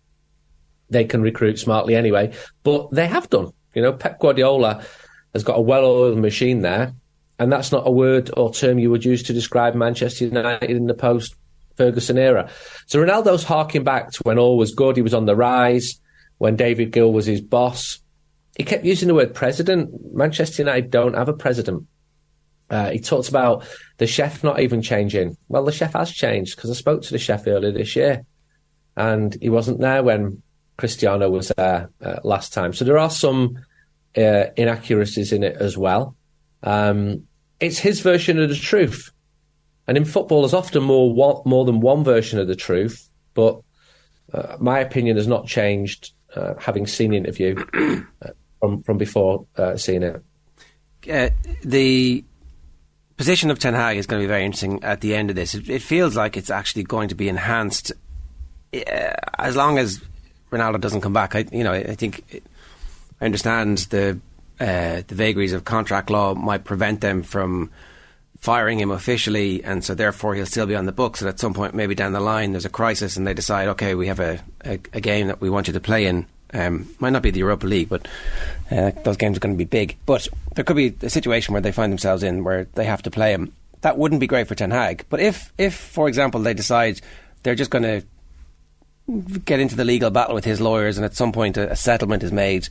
[0.91, 2.33] they can recruit smartly anyway,
[2.63, 3.51] but they have done.
[3.75, 4.85] You know, Pep Guardiola
[5.33, 6.93] has got a well-oiled machine there,
[7.39, 10.87] and that's not a word or term you would use to describe Manchester United in
[10.87, 11.35] the post
[11.77, 12.51] Ferguson era.
[12.87, 14.97] So Ronaldo's harking back to when all was good.
[14.97, 16.01] He was on the rise
[16.39, 18.01] when David Gill was his boss.
[18.57, 19.91] He kept using the word president.
[20.13, 21.87] Manchester United don't have a president.
[22.69, 23.67] Uh, he talks about
[23.97, 25.37] the chef not even changing.
[25.49, 28.25] Well, the chef has changed because I spoke to the chef earlier this year,
[28.97, 30.43] and he wasn't there when
[30.81, 32.73] Cristiano was there uh, last time.
[32.73, 33.59] So there are some
[34.17, 36.17] uh, inaccuracies in it as well.
[36.63, 37.27] Um,
[37.61, 39.11] it's his version of the truth,
[39.87, 43.09] and in football, there's often more one, more than one version of the truth.
[43.35, 43.61] But
[44.33, 47.63] uh, my opinion has not changed, uh, having seen the interview
[48.23, 50.23] uh, from from before seeing it.
[51.63, 52.25] the
[53.17, 55.55] position of Ten Hag is going to be very interesting at the end of this.
[55.55, 57.93] It, it feels like it's actually going to be enhanced
[58.75, 60.01] uh, as long as
[60.51, 61.35] Ronaldo doesn't come back.
[61.35, 62.43] I, you know, I think
[63.21, 64.19] I understand the
[64.59, 67.71] uh, the vagaries of contract law might prevent them from
[68.39, 71.21] firing him officially, and so therefore he'll still be on the books.
[71.21, 73.95] And at some point, maybe down the line, there's a crisis, and they decide, okay,
[73.95, 76.27] we have a, a, a game that we want you to play in.
[76.53, 78.09] Um, might not be the Europa League, but
[78.71, 79.97] uh, those games are going to be big.
[80.05, 80.27] But
[80.57, 83.33] there could be a situation where they find themselves in where they have to play
[83.33, 83.53] him.
[83.83, 85.05] That wouldn't be great for Ten Hag.
[85.09, 87.01] But if, if for example, they decide
[87.43, 88.03] they're just going to
[89.45, 92.23] get into the legal battle with his lawyers, and at some point a, a settlement
[92.23, 92.69] is made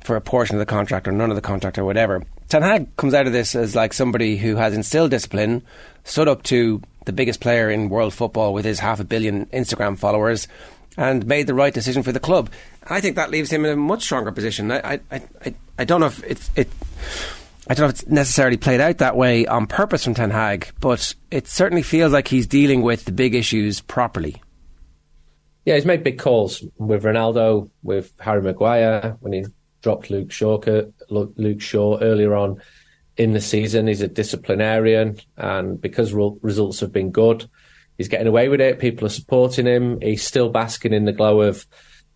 [0.00, 2.22] for a portion of the contract or none of the contract or whatever.
[2.48, 5.62] Ten Hag comes out of this as like somebody who has instilled discipline,
[6.04, 9.98] stood up to the biggest player in world football with his half a billion Instagram
[9.98, 10.48] followers,
[10.96, 12.50] and made the right decision for the club.
[12.84, 14.70] I think that leaves him in a much stronger position.
[14.70, 16.68] I, I, I, I don't know if it's it.
[17.68, 20.70] I don't know if it's necessarily played out that way on purpose from Ten Hag,
[20.80, 24.42] but it certainly feels like he's dealing with the big issues properly.
[25.64, 29.44] Yeah, he's made big calls with Ronaldo, with Harry Maguire when he
[29.80, 30.60] dropped Luke Shaw,
[31.08, 32.60] Luke Shaw earlier on
[33.16, 33.86] in the season.
[33.86, 37.48] He's a disciplinarian, and because results have been good,
[37.96, 38.80] he's getting away with it.
[38.80, 40.00] People are supporting him.
[40.00, 41.66] He's still basking in the glow of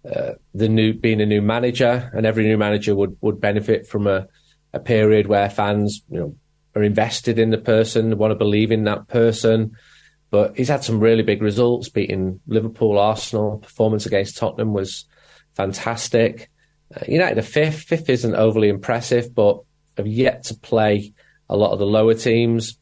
[0.05, 4.07] uh, the new being a new manager, and every new manager would would benefit from
[4.07, 4.27] a,
[4.73, 6.37] a period where fans, you know,
[6.75, 9.73] are invested in the person, want to believe in that person.
[10.31, 13.59] But he's had some really big results, beating Liverpool, Arsenal.
[13.59, 15.05] Performance against Tottenham was
[15.55, 16.51] fantastic.
[16.95, 17.83] Uh, United are fifth.
[17.83, 19.61] Fifth isn't overly impressive, but
[19.97, 21.12] have yet to play
[21.49, 22.79] a lot of the lower teams.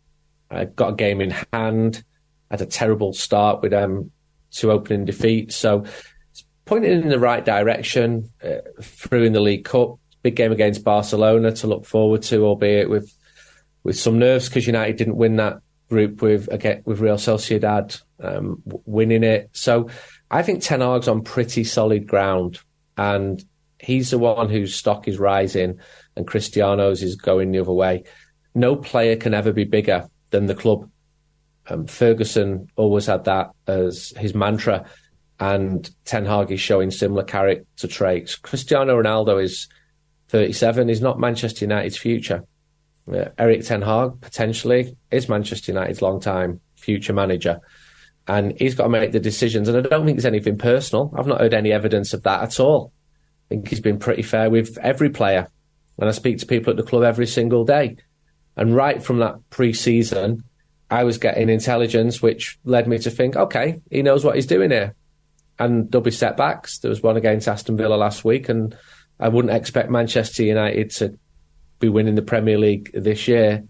[0.51, 2.03] Uh, got a game in hand.
[2.51, 4.11] Had a terrible start with um,
[4.51, 5.57] two opening defeats.
[5.57, 5.85] So
[6.31, 9.99] it's pointing in the right direction uh, through in the League Cup.
[10.23, 13.15] Big game against Barcelona to look forward to, albeit with
[13.83, 15.59] with some nerves because United didn't win that
[15.95, 19.51] group with again with Real Sociedad um, winning it.
[19.53, 19.89] So
[20.29, 22.59] I think Ten Hag's on pretty solid ground,
[22.99, 23.43] and
[23.79, 25.79] he's the one whose stock is rising,
[26.17, 28.03] and Cristiano's is going the other way.
[28.57, 30.91] No player can ever be bigger than the club.
[31.69, 34.85] Um, Ferguson always had that as his mantra
[35.39, 38.37] and Ten Hag is showing similar character traits.
[38.37, 39.69] Cristiano Ronaldo is
[40.29, 40.89] 37.
[40.89, 42.45] He's not Manchester United's future.
[43.13, 47.61] Uh, Erik Ten Hag potentially is Manchester United's long-time future manager,
[48.27, 49.69] and he's got to make the decisions.
[49.69, 51.13] And I don't think there's anything personal.
[51.17, 52.93] I've not heard any evidence of that at all.
[53.47, 55.49] I think he's been pretty fair with every player,
[55.99, 57.97] and I speak to people at the club every single day.
[58.57, 60.45] And right from that pre-season,
[60.91, 64.71] I was getting intelligence, which led me to think, okay, he knows what he's doing
[64.71, 64.95] here
[65.59, 66.79] and there'll be setbacks.
[66.79, 68.77] There was one against Aston Villa last week, and
[69.21, 71.19] I wouldn't expect Manchester United to
[71.85, 73.65] be winning the Premier League this year.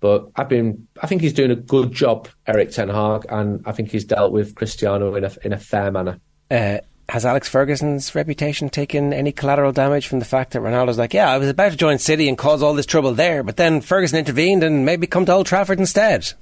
[0.00, 3.72] But I've been, I think he's doing a good job, Erik Ten Hag, and I
[3.72, 6.20] think he's dealt with Cristiano in a in a fair manner.
[6.50, 6.78] Uh,
[7.08, 11.30] has Alex Ferguson's reputation taken any collateral damage from the fact that Ronaldo's like, yeah,
[11.30, 14.18] I was about to join City and cause all this trouble there, but then Ferguson
[14.18, 16.32] intervened and maybe come to Old Trafford instead?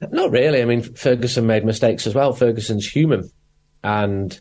[0.00, 0.62] Not really.
[0.62, 2.32] I mean, Ferguson made mistakes as well.
[2.32, 3.30] Ferguson's human.
[3.84, 4.38] And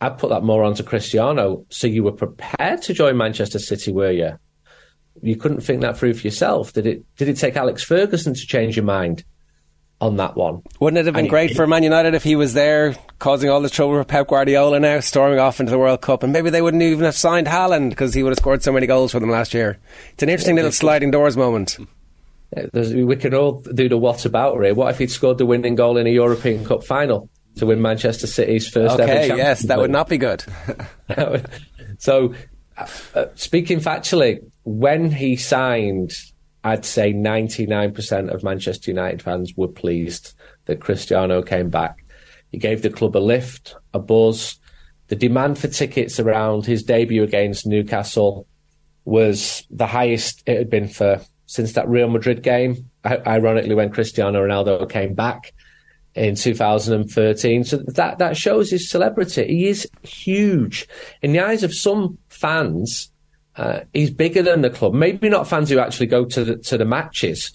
[0.00, 1.64] I put that more onto Cristiano.
[1.70, 4.38] So you were prepared to join Manchester City, were you?
[5.20, 6.72] You couldn't think that through for yourself.
[6.72, 9.24] Did it did it take Alex Ferguson to change your mind
[10.00, 10.62] on that one?
[10.78, 13.60] Wouldn't it have been and great for Man United if he was there causing all
[13.60, 16.22] the trouble for Pep Guardiola now, storming off into the World Cup?
[16.22, 18.86] And maybe they wouldn't even have signed Haaland because he would have scored so many
[18.86, 19.78] goals for them last year.
[20.12, 21.78] It's an interesting little sliding doors moment.
[22.72, 24.72] There's, we can all do the what about Ray.
[24.72, 27.28] What if he'd scored the winning goal in a European Cup final
[27.58, 30.44] to win Manchester City's first okay, ever Champions yes, that would not be good.
[31.98, 32.34] so,
[33.14, 36.12] uh, speaking factually, when he signed,
[36.64, 40.34] I'd say 99% of Manchester United fans were pleased
[40.66, 42.04] that Cristiano came back.
[42.50, 44.58] He gave the club a lift, a buzz.
[45.08, 48.46] The demand for tickets around his debut against Newcastle
[49.04, 52.90] was the highest it had been for since that Real Madrid game.
[53.04, 55.54] I- ironically, when Cristiano Ronaldo came back
[56.18, 59.46] in 2013, so that that shows his celebrity.
[59.46, 60.86] He is huge
[61.22, 63.10] in the eyes of some fans.
[63.56, 64.94] Uh, he's bigger than the club.
[64.94, 67.52] Maybe not fans who actually go to the to the matches,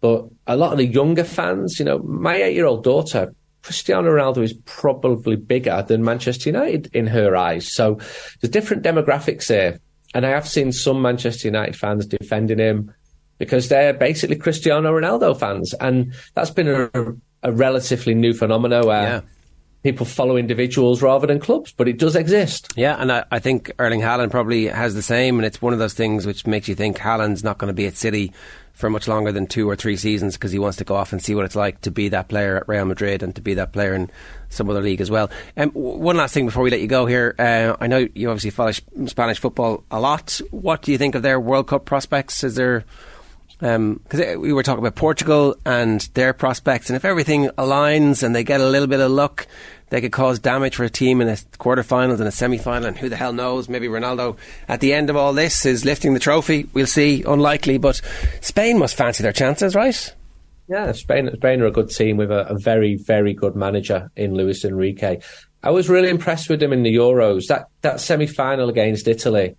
[0.00, 1.78] but a lot of the younger fans.
[1.78, 3.34] You know, my eight year old daughter
[3.66, 7.74] Cristiano Ronaldo is probably bigger than Manchester United in her eyes.
[7.74, 7.98] So
[8.40, 9.80] there's different demographics here.
[10.14, 12.94] And I have seen some Manchester United fans defending him
[13.38, 15.74] because they're basically Cristiano Ronaldo fans.
[15.80, 16.90] And that's been a,
[17.46, 19.20] a relatively new phenomenon where Yeah.
[19.82, 22.72] people follow individuals rather than clubs, but it does exist.
[22.76, 25.78] Yeah, and I, I think Erling Haaland probably has the same, and it's one of
[25.78, 28.32] those things which makes you think Haaland's not going to be at City
[28.72, 31.22] for much longer than two or three seasons because he wants to go off and
[31.22, 33.72] see what it's like to be that player at Real Madrid and to be that
[33.72, 34.10] player in
[34.50, 35.30] some other league as well.
[35.56, 37.34] Um, one last thing before we let you go here.
[37.38, 40.40] Uh, I know you obviously follow Sp- Spanish football a lot.
[40.50, 42.44] What do you think of their World Cup prospects?
[42.44, 42.84] Is there
[43.60, 48.22] Um, because uh, we were talking about Portugal and their prospects, and if everything aligns
[48.22, 49.46] and they get a little bit of luck,
[49.88, 53.08] they could cause damage for a team in a quarterfinals and a semi-final, and who
[53.08, 53.68] the hell knows?
[53.68, 54.36] Maybe Ronaldo
[54.68, 56.68] at the end of all this is lifting the trophy.
[56.74, 57.22] We'll see.
[57.22, 58.02] Unlikely, but
[58.40, 60.14] Spain must fancy their chances, right?
[60.68, 64.34] Yeah, Spain, Spain are a good team with a, a very, very good manager in
[64.34, 65.20] Luis Enrique.
[65.62, 67.46] I was really impressed with him in the Euros.
[67.46, 69.56] That that semi final against Italy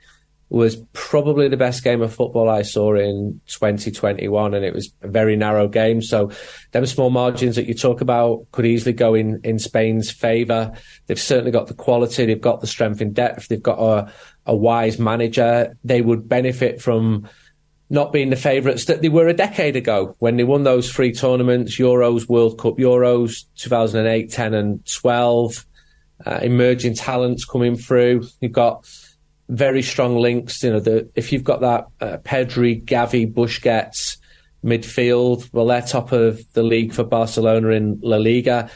[0.50, 5.08] was probably the best game of football I saw in 2021, and it was a
[5.08, 6.02] very narrow game.
[6.02, 6.32] So,
[6.72, 10.72] them small margins that you talk about could easily go in in Spain's favour.
[11.08, 14.12] They've certainly got the quality, they've got the strength in depth, they've got a,
[14.46, 15.78] a wise manager.
[15.84, 17.28] They would benefit from
[17.90, 21.14] not being the favourites that they were a decade ago when they won those three
[21.14, 25.66] tournaments Euros, World Cup Euros, 2008, 10, and 12.
[26.26, 28.24] Uh, emerging talents coming through.
[28.42, 28.88] You've got
[29.50, 30.64] very strong links.
[30.64, 34.18] You know, the, if you've got that uh, Pedri, Gavi, Busquets
[34.64, 38.70] midfield, well, they're top of the league for Barcelona in La Liga.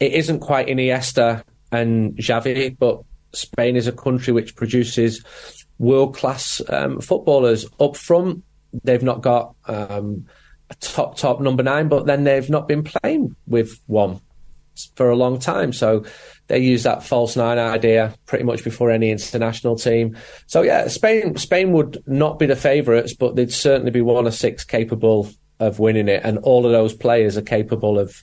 [0.00, 3.02] It isn't quite Iniesta and Xavi, but
[3.32, 5.24] Spain is a country which produces
[5.78, 8.42] world class um, footballers up front.
[8.84, 10.26] They've not got um,
[10.70, 14.20] a top top number nine, but then they've not been playing with one
[14.94, 15.72] for a long time.
[15.72, 16.04] So
[16.48, 20.16] they use that false nine idea pretty much before any international team.
[20.46, 24.34] So yeah, Spain Spain would not be the favourites, but they'd certainly be one of
[24.34, 25.28] six capable
[25.58, 28.22] of winning it, and all of those players are capable of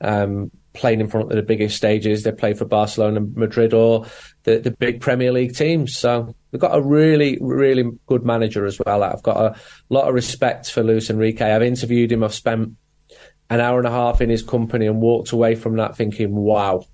[0.00, 2.22] um, playing in front of the biggest stages.
[2.22, 4.06] They play for Barcelona, Madrid, or
[4.44, 5.96] the, the big Premier League teams.
[5.96, 9.02] So they've got a really, really good manager as well.
[9.02, 9.58] I've got a
[9.88, 11.50] lot of respect for Luis Enrique.
[11.50, 12.22] I've interviewed him.
[12.22, 12.76] I've spent
[13.48, 16.84] an hour and a half in his company and walked away from that thinking, wow,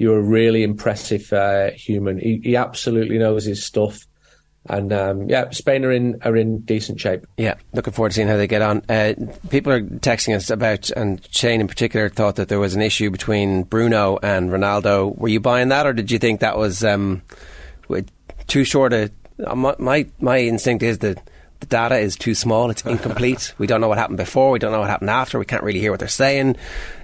[0.00, 2.18] you're a really impressive uh, human.
[2.18, 4.06] He, he absolutely knows his stuff.
[4.66, 7.26] And um, yeah, Spain are in are in decent shape.
[7.36, 8.82] Yeah, looking forward to seeing how they get on.
[8.88, 9.14] Uh,
[9.50, 13.10] people are texting us about, and Shane in particular thought that there was an issue
[13.10, 15.16] between Bruno and Ronaldo.
[15.16, 17.22] Were you buying that, or did you think that was um,
[18.46, 19.10] too short a?
[19.54, 21.29] My, my my instinct is that
[21.60, 22.70] the data is too small.
[22.70, 23.54] It's incomplete.
[23.58, 24.50] we don't know what happened before.
[24.50, 25.38] We don't know what happened after.
[25.38, 26.56] We can't really hear what they're saying.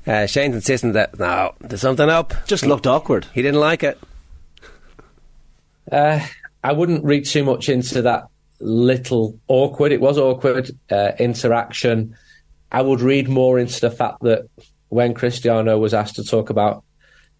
[0.07, 2.35] Uh, Shane's insisting that no, there's something up.
[2.47, 3.27] Just looked awkward.
[3.35, 3.99] He didn't like it.
[5.91, 6.27] Uh,
[6.65, 8.25] I wouldn't read too much into that
[8.61, 9.93] little awkward.
[9.93, 12.17] It was awkward uh, interaction.
[12.73, 14.49] I would read more into the fact that
[14.89, 16.83] when Cristiano was asked to talk about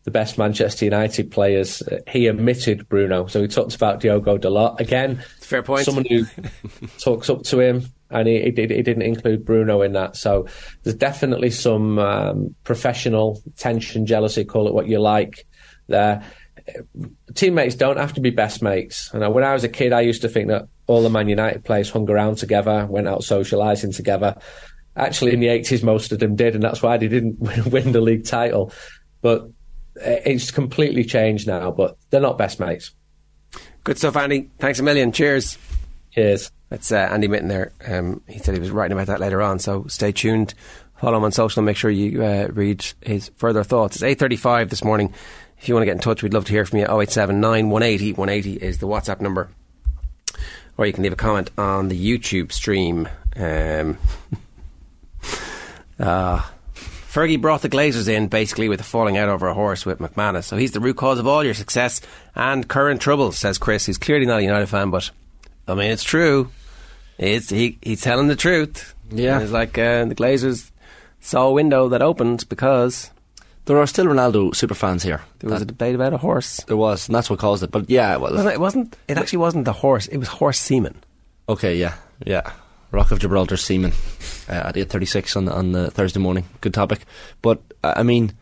[0.07, 3.27] the best Manchester United players, uh, he omitted Bruno.
[3.27, 5.17] So he talked about Diogo Dalot again.
[5.41, 5.85] Fair point.
[5.85, 6.27] Someone who
[7.01, 10.15] talks up to him, and he, he, did, he didn't include Bruno in that.
[10.15, 10.47] So
[10.85, 15.45] there's definitely some um, professional tension, jealousy, call it what you like.
[15.89, 16.23] There,
[17.35, 19.11] teammates don't have to be best mates.
[19.13, 21.65] And when I was a kid, I used to think that all the Man United
[21.65, 24.37] players hung around together, went out socialising together.
[24.95, 28.01] Actually, in the 80s, most of them did, and that's why they didn't win the
[28.01, 28.73] league title.
[29.21, 29.49] But
[29.97, 32.93] it's completely changed now, but they're not best mates.
[33.85, 34.51] Good stuff, Andy.
[34.59, 35.13] Thanks a million.
[35.13, 35.59] Cheers.
[36.11, 36.51] Cheers.
[36.69, 37.73] That's uh, Andy Mitten there.
[37.87, 40.55] Um, he said he was writing about that later on, so stay tuned.
[40.99, 43.97] Follow him on social and make sure you uh, read his further thoughts.
[44.03, 45.13] It's 8.35 this morning.
[45.59, 46.85] If you want to get in touch, we'd love to hear from you.
[46.85, 49.49] 0879 180 180 is the WhatsApp number.
[50.79, 53.09] Or you can leave a comment on the YouTube stream.
[53.37, 53.99] Um,
[55.99, 56.43] uh,
[57.17, 60.45] Fergie brought the Glazers in basically with a falling out over a horse with McManus.
[60.45, 62.03] So he's the root cause of all your success
[62.35, 65.11] and current troubles, says Chris, who's clearly not a United fan, but
[65.67, 66.51] I mean, it's true.
[67.17, 68.95] It's he, he's telling the truth.
[69.11, 69.41] Yeah.
[69.41, 70.71] It's like uh, the Glazers
[71.21, 73.11] saw a window that opened because
[73.65, 75.23] There are still Ronaldo super fans here.
[75.39, 76.59] there was a debate about a horse.
[76.65, 77.71] there was, and that's what caused it.
[77.71, 78.95] But yeah, well, Well, it wasn't.
[79.09, 80.07] It actually wasn't the horse.
[80.09, 80.97] It was horse semen.
[81.49, 81.95] okay, yeah,
[82.27, 82.53] yeah.
[82.91, 83.93] Rock of Gibraltar semen
[84.49, 86.45] uh, at eight thirty six on on the Thursday morning.
[86.61, 87.01] Good topic,
[87.43, 88.33] but I mean.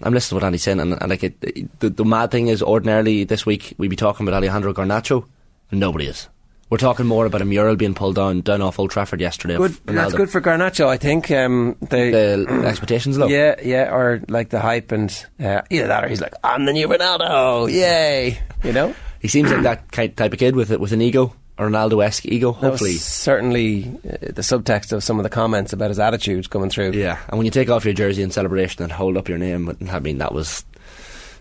[0.00, 2.62] I'm listening to what Andy's saying, and, and like it, the, the mad thing is,
[2.62, 5.24] ordinarily this week we'd be talking about Alejandro Garnacho,
[5.72, 6.28] and nobody is.
[6.70, 9.56] We're talking more about a mural being pulled down down off Old Trafford yesterday.
[9.56, 11.32] Good, that's good for Garnacho, I think.
[11.32, 13.26] Um, they, the expectations low.
[13.26, 16.72] Yeah, yeah, or like the hype, and uh, either that or he's like, I'm the
[16.72, 18.38] new Ronaldo, yay!
[18.62, 22.26] You know, he seems like that type of kid with with an ego, a Ronaldo-esque
[22.26, 22.52] ego.
[22.52, 26.92] Hopefully, certainly uh, the subtext of some of the comments about his attitude coming through.
[26.92, 29.76] Yeah, and when you take off your jersey in celebration and hold up your name,
[29.90, 30.64] I mean that was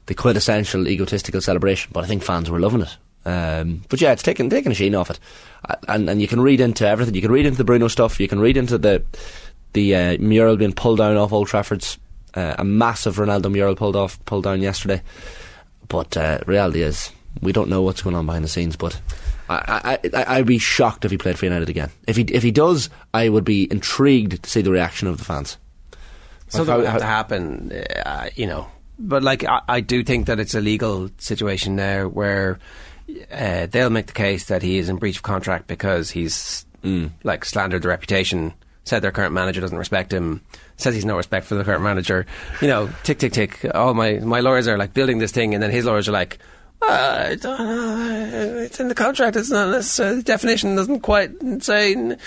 [0.05, 1.91] the quintessential egotistical celebration.
[1.93, 2.97] But I think fans were loving it.
[3.25, 5.19] Um, but yeah, it's taking taking a sheen off it,
[5.87, 7.15] and and you can read into everything.
[7.15, 8.19] You can read into the Bruno stuff.
[8.19, 9.03] You can read into the
[9.73, 11.97] the uh, mural being pulled down off Old Trafford's
[12.35, 15.01] uh, a massive Ronaldo mural pulled off pulled down yesterday.
[15.87, 17.11] But uh, reality is,
[17.41, 18.75] we don't know what's going on behind the scenes.
[18.75, 18.99] But
[19.49, 21.91] I, I, I, I'd be shocked if he played for United again.
[22.07, 25.23] If he if he does, I would be intrigued to see the reaction of the
[25.23, 25.57] fans.
[26.47, 27.71] So that would have to happen,
[28.05, 28.67] uh, you know.
[28.97, 32.59] But like, I, I do think that it's a legal situation now where
[33.31, 37.11] uh, they'll make the case that he is in breach of contract because he's mm.
[37.23, 40.41] like slandered the reputation, said their current manager doesn't respect him,
[40.77, 42.25] says he's no respect for the current manager.
[42.61, 43.65] You know, tick tick tick.
[43.75, 46.39] All my my lawyers are like building this thing, and then his lawyers are like.
[46.81, 48.57] Uh, I don't know.
[48.59, 49.35] it's in the contract.
[49.35, 49.71] It's not.
[49.71, 51.31] This the definition doesn't quite
[51.63, 51.93] say.
[51.93, 52.17] And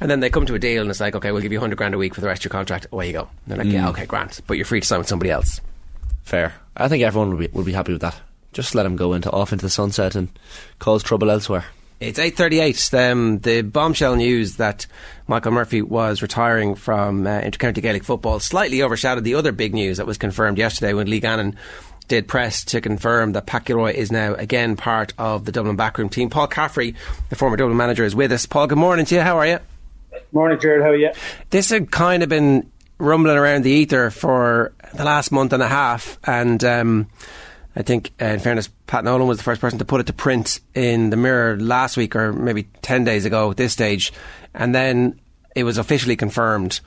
[0.00, 1.94] then they come to a deal, and it's like, okay, we'll give you hundred grand
[1.94, 2.86] a week for the rest of your contract.
[2.92, 3.20] Away you go.
[3.22, 3.72] And they're like, mm.
[3.72, 5.60] yeah, okay, grant, but you're free to sign with somebody else.
[6.22, 6.54] Fair.
[6.76, 8.20] I think everyone would be would be happy with that
[8.54, 10.28] just let him go into off into the sunset and
[10.78, 11.66] cause trouble elsewhere.
[12.00, 13.12] It's 8.38.
[13.12, 14.86] Um, the bombshell news that
[15.26, 19.98] Michael Murphy was retiring from uh, intercounty Gaelic football slightly overshadowed the other big news
[19.98, 21.56] that was confirmed yesterday when Lee Gannon
[22.08, 26.08] did press to confirm that Pat Gilroy is now again part of the Dublin backroom
[26.08, 26.30] team.
[26.30, 26.94] Paul Caffrey,
[27.30, 28.46] the former Dublin manager, is with us.
[28.46, 29.20] Paul, good morning to you.
[29.20, 29.58] How are you?
[30.32, 30.82] Morning, Jared.
[30.82, 31.10] How are you?
[31.50, 35.68] This had kind of been rumbling around the ether for the last month and a
[35.68, 37.08] half, and um,
[37.76, 40.12] I think, uh, in fairness, Pat Nolan was the first person to put it to
[40.12, 44.12] print in the Mirror last week or maybe 10 days ago at this stage.
[44.54, 45.20] And then
[45.56, 46.80] it was officially confirmed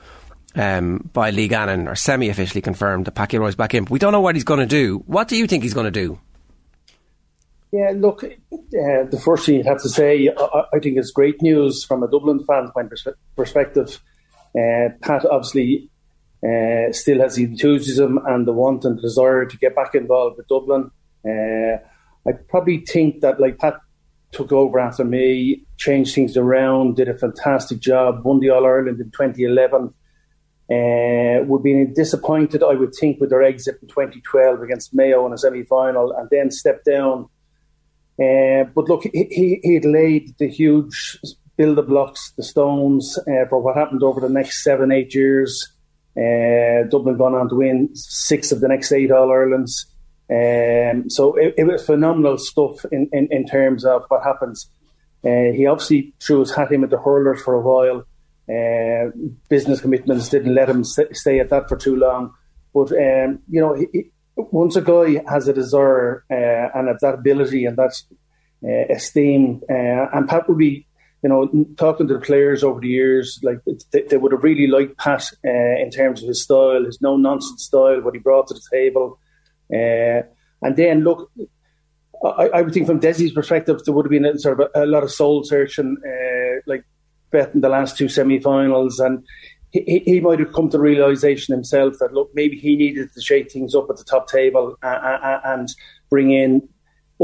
[0.54, 3.84] um, by Lee Gannon, or semi officially confirmed, that Pat Gilroy's back in.
[3.84, 5.02] But we don't know what he's going to do.
[5.06, 6.18] What do you think he's going to do?
[7.70, 8.30] Yeah, look, uh,
[8.72, 12.10] the first thing you have to say, I, I, think it's great news from a
[12.10, 12.90] Dublin fan point
[13.36, 14.00] perspective.
[14.58, 15.90] Uh, Pat obviously
[16.42, 20.48] uh, still has the enthusiasm and the want and desire to get back involved with
[20.48, 20.90] Dublin.
[21.26, 21.76] Uh,
[22.26, 23.80] I probably think that like Pat
[24.32, 29.00] took over after me, changed things around, did a fantastic job, won the All Ireland
[29.00, 29.92] in 2011.
[30.70, 35.32] Uh, would be disappointed, I would think, with their exit in 2012 against Mayo in
[35.32, 37.26] a semi final and then stepped down.
[38.20, 41.18] Uh, but look, he, he had laid the huge
[41.58, 45.72] build the blocks, the stones uh, for what happened over the next seven, eight years.
[46.16, 49.86] Uh, Dublin gone on to win six of the next eight All Irelands.
[50.30, 54.70] Um, so it, it, was phenomenal stuff in, in, in terms of what happens.
[55.24, 58.04] Uh, he obviously threw his hat in with the hurlers for a while.
[58.48, 59.10] Uh,
[59.48, 62.32] business commitments didn't let him st- stay at that for too long.
[62.72, 67.14] But um, you know, he, he, once a guy has a desire uh, and that
[67.14, 67.94] ability and that
[68.64, 70.86] uh, esteem, uh, and Pat would be
[71.22, 73.58] you know, talking to the players over the years, like
[73.90, 77.16] they, they would have really liked Pat uh, in terms of his style, his no
[77.16, 79.18] nonsense style, what he brought to the table.
[80.62, 81.30] And then look,
[82.24, 84.84] I, I, would think from Dessie's perspective, there would have been a, sort of a,
[84.84, 86.60] a lot of soul searching, uh,
[87.32, 89.24] like betting the last two semi-finals, and
[89.70, 93.50] he, he might have come to realization himself that look, maybe he needed to shake
[93.50, 95.68] things up at the top table and, and
[96.10, 96.68] bring in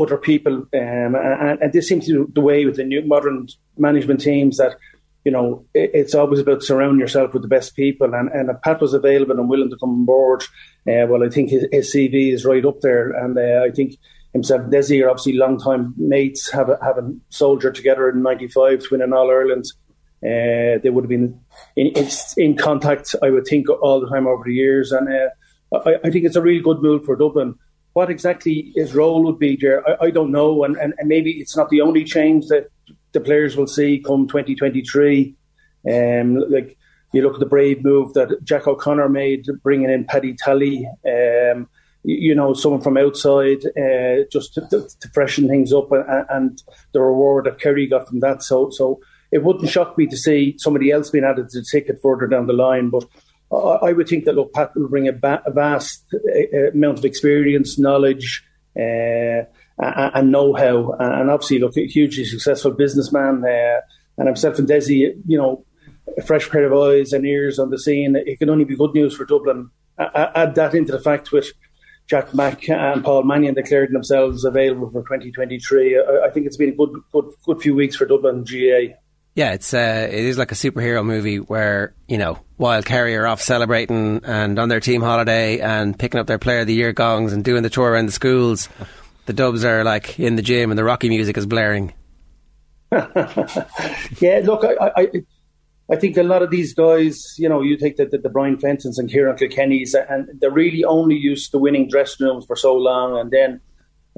[0.00, 0.54] other people.
[0.54, 3.46] Um, and, and, this seems to be the way with the new modern
[3.78, 4.76] management teams that,
[5.24, 8.12] you know, it, it's always about surrounding yourself with the best people.
[8.14, 10.42] And, and if Pat was available and willing to come on board,
[10.88, 13.10] uh, well, I think his, his, CV is right up there.
[13.10, 13.96] And uh, I think
[14.32, 19.02] himself Dessie are obviously long-time mates, have a, having soldiered together in 95 to win
[19.02, 19.64] an All-Ireland.
[20.24, 21.38] Uh, they would have been
[21.76, 24.90] in, in, in, contact, I would think, all the time over the years.
[24.90, 27.58] And uh, I, I think it's a really good move for Dublin
[27.94, 31.30] what exactly his role would be, Jer, I, I don't know, and, and, and, maybe
[31.30, 32.68] it's not the only change that
[33.12, 35.34] the players will see come 2023.
[35.90, 36.76] Um, like
[37.12, 41.68] you look at the brave move that Jack O'Connor made, bringing in Paddy Tally, um,
[42.02, 46.62] you know, someone from outside, uh, just to, to, to, freshen things up, and, and,
[46.92, 48.42] the reward that Kerry got from that.
[48.42, 49.00] So, so
[49.34, 52.46] it wouldn't shock me to see somebody else being added to the ticket further down
[52.46, 53.04] the line, but
[53.52, 57.04] I would think that look, Pat will bring a, ba- a vast uh, amount of
[57.04, 58.44] experience, knowledge,
[58.78, 59.42] uh,
[59.78, 63.44] and know-how, and obviously, look, a hugely successful businessman.
[63.44, 63.80] Uh,
[64.16, 65.64] and himself and Dessie, you know,
[66.16, 68.14] a fresh pair of eyes and ears on the scene.
[68.14, 69.70] It can only be good news for Dublin.
[69.98, 71.52] Add that into the fact which
[72.06, 75.98] Jack Mack and Paul Mannion declared themselves available for 2023.
[75.98, 78.94] I, think it's been a good, good, good few weeks for Dublin GA.
[79.34, 83.26] Yeah, it's uh, it is like a superhero movie where you know while Kerry are
[83.26, 86.92] off celebrating and on their team holiday and picking up their Player of the Year
[86.92, 88.68] gongs and doing the tour around the schools,
[89.26, 91.92] the Dubs are like in the gym and the Rocky music is blaring.
[92.92, 95.08] yeah, look, I, I,
[95.90, 98.56] I think a lot of these guys, you know, you take the, the, the Brian
[98.56, 102.74] Fentons and Ciarán Kilkennys, and they're really only used to winning dressing rooms for so
[102.74, 103.60] long, and then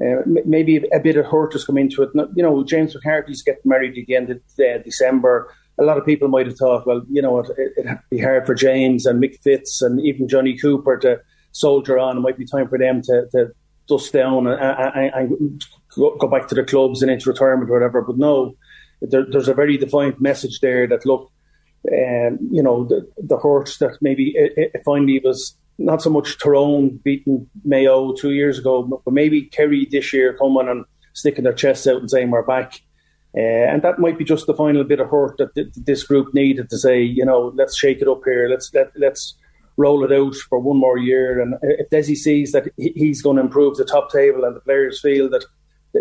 [0.03, 2.09] uh, maybe a bit of hurt has come into it.
[2.35, 5.51] You know, James McCarthy's getting married again in uh, December.
[5.79, 8.53] A lot of people might have thought, well, you know, it, it'd be hard for
[8.53, 11.21] James and Mick Fitz and even Johnny Cooper to
[11.51, 12.17] soldier on.
[12.17, 13.51] It might be time for them to, to
[13.87, 15.65] dust down and, and, and,
[15.95, 18.03] go back to the clubs and into retirement or whatever.
[18.03, 18.53] But no,
[19.01, 21.31] there, there's a very defined message there that look,
[21.91, 26.39] um, you know, the, the hurt that maybe it, it finally was not so much
[26.39, 31.53] Tyrone beating Mayo two years ago, but maybe Kerry this year coming and sticking their
[31.53, 32.81] chests out and saying we're back.
[33.35, 36.33] Uh, and that might be just the final bit of hurt that th- this group
[36.33, 38.47] needed to say, you know, let's shake it up here.
[38.49, 39.35] Let's let, let's
[39.75, 41.39] roll it out for one more year.
[41.39, 44.99] And if Dessie sees that he's going to improve the top table and the players
[44.99, 45.45] feel that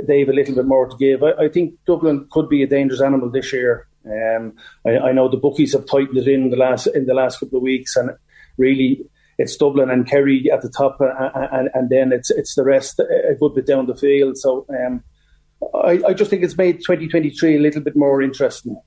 [0.07, 2.67] they have a little bit more to give, I, I think Dublin could be a
[2.67, 3.87] dangerous animal this year.
[4.07, 4.55] Um,
[4.87, 7.57] I, I, know the bookies have tightened it in the last in the last couple
[7.57, 8.11] of weeks, and
[8.57, 9.05] really
[9.39, 12.55] it's Dublin and Kerry at the top, and, uh, uh, and, and then it's it's
[12.55, 14.39] the rest a good bit down the field.
[14.39, 15.03] So um,
[15.75, 18.81] I, I just think it's made 2023 a little bit more interesting.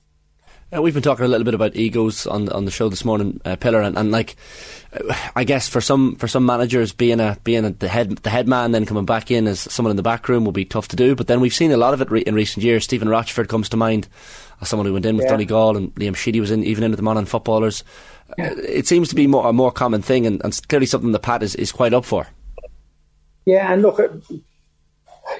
[0.72, 3.40] Uh, we've been talking a little bit about egos on on the show this morning,
[3.44, 4.36] uh, Pillar, and, and like
[5.34, 8.46] I guess for some for some managers being a being a, the head the head
[8.46, 10.96] man then coming back in as someone in the back room will be tough to
[10.96, 11.16] do.
[11.16, 12.84] But then we've seen a lot of it re- in recent years.
[12.84, 14.08] Stephen Rochford comes to mind
[14.60, 15.32] as someone who went in with yeah.
[15.32, 17.82] Donegal and Liam Sheedy was in even in with the Monaghan footballers.
[18.38, 18.50] Yeah.
[18.50, 21.22] Uh, it seems to be more, a more common thing and, and clearly something that
[21.22, 22.26] Pat is, is quite up for.
[23.46, 24.08] Yeah, and look, uh,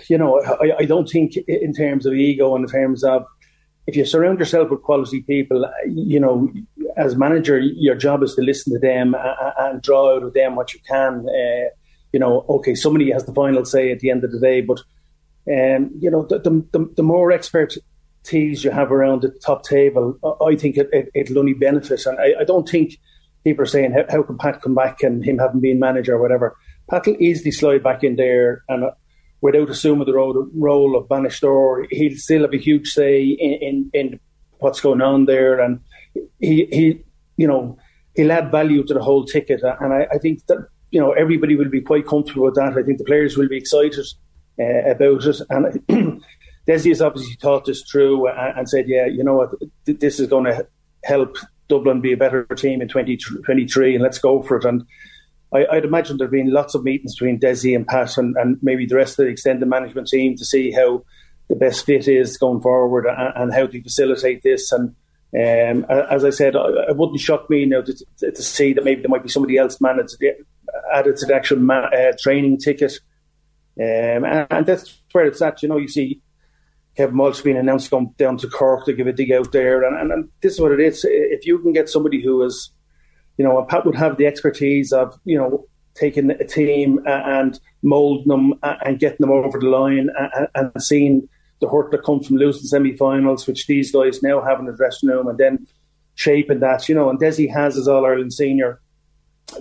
[0.09, 3.25] you know, I, I don't think in terms of ego and in terms of
[3.87, 6.53] if you surround yourself with quality people, you know,
[6.97, 9.17] as manager, your job is to listen to them
[9.59, 11.27] and draw out of them what you can.
[11.29, 11.71] Uh,
[12.13, 14.81] you know, okay, somebody has the final say at the end of the day, but
[15.51, 17.27] um, you know, the, the, the more
[18.21, 22.05] expertise you have around the top table, I think it, it, will only benefit.
[22.07, 22.99] And I, I, don't think
[23.45, 26.21] people are saying how, how can Pat come back and him having been manager or
[26.21, 26.57] whatever.
[26.89, 28.85] Pat will easily slide back in there and
[29.41, 33.91] without assuming the role, role of Bannister, he'll still have a huge say in, in,
[33.95, 34.21] in,
[34.59, 35.81] what's going on there, and
[36.39, 37.03] he, he,
[37.39, 37.79] you know,
[38.15, 39.63] he'll add value to the whole ticket.
[39.63, 40.59] And I, I think that
[40.91, 42.77] you know everybody will be quite comfortable with that.
[42.77, 44.05] I think the players will be excited
[44.61, 46.23] uh, about it, and
[46.67, 49.51] Dessie has obviously thought this through and, and said, yeah, you know what,
[49.85, 50.67] this is going to
[51.05, 51.37] help
[51.69, 54.65] Dublin be a better team in 2023, and let's go for it.
[54.65, 54.85] And
[55.53, 58.87] I, would imagine there've been lots of meetings between Dessie and Pat and, and, maybe
[58.87, 61.05] the rest of the extended management team to see how
[61.49, 64.71] the best fit is going forward and, and how to facilitate this.
[64.71, 64.95] And
[65.35, 69.09] um, as I said, it wouldn't shock me know to, to, see that maybe there
[69.09, 70.17] might be somebody else managed
[70.93, 72.93] added to the actual ma- uh, training ticket.
[73.79, 75.63] Um, and, and, that's where it's at.
[75.63, 76.21] You know, you see
[76.97, 79.99] Kevin Mulch being announced going down to Cork to give a dig out there, and,
[79.99, 81.05] and, and this is what it is.
[81.09, 82.71] If you can get somebody who is
[83.41, 85.65] you know, Pat would have the expertise of, you know,
[85.95, 90.11] taking a team and molding them and getting them over the line
[90.55, 91.27] and, seeing
[91.63, 95.09] the hurt that comes from losing semi-finals, which these guys now have in the dressing
[95.09, 95.67] room, and then
[96.17, 97.09] shaping that, you know.
[97.09, 98.79] And Dessie has his All Ireland senior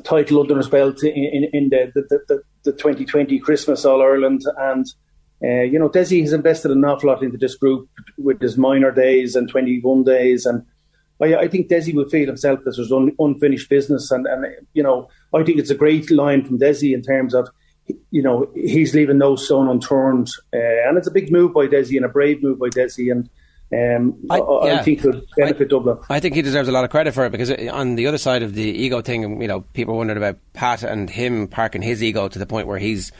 [0.03, 4.41] title under his belt in, in, in the, the, the, the 2020 Christmas All Ireland,
[4.57, 4.85] and
[5.43, 8.91] uh, you know, Dessie has invested an awful lot into this group with his minor
[8.91, 10.65] days and 21 days, and
[11.21, 14.83] I, I think Dessie will feel himself that there's un, unfinished business, and, and you
[14.83, 17.49] know I think it's a great line from Dessie in terms of
[18.11, 21.95] you know he's leaving no stone unturned, uh, and it's a big move by Dessie
[21.95, 23.29] and a brave move by Dessie, and
[23.71, 24.79] um, I, yeah.
[24.79, 25.97] I, think could benefit I, Dublin.
[26.09, 28.41] I think he deserves a lot of credit for it because on the other side
[28.41, 32.27] of the ego thing, you know, people wondered about Pat and him parking his ego
[32.27, 33.11] to the point where he's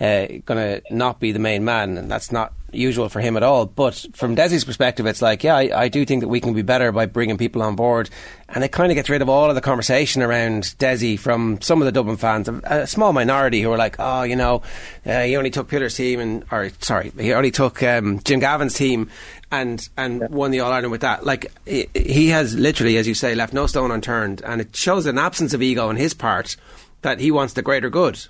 [0.00, 3.42] uh, going to not be the main man, and that's not usual for him at
[3.42, 3.66] all.
[3.66, 6.62] But from Dessie's perspective, it's like, yeah, I, I, do think that we can be
[6.62, 8.10] better by bringing people on board,
[8.48, 11.80] and it kind of gets rid of all of the conversation around Dessie from some
[11.82, 14.62] of the Dublin fans, a, small minority who are like, oh, you know,
[15.04, 18.74] uh, he only took Pillar's team, and or sorry, he only took um, Jim Gavin's
[18.74, 19.10] team.
[19.50, 20.26] And and yeah.
[20.28, 21.24] won the All Ireland with that.
[21.24, 25.16] Like he has literally, as you say, left no stone unturned, and it shows an
[25.16, 26.56] absence of ego on his part
[27.00, 28.26] that he wants the greater good.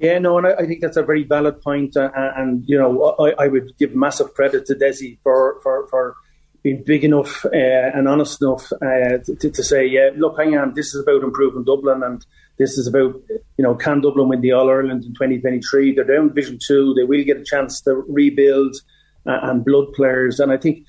[0.00, 3.16] Yeah, no, and I, I, think that's a very valid point, uh, and you know,
[3.18, 6.14] I, I, would give massive credit to Dessie for, for, for
[6.62, 10.74] been big enough uh, and honest enough uh, to, to, say, yeah, look, hang on,
[10.74, 12.24] this is about improving Dublin and
[12.58, 13.14] this is about,
[13.56, 15.94] you know, can Dublin win the All Ireland in 2023?
[15.94, 16.94] They're down Division 2.
[16.94, 18.80] They will get a chance to rebuild uh,
[19.24, 20.40] and blood players.
[20.40, 20.84] And I think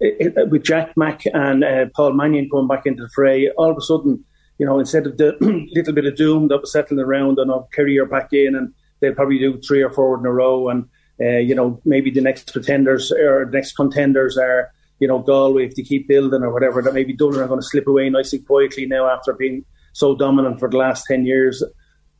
[0.00, 3.70] it, it, with Jack Mack and uh, Paul Mannion coming back into the fray, all
[3.70, 4.24] of a sudden,
[4.58, 5.36] you know, instead of the
[5.72, 8.72] little bit of doom that was settling around and I'll carry her back in and
[9.00, 10.68] they'll probably do three or four in a row.
[10.68, 10.88] And,
[11.20, 15.74] uh, you know, maybe the next pretenders or next contenders are, you know, Galway if
[15.74, 18.46] they keep building or whatever, that maybe Dublin are going to slip away nice and
[18.46, 21.62] quietly now after being so dominant for the last 10 years.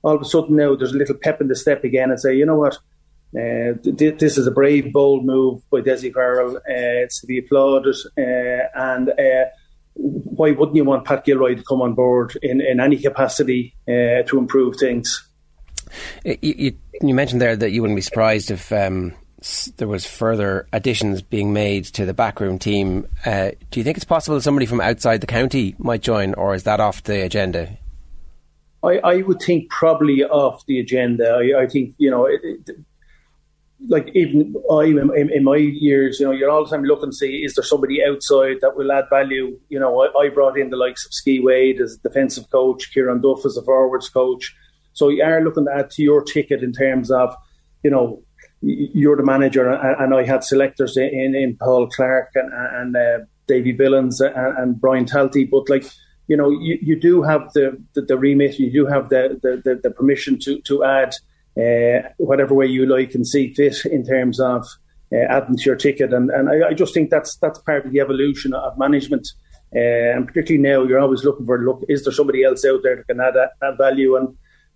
[0.03, 2.35] All of a sudden now there's a little pep in the step again and say,
[2.35, 2.79] you know what,
[3.35, 6.57] uh, th- this is a brave, bold move by Dessie Farrell.
[6.57, 7.97] Uh, it's to be applauded.
[8.17, 9.47] Uh, and uh,
[9.95, 14.23] why wouldn't you want Pat Gilroy to come on board in, in any capacity uh,
[14.27, 15.29] to improve things?
[16.25, 19.15] You, you, you, mentioned there that you wouldn't be surprised if um,
[19.77, 23.07] there was further additions being made to the backroom team.
[23.25, 26.65] Uh, do you think it's possible somebody from outside the county might join, or is
[26.65, 27.77] that off the agenda?
[28.83, 31.31] I, I would think probably off the agenda.
[31.31, 32.27] I, I think you know.
[32.27, 32.77] It, it,
[33.89, 37.17] like even I in, in, my years, you know, you're all the time looking to
[37.17, 39.59] see is there somebody outside that will add value.
[39.69, 43.21] You know, I, I brought in the likes of Ski Wade as defensive coach, Kieran
[43.21, 44.55] Duff as a forwards coach.
[44.93, 47.35] So you are looking to add to your ticket in terms of,
[47.83, 48.23] you know,
[48.63, 53.25] you're the manager, and, and I had selectors in in Paul Clarke and and uh,
[53.47, 55.85] Davy Billings and, and, Brian Talty, but like
[56.27, 59.63] you know, you, you do have the, the, the remit, you do have the the,
[59.63, 61.15] the, the permission to to add
[61.59, 64.67] uh, whatever way you like and see fit in terms of
[65.13, 67.93] uh, adding to your ticket, and and I, I, just think that's that's part of
[67.93, 69.29] the evolution of management.
[69.75, 71.83] Uh, and particularly now, you're always looking for look.
[71.89, 74.17] Is there somebody else out there that can add, add value?
[74.17, 74.29] And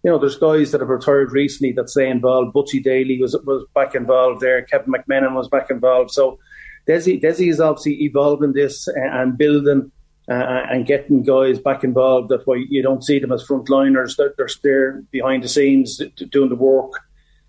[0.03, 2.55] you know, there's guys that have retired recently that stay involved.
[2.55, 4.63] Butchie Daly was was back involved there.
[4.63, 6.11] Kevin McMenamin was back involved.
[6.13, 6.39] So
[6.87, 9.93] Dessie, Dessie is obviously evolving this and building
[10.31, 12.29] uh, and getting guys back involved.
[12.29, 14.17] That's why you don't see them as frontliners.
[14.17, 16.01] They're, they're there behind the scenes
[16.31, 16.93] doing the work.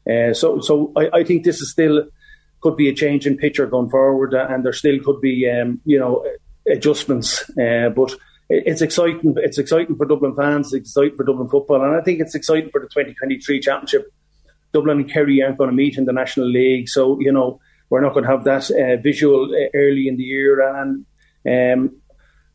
[0.09, 2.07] Uh, so, so I, I, think this is still
[2.61, 5.79] could be a change in picture going forward, uh, and there still could be, um,
[5.85, 6.25] you know,
[6.67, 7.47] adjustments.
[7.51, 8.15] Uh, but
[8.49, 9.35] it's exciting.
[9.37, 10.73] It's exciting for Dublin fans.
[10.73, 14.11] It's exciting for Dublin football, and I think it's exciting for the 2023 championship.
[14.73, 17.59] Dublin and Kerry aren't going to meet in the National League, so you know
[17.91, 20.61] we're not going to have that uh, visual uh, early in the year.
[20.61, 21.05] And
[21.45, 22.00] um,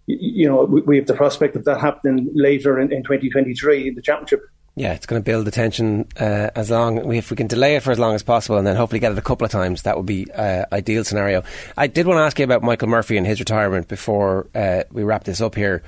[0.06, 4.02] you know we have the prospect of that happening later in, in 2023 in the
[4.02, 4.42] championship.
[4.78, 7.92] Yeah, it's going to build attention uh, as long if we can delay it for
[7.92, 9.82] as long as possible, and then hopefully get it a couple of times.
[9.82, 11.44] That would be uh, ideal scenario.
[11.78, 15.02] I did want to ask you about Michael Murphy and his retirement before uh, we
[15.02, 15.82] wrap this up here.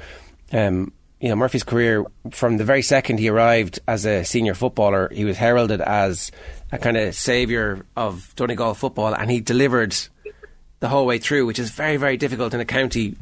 [0.53, 5.11] Um, you know, Murphy's career from the very second he arrived as a senior footballer,
[5.13, 6.31] he was heralded as
[6.73, 9.97] a kind of saviour of Donegal football, and he delivered
[10.81, 13.17] the whole way through, which is very, very difficult in a county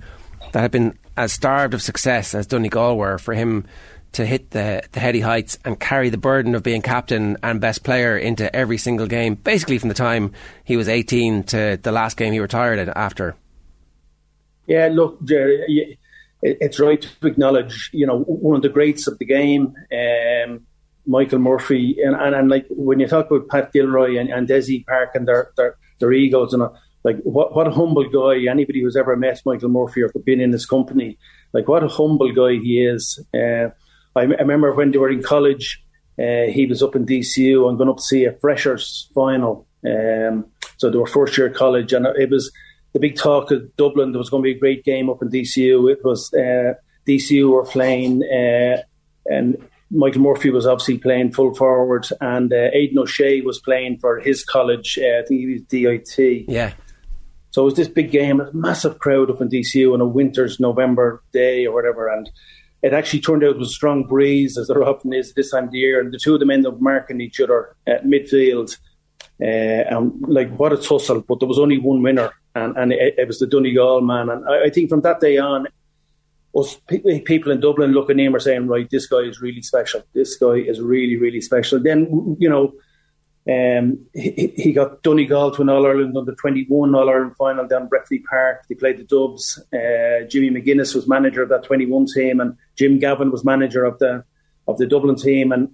[0.56, 3.66] that had been as starved of success as Donegal were for him
[4.12, 7.84] to hit the, the heady heights and carry the burden of being captain and best
[7.84, 10.32] player into every single game, basically from the time
[10.64, 13.36] he was 18 to the last game he retired after.
[14.66, 15.98] Yeah, look, Jerry,
[16.40, 20.66] it's right to acknowledge, you know, one of the greats of the game, um,
[21.06, 24.86] Michael Murphy, and, and, and, like when you talk about Pat Gilroy and, and Dessie
[24.86, 26.62] Park and their, their, their egos and
[27.06, 28.50] like what what a humble guy.
[28.50, 31.16] Anybody who's ever met Michael Murphy or been in his company,
[31.52, 33.24] like what a humble guy he is.
[33.32, 33.68] Uh,
[34.16, 35.80] remember when they were in college,
[36.18, 39.68] uh, he was up in DCU and going up to see a freshers final.
[39.86, 40.46] Um,
[40.78, 42.50] so they were first year college, and it was
[42.92, 44.10] the big talk of Dublin.
[44.10, 45.92] There was going to be a great game up in DCU.
[45.92, 46.74] It was uh,
[47.06, 48.82] DCU were playing, uh,
[49.26, 49.56] and
[49.92, 54.44] Michael Murphy was obviously playing full forward, and uh, Aidan O'Shea was playing for his
[54.44, 54.98] college.
[55.00, 56.46] Uh, I think he was DIT.
[56.48, 56.72] Yeah.
[57.56, 60.60] So it was this big game, a massive crowd up in DCU on a winter's
[60.60, 62.28] November day or whatever, and
[62.82, 65.64] it actually turned out it was a strong breeze, as there often is this time
[65.64, 68.76] of the year, and the two of them ended up marking each other at midfield.
[69.40, 73.14] Uh, and like what a tussle, but there was only one winner, and, and it,
[73.16, 74.28] it was the Donegal man.
[74.28, 75.66] And I, I, think from that day on,
[76.54, 76.76] us
[77.24, 80.02] people in Dublin looking in were saying, right, this guy is really special.
[80.12, 81.82] This guy is really, really special.
[81.82, 82.74] Then you know
[83.48, 87.88] um, he, he, got Donegal to an All Ireland under 21 All Ireland final down
[87.88, 88.64] Breffni Park.
[88.68, 89.62] They played the Dubs.
[89.72, 94.00] Uh, Jimmy McGuinness was manager of that 21 team, and Jim Gavin was manager of
[94.00, 94.24] the
[94.66, 95.52] of the Dublin team.
[95.52, 95.72] And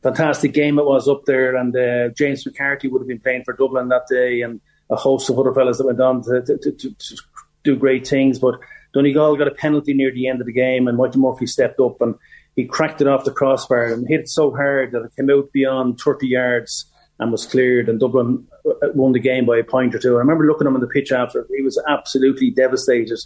[0.00, 1.56] fantastic game it was up there.
[1.56, 4.60] And uh, James McCarthy would have been playing for Dublin that day, and
[4.90, 7.16] a host of other fellas that went on to, to, to, to
[7.64, 8.38] do great things.
[8.38, 8.60] But
[8.92, 12.00] Donegal got a penalty near the end of the game, and Michael Murphy stepped up
[12.00, 12.14] and
[12.56, 15.52] he cracked it off the crossbar and hit it so hard that it came out
[15.52, 16.86] beyond 30 yards
[17.18, 20.16] and was cleared, and Dublin uh, won the game by a point or two.
[20.16, 23.18] I remember looking him on the pitch after; he was absolutely devastated,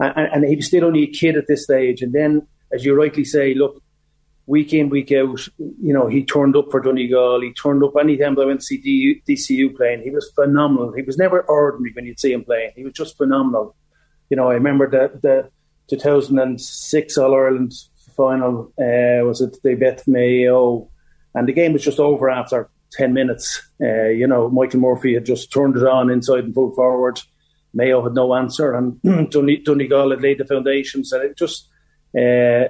[0.00, 2.00] and, and he was still only a kid at this stage.
[2.00, 3.82] And then, as you rightly say, look,
[4.46, 7.42] week in, week out, you know, he turned up for Donegal.
[7.42, 10.02] He turned up anytime I went to see DCU playing.
[10.02, 10.92] He was phenomenal.
[10.92, 12.72] He was never ordinary when you'd see him playing.
[12.74, 13.76] He was just phenomenal.
[14.30, 15.50] You know, I remember the, the
[15.88, 17.72] 2006 All Ireland
[18.20, 20.88] final, uh, was it they bet Mayo,
[21.34, 23.62] and the game was just over after 10 minutes.
[23.80, 27.20] Uh, you know, Michael Murphy had just turned it on inside and pulled forward.
[27.72, 31.68] Mayo had no answer, and Donegal had laid the foundations, and it just.
[32.18, 32.64] Uh,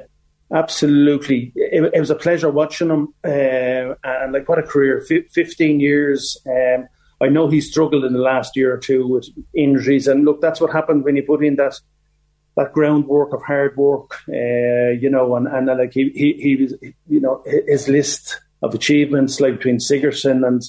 [0.55, 3.14] absolutely, it, it, was a pleasure watching him.
[3.24, 5.02] Uh, and like, what a career!
[5.10, 6.36] F- Fifteen years.
[6.47, 6.86] Um,
[7.22, 10.60] I know he struggled in the last year or two with injuries, and look, that's
[10.60, 11.74] what happened when you put in that
[12.56, 14.18] that groundwork of hard work.
[14.28, 16.74] Uh, you know, and, and like he, he he was,
[17.09, 20.62] you know, his list of achievements, like between Sigerson and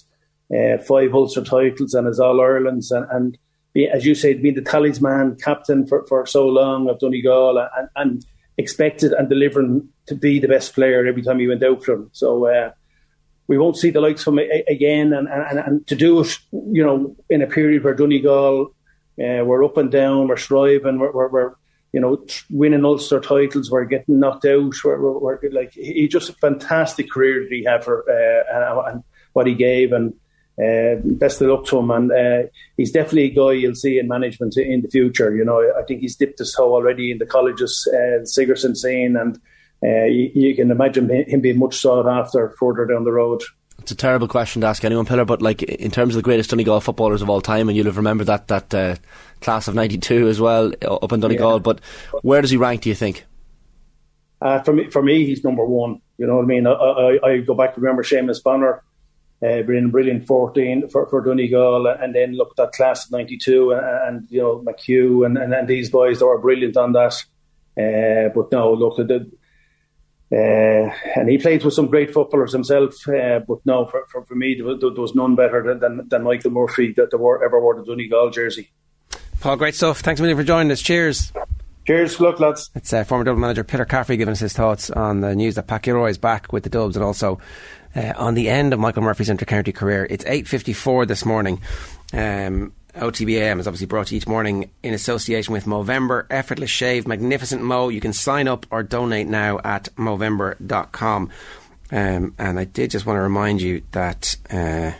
[0.55, 3.37] uh, five Ulster titles and his All Irelands, and, and
[3.73, 7.89] be, as you said, being the talisman captain for, for so long of Donegal, and,
[7.95, 8.25] and
[8.57, 12.09] expected and delivering to be the best player every time he went out for him.
[12.11, 12.71] So uh,
[13.47, 16.83] we won't see the likes of him again, and, and, and to do it, you
[16.83, 18.73] know, in a period where Donegal
[19.19, 21.53] uh, we're up and down, we're striving, we're, we're, we're
[21.93, 24.73] you know winning Ulster titles, we're getting knocked out.
[24.83, 29.03] We're, like he just a fantastic career that he had for uh, and, and
[29.33, 30.13] what he gave and
[30.61, 34.07] uh, best of luck to him, and uh, he's definitely a guy you'll see in
[34.07, 35.35] management in the future.
[35.35, 39.15] You know, I think he's dipped his toe already in the colleges, uh, Sigerson scene,
[39.15, 39.37] and
[39.83, 43.41] uh, you, you, can imagine him being much sought after further down the road.
[43.81, 46.51] It's a terrible question to ask anyone, Pillar, but like in terms of the greatest
[46.51, 48.95] Donegal footballers of all time, and you'll have remembered that that uh,
[49.41, 51.53] class of '92 as well up in Donegal.
[51.53, 51.59] Yeah.
[51.59, 51.81] But
[52.21, 52.81] where does he rank?
[52.81, 53.25] Do you think?
[54.41, 56.01] Uh, for me, for me, he's number one.
[56.17, 56.67] You know what I mean?
[56.67, 58.83] I, I, I go back to remember Seamus Bonner
[59.43, 63.71] uh, brilliant, brilliant 14 for, for Donegal, and then look at that class of 92
[63.71, 67.23] and, and you know McHugh and, and, and, these boys they were brilliant on that.
[67.75, 69.31] Uh, but no, look at the.
[70.31, 74.35] Uh, and he played with some great footballers himself, uh, but no, for, for, for
[74.35, 77.75] me, there was, there was, none better than, than, Michael Murphy that were, ever wore
[77.75, 78.71] the Donegal jersey.
[79.41, 79.99] Paul, great stuff.
[79.99, 80.81] Thanks a million for joining us.
[80.81, 81.33] Cheers.
[81.85, 82.69] Cheers, good luck, lads.
[82.75, 85.67] It's uh, former Dublin manager Peter Caffrey giving us his thoughts on the news that
[85.67, 87.39] Pat Gilroy is back with the Dubs and also
[87.95, 90.07] uh, on the end of Michael Murphy's intercounty career.
[90.09, 91.59] It's 8.54 this morning.
[92.13, 97.07] Um, OTBAM is obviously brought to you each morning in association with Movember Effortless Shave
[97.07, 97.89] Magnificent Mo.
[97.89, 101.29] You can sign up or donate now at Movember.com.
[101.91, 104.35] Um, and I did just want to remind you that.
[104.49, 104.91] Uh,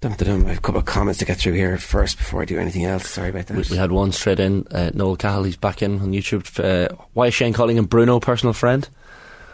[0.00, 2.46] Dum, dum, I have a couple of comments to get through here first before I
[2.46, 3.06] do anything else.
[3.10, 3.56] Sorry about that.
[3.58, 4.66] We, we had one straight in.
[4.70, 6.58] Uh, Noel Cahill, he's back in on YouTube.
[6.58, 8.88] Uh, why is Shane calling him Bruno, personal friend?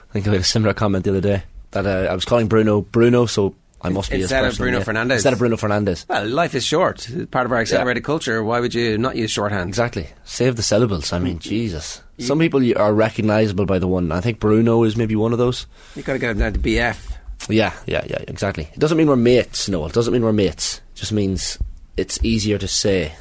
[0.09, 1.43] I think I had a similar comment the other day
[1.73, 5.12] that uh, I was calling Bruno Bruno, so I must be instead of Bruno Fernandes.
[5.12, 6.09] Instead of Bruno Fernandes.
[6.09, 7.09] Well, life is short.
[7.31, 8.07] part of our accelerated yeah.
[8.07, 8.43] culture.
[8.43, 9.69] Why would you not use shorthand?
[9.69, 10.09] Exactly.
[10.24, 11.12] Save the syllables.
[11.12, 12.03] I mean, Jesus.
[12.19, 14.11] Some people are recognisable by the one.
[14.11, 15.66] I think Bruno is maybe one of those.
[15.94, 17.16] You got to get him down to BF.
[17.48, 18.24] Yeah, yeah, yeah.
[18.27, 18.69] Exactly.
[18.73, 19.69] It doesn't mean we're mates.
[19.69, 20.78] No, it doesn't mean we're mates.
[20.94, 21.59] It just means
[21.97, 23.15] it's easier to say.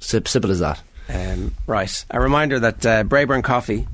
[0.00, 0.82] Simple as that.
[1.10, 2.04] Um, right.
[2.10, 3.86] A reminder that uh, Braeburn Coffee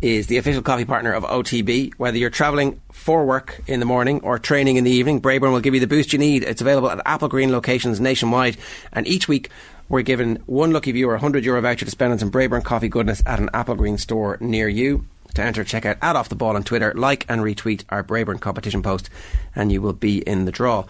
[0.00, 1.94] is the official coffee partner of OTB.
[1.96, 5.60] Whether you're travelling for work in the morning or training in the evening, Braeburn will
[5.60, 6.44] give you the boost you need.
[6.44, 8.56] It's available at Applegreen locations nationwide,
[8.92, 9.50] and each week
[9.88, 12.88] we're giving one lucky viewer a 100 euro voucher to spend on some Braeburn coffee
[12.88, 15.04] goodness at an Applegreen store near you.
[15.34, 18.40] To enter, check out at Off the Ball on Twitter, like and retweet our Braeburn
[18.40, 19.08] competition post,
[19.54, 20.84] and you will be in the draw.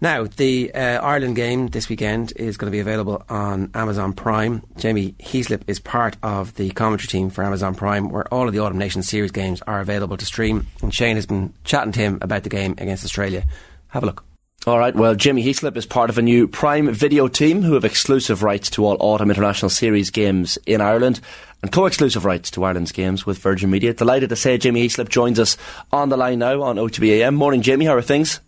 [0.00, 4.62] Now, the uh, Ireland game this weekend is going to be available on Amazon Prime.
[4.76, 8.60] Jamie Heaslip is part of the commentary team for Amazon Prime, where all of the
[8.60, 10.66] Autumn Nation Series games are available to stream.
[10.82, 13.44] And Shane has been chatting to him about the game against Australia.
[13.88, 14.24] Have a look.
[14.66, 17.84] All right, well, Jamie Heaslip is part of a new Prime Video team who have
[17.84, 21.20] exclusive rights to all Autumn International Series games in Ireland
[21.64, 23.94] and co-exclusive rights to Ireland's games with Virgin Media.
[23.94, 25.56] Delighted to say Jamie Heaslip joins us
[25.90, 27.34] on the line now on OTBAM.
[27.34, 27.86] Morning, Jamie.
[27.86, 28.40] How are things?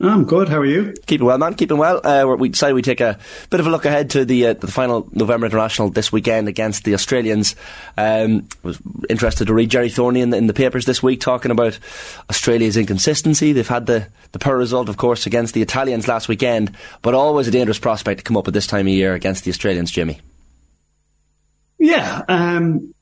[0.00, 0.48] I'm good.
[0.48, 0.94] How are you?
[1.06, 1.56] Keeping well, man.
[1.56, 2.06] Keeping well.
[2.06, 3.18] Uh, we decided we'd take a
[3.50, 6.84] bit of a look ahead to the uh, the final November International this weekend against
[6.84, 7.56] the Australians.
[7.96, 8.78] Um, was
[9.10, 11.80] interested to read Gerry Thornley in the, in the, papers this week talking about
[12.30, 13.52] Australia's inconsistency.
[13.52, 17.48] They've had the, the poor result, of course, against the Italians last weekend, but always
[17.48, 20.20] a dangerous prospect to come up at this time of year against the Australians, Jamie.
[21.82, 22.22] Yeah.
[22.28, 22.94] Um,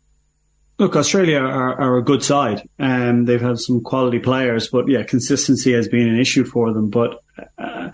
[0.81, 2.67] Look, Australia are, are a good side.
[2.79, 6.89] Um, they've had some quality players, but yeah, consistency has been an issue for them.
[6.89, 7.23] But
[7.59, 7.91] uh,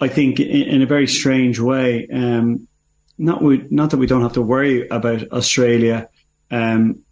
[0.00, 2.66] I think in, in, a very strange way, um,
[3.18, 6.08] not we, not that we don't have to worry about Australia.
[6.50, 7.04] Um,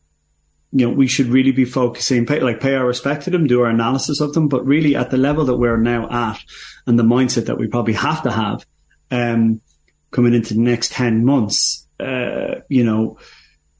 [0.72, 3.60] you know, we should really be focusing, pay, like pay our respect to them, do
[3.60, 6.40] our analysis of them, but really at the level that we're now at
[6.88, 8.66] and the mindset that we probably have to have,
[9.12, 9.60] um,
[10.10, 13.18] coming into the next 10 months, uh, you know,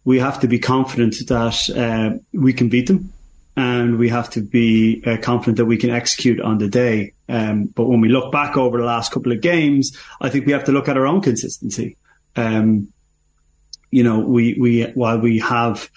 [0.05, 3.13] we have to be confident that, uh, we can beat them
[3.57, 7.13] and we have to be uh, confident that we can execute on the day.
[7.29, 10.53] Um, but when we look back over the last couple of games, I think we
[10.53, 11.97] have to look at our own consistency.
[12.35, 12.93] Um,
[13.91, 15.91] you know, we, we, while we have,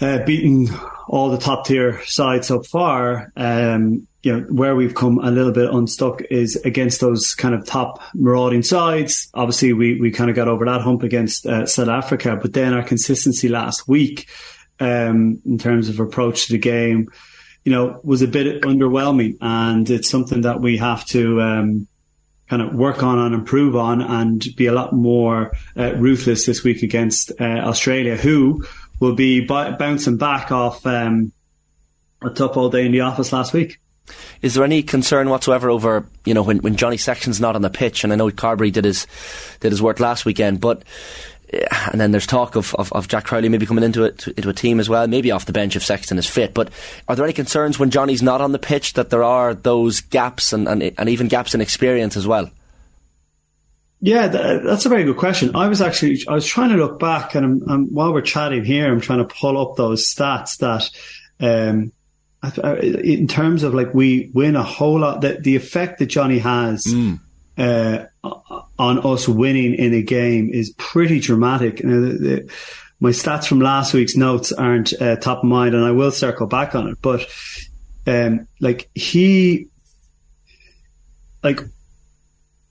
[0.00, 0.68] uh, beaten
[1.08, 5.52] all the top tier sides so far, um, you know, where we've come a little
[5.52, 9.28] bit unstuck is against those kind of top marauding sides.
[9.34, 12.74] Obviously, we, we kind of got over that hump against uh, South Africa, but then
[12.74, 14.28] our consistency last week,
[14.80, 17.08] um, in terms of approach to the game,
[17.64, 19.36] you know, was a bit underwhelming.
[19.40, 21.88] And it's something that we have to, um,
[22.48, 26.64] kind of work on and improve on and be a lot more uh, ruthless this
[26.64, 28.64] week against uh, Australia, who
[29.00, 29.46] will be b-
[29.78, 31.30] bouncing back off um,
[32.22, 33.78] a tough all day in the office last week.
[34.42, 37.70] Is there any concern whatsoever over you know when, when Johnny Sexton's not on the
[37.70, 38.04] pitch?
[38.04, 39.06] And I know Carbery did his
[39.60, 40.82] did his work last weekend, but
[41.52, 44.48] eh, and then there's talk of, of, of, Jack Crowley maybe coming into it into
[44.48, 46.54] a team as well, maybe off the bench if Sexton is fit.
[46.54, 46.70] But
[47.08, 50.52] are there any concerns when Johnny's not on the pitch that there are those gaps
[50.52, 52.50] and, and, and even gaps in experience as well?
[54.00, 55.56] Yeah, that's a very good question.
[55.56, 58.64] I was actually I was trying to look back, and I'm, I'm, while we're chatting
[58.64, 60.88] here, I'm trying to pull up those stats that,
[61.40, 61.92] um,
[62.42, 65.20] in terms of like we win a whole lot.
[65.20, 67.18] The, the effect that Johnny has mm.
[67.56, 68.06] uh,
[68.78, 71.80] on us winning in a game is pretty dramatic.
[71.80, 72.52] You know, the, the,
[73.00, 76.46] my stats from last week's notes aren't uh, top of mind, and I will circle
[76.46, 76.98] back on it.
[77.02, 77.26] But
[78.06, 79.66] um, like he,
[81.42, 81.60] like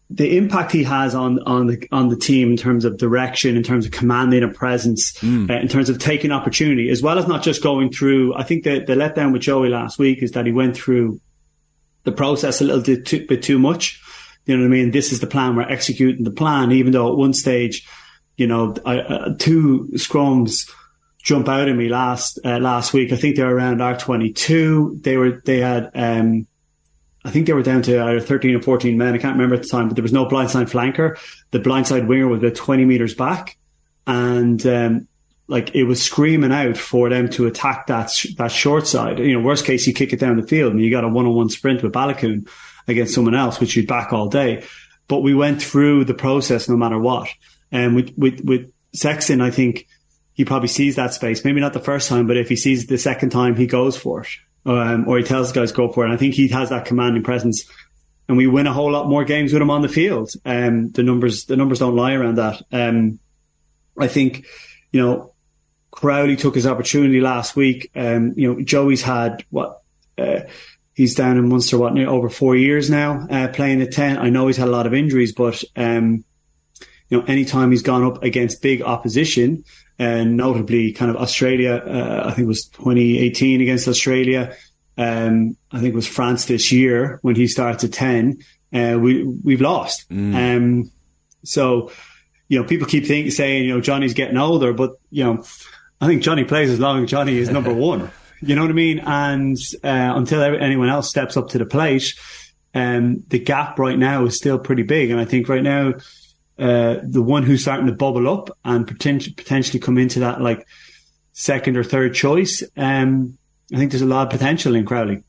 [0.10, 3.64] the impact he has on on the on the team in terms of direction, in
[3.64, 5.50] terms of commanding a presence, mm.
[5.50, 8.34] uh, in terms of taking opportunity, as well as not just going through.
[8.36, 11.20] I think the the letdown with Joey last week is that he went through
[12.04, 14.02] the process a little bit too, bit too much.
[14.46, 14.92] You know what I mean?
[14.92, 15.58] This is the plan.
[15.58, 17.86] We're executing the plan, even though at one stage,
[18.38, 20.72] you know, I, uh, two scrums
[21.22, 23.12] jump out at me last uh, last week.
[23.12, 24.98] I think they were around R twenty two.
[25.02, 25.92] They were they had.
[25.96, 26.48] um
[27.28, 29.14] I think they were down to either 13 or 14 men.
[29.14, 31.18] I can't remember at the time, but there was no blindside flanker.
[31.52, 33.58] The blindside winger was about 20 meters back.
[34.08, 35.08] And, um,
[35.50, 39.20] like it was screaming out for them to attack that, that short side.
[39.20, 41.26] You know, worst case, you kick it down the field and you got a one
[41.26, 42.48] on one sprint with Baloucoune
[42.88, 44.66] against someone else, which you'd back all day.
[45.10, 47.28] But we went through the process no matter what.
[47.74, 49.86] And with, with, with Sexton, I think
[50.32, 51.44] he probably sees that space.
[51.44, 54.22] Maybe not the first time, but if he sees the second time, he goes for
[54.22, 54.30] it
[54.68, 56.08] um, or he tells the guys go for it.
[56.08, 57.70] And I think he has that commanding presence,
[58.28, 60.32] and we win a whole lot more games with him on the field.
[60.46, 62.62] Um, the numbers the numbers don't lie around that.
[62.72, 63.20] Um,
[63.98, 64.46] I think
[64.92, 65.34] you know
[65.92, 67.90] Crowley took his opportunity last week.
[67.96, 69.82] Um, you know Joey's had what.
[70.18, 70.42] Uh,
[70.98, 74.18] he's down in Munster, what, near over four years now, uh, playing at 10.
[74.18, 76.26] I know he's had a lot of injuries, but, um,
[77.08, 79.64] you know, anytime he's gone up against big opposition,
[80.00, 81.76] and notably kind of Australia.
[81.76, 84.56] Uh, I think it was 2018 against Australia.
[84.98, 88.40] Um, I think it was France this year when he starts at 10.
[88.74, 90.10] Uh, we, we've lost.
[90.10, 90.58] Mm.
[90.58, 90.92] Um,
[91.44, 91.92] so,
[92.48, 95.44] you know, people keep think, saying, you know, Johnny's getting older, but, you know,
[96.02, 98.12] I think Johnny plays as long as Johnny is number one.
[98.42, 99.00] You know what I mean?
[99.00, 102.14] And, uh, until anyone else steps up to the plate,
[102.76, 105.10] um, the gap right now is still pretty big.
[105.10, 105.94] And I think right now,
[106.60, 110.66] uh, the one who's starting to bubble up and potentially potentially come into that like
[111.34, 112.64] second or third choice.
[112.76, 113.38] Um,
[113.74, 115.24] I think there's a lot of potential in Crowley.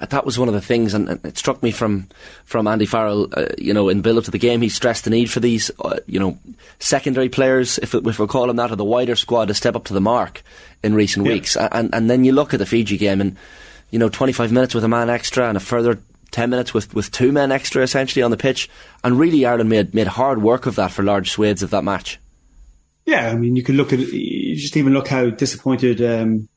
[0.00, 2.08] Uh, that was one of the things, and it struck me from
[2.44, 3.28] from Andy Farrell.
[3.32, 5.70] Uh, you know, in build up to the game, he stressed the need for these,
[5.80, 6.38] uh, you know,
[6.78, 9.92] secondary players, if, if we're calling that, or the wider squad, to step up to
[9.92, 10.42] the mark
[10.82, 11.32] in recent yeah.
[11.32, 11.56] weeks.
[11.56, 13.36] And and then you look at the Fiji game, and
[13.90, 15.98] you know, 25 minutes with a man extra and a further
[16.30, 18.68] 10 minutes with, with two men extra essentially on the pitch.
[19.02, 22.18] And really, Ireland made, made hard work of that for large swathes of that match.
[23.06, 26.48] Yeah, I mean, you can look at you just even look how disappointed um,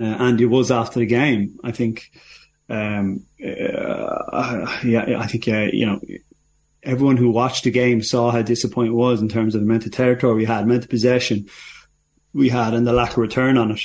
[0.00, 1.58] uh, Andy was after the game.
[1.64, 2.10] I think,
[2.68, 6.00] um, uh, yeah, I think, uh, you know,
[6.82, 9.86] everyone who watched the game saw how disappointed it was in terms of the amount
[9.86, 11.48] of territory we had, amount of possession
[12.32, 13.80] we had, and the lack of return on it.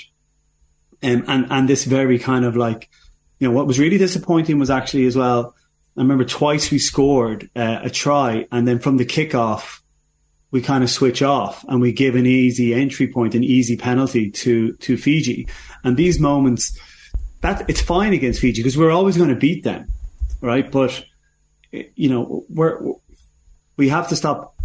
[1.01, 2.89] Um, and and this very kind of like
[3.39, 5.55] you know, what was really disappointing was actually as well,
[5.97, 9.81] I remember twice we scored uh, a try and then from the kickoff,
[10.51, 14.29] we kind of switch off and we give an easy entry point, an easy penalty
[14.31, 15.47] to, to Fiji.
[15.83, 16.77] And these moments,
[17.41, 19.87] that it's fine against Fiji because we're always going to beat them,
[20.41, 20.71] right?
[20.71, 21.03] But,
[21.71, 22.79] you know, we're,
[23.77, 24.55] we have to stop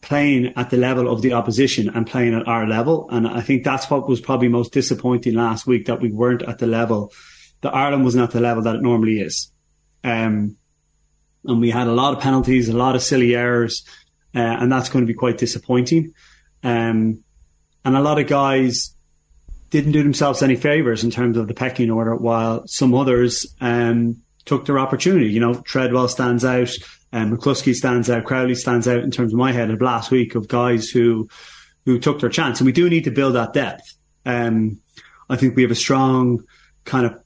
[0.00, 3.08] playing at the level of the opposition and playing at our level.
[3.10, 6.58] And I think that's what was probably most disappointing last week that we weren't at
[6.58, 7.12] the level
[7.62, 9.50] that Ireland wasn't at the level that it normally is.
[10.04, 10.56] Um,
[11.44, 13.84] and we had a lot of penalties, a lot of silly errors,
[14.34, 16.12] uh, and that's going to be quite disappointing.
[16.62, 17.22] Um,
[17.84, 18.94] and a lot of guys
[19.70, 24.22] didn't do themselves any favors in terms of the pecking order, while some others um,
[24.44, 25.30] took their opportunity.
[25.30, 26.70] You know, Treadwell stands out,
[27.12, 30.34] um, McCloskey stands out, Crowley stands out in terms of my head of last week
[30.34, 31.28] of guys who
[31.84, 32.60] who took their chance.
[32.60, 33.94] And we do need to build that depth.
[34.26, 34.80] Um,
[35.30, 36.44] I think we have a strong
[36.84, 37.18] kind of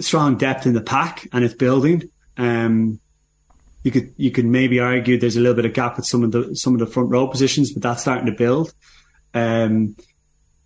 [0.00, 2.10] strong depth in the pack, and it's building.
[2.36, 3.00] Um,
[3.82, 6.32] you could you could maybe argue there's a little bit of gap with some of
[6.32, 8.72] the some of the front row positions, but that's starting to build.
[9.34, 9.96] Um,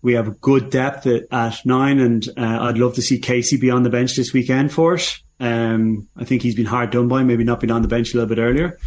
[0.02, 3.70] we have good depth at, at nine, and uh, I'd love to see Casey be
[3.70, 5.18] on the bench this weekend for it.
[5.38, 8.16] Um, I think he's been hard done by, maybe not been on the bench a
[8.16, 8.78] little bit earlier.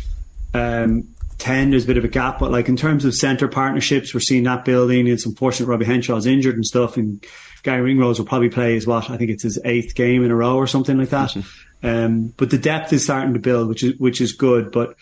[0.53, 4.13] Um, 10, there's a bit of a gap, but like in terms of centre partnerships,
[4.13, 5.07] we're seeing that building.
[5.07, 7.23] It's unfortunate Robbie Henshaw's injured and stuff, and
[7.65, 10.35] Garry Ringrose will probably play his what I think it's his eighth game in a
[10.35, 11.31] row or something like that.
[11.31, 11.87] Mm-hmm.
[11.87, 14.71] Um, but the depth is starting to build, which is which is good.
[14.71, 14.95] But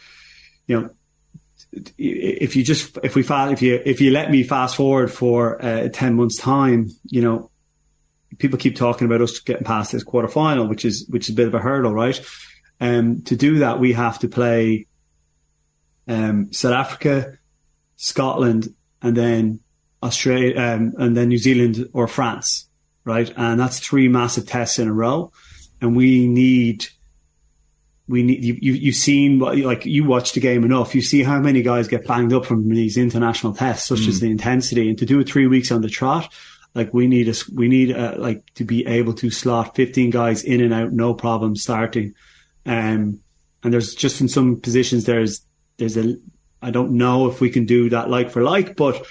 [0.66, 0.90] you know,
[1.98, 5.90] if you just if we if you if you let me fast forward for uh,
[5.90, 7.52] ten months time, you know,
[8.38, 11.36] people keep talking about us getting past this quarter final, which is which is a
[11.36, 12.20] bit of a hurdle, right?
[12.80, 14.88] Um, to do that, we have to play
[16.08, 17.38] um, South Africa,
[17.98, 19.60] Scotland, and then
[20.04, 22.68] Australia, um, and then New Zealand or France,
[23.06, 23.32] right?
[23.36, 25.32] And that's three massive tests in a row,
[25.82, 26.88] and we need.
[28.06, 28.58] We need you.
[28.62, 30.94] you you've seen like you watched the game enough.
[30.94, 34.08] You see how many guys get banged up from these international tests, such mm.
[34.10, 36.30] as the intensity, and to do it three weeks on the trot,
[36.76, 40.44] like we need us, we need uh, like to be able to slot 15 guys
[40.44, 42.16] in and out, no problem starting.
[42.66, 43.20] Um,
[43.64, 45.46] and there's just in some positions, there's,
[45.78, 46.16] there's a,
[46.62, 49.06] I don't know if we can do that like for like, but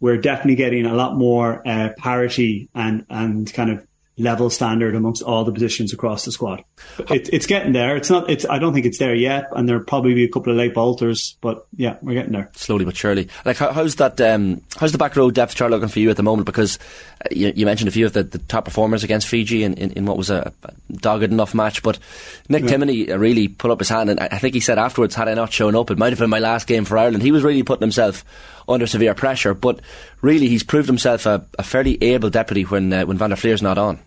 [0.00, 3.86] we're definitely getting a lot more, uh, parity and, and kind of
[4.18, 6.64] level standard amongst all the positions across the squad.
[7.10, 7.96] It, it's getting there.
[7.96, 8.30] It's not.
[8.30, 8.46] It's.
[8.48, 11.36] I don't think it's there yet, and there'll probably be a couple of late bolters,
[11.40, 13.28] but yeah, we're getting there slowly but surely.
[13.44, 14.20] Like, how, how's that?
[14.20, 16.46] Um, how's the back row depth chart looking for you at the moment?
[16.46, 16.78] Because
[17.24, 19.92] uh, you, you, mentioned a few of the, the top performers against Fiji in, in,
[19.92, 20.52] in, what was a
[20.92, 21.98] dogged enough match, but
[22.48, 22.70] Nick yeah.
[22.70, 25.52] Timoney really put up his hand, and I think he said afterwards, had I not
[25.52, 27.22] shown up, it might have been my last game for Ireland.
[27.22, 28.24] He was really putting himself
[28.68, 29.80] under severe pressure, but
[30.22, 33.62] really he's proved himself a, a fairly able deputy when uh, when Van der Flier's
[33.62, 34.00] not on.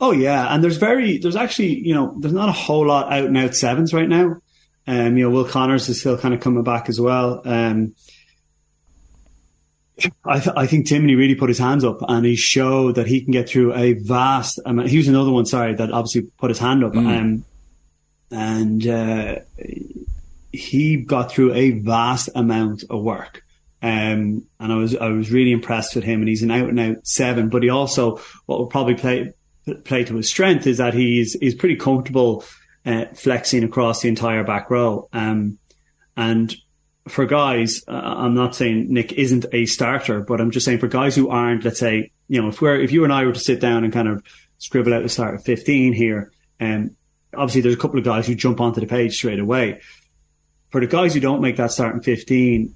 [0.00, 3.24] Oh yeah, and there's very there's actually you know there's not a whole lot out
[3.24, 4.36] and out sevens right now.
[4.86, 7.42] Um, you know, Will Connors is still kind of coming back as well.
[7.44, 7.94] Um,
[10.24, 13.20] I, th- I think Timoney really put his hands up and he showed that he
[13.20, 14.88] can get through a vast amount.
[14.88, 16.92] He was another one, sorry, that obviously put his hand up.
[16.92, 17.18] Mm.
[17.18, 17.44] Um,
[18.30, 19.36] and uh,
[20.52, 23.42] he got through a vast amount of work.
[23.82, 26.20] Um, and I was I was really impressed with him.
[26.20, 29.32] And he's an out and out seven, but he also what will probably play
[29.84, 32.44] play to his strength is that he's he's pretty comfortable
[32.84, 35.08] uh, flexing across the entire back row.
[35.12, 35.58] Um,
[36.16, 36.54] and
[37.08, 40.88] for guys, uh, I'm not saying Nick isn't a starter, but I'm just saying for
[40.88, 43.40] guys who aren't, let's say, you know, if we're if you and I were to
[43.40, 44.22] sit down and kind of
[44.58, 46.96] scribble out the start of 15 here, um,
[47.34, 49.80] obviously there's a couple of guys who jump onto the page straight away.
[50.70, 52.74] For the guys who don't make that starting 15,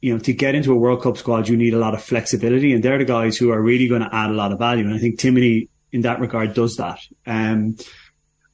[0.00, 2.72] you know, to get into a World Cup squad, you need a lot of flexibility,
[2.72, 4.84] and they're the guys who are really going to add a lot of value.
[4.84, 6.98] And I think Timoney in that regard does that.
[7.26, 7.76] Um,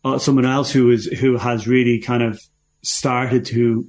[0.04, 2.40] uh, someone else who is who has really kind of
[2.82, 3.88] started to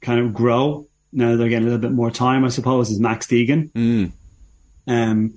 [0.00, 3.28] kind of grow now they're getting a little bit more time, I suppose, is Max
[3.28, 3.70] Deegan.
[3.70, 4.12] Mm.
[4.88, 5.34] Um,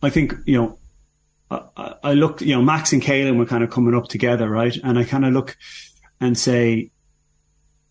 [0.00, 0.78] I think you know.
[1.50, 4.74] I, I look, you know, Max and Caelan were kind of coming up together, right?
[4.82, 5.58] And I kind of look
[6.18, 6.91] and say,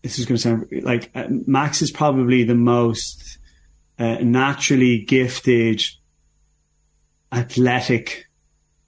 [0.02, 3.38] this is going to sound like uh, Max is probably the most
[3.98, 5.82] uh, naturally gifted,
[7.32, 8.26] athletic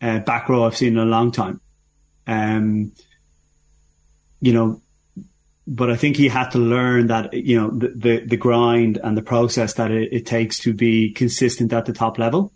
[0.01, 1.61] uh, back row I've seen in a long time.
[2.27, 2.93] Um,
[4.41, 4.83] you know,
[5.67, 9.17] but I think he had to learn that you know the the, the grind and
[9.17, 12.53] the process that it, it, takes to be consistent at the top level.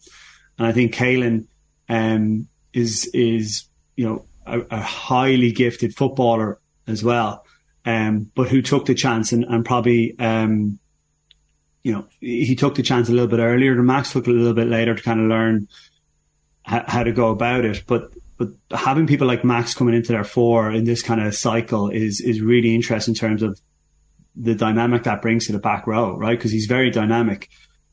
[0.58, 1.46] And I think Caelan
[1.88, 3.64] um, is is
[3.96, 7.44] you know a, a, highly gifted footballer as well,
[7.88, 10.78] um, but who took the chance and, and probably um,
[11.82, 13.72] you know he took the chance a little bit earlier.
[13.72, 15.68] And Max took a little bit later to kind of learn
[16.64, 17.84] how, how to go about it.
[17.86, 21.88] But but having people like Max coming into their four in this kind of cycle
[21.88, 23.58] is is really interesting in terms of
[24.36, 26.38] the dynamic that brings to the back row, right?
[26.38, 27.48] Because he's very dynamic.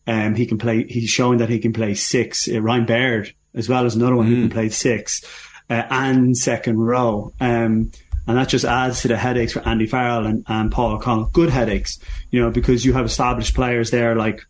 [0.08, 0.84] Um, he can play.
[0.84, 2.50] He's showing that he can play six.
[2.50, 4.30] Uh, Ryan Baird, as well as another one mm.
[4.30, 4.54] who can mm.
[4.54, 5.24] play six
[5.70, 7.34] uh, and second row.
[7.40, 7.92] Um,
[8.28, 11.26] and that just adds to the headaches for Andy Farrell and, and Paul O'Connell.
[11.26, 12.00] Good headaches,
[12.32, 14.42] you know, because you have established players there like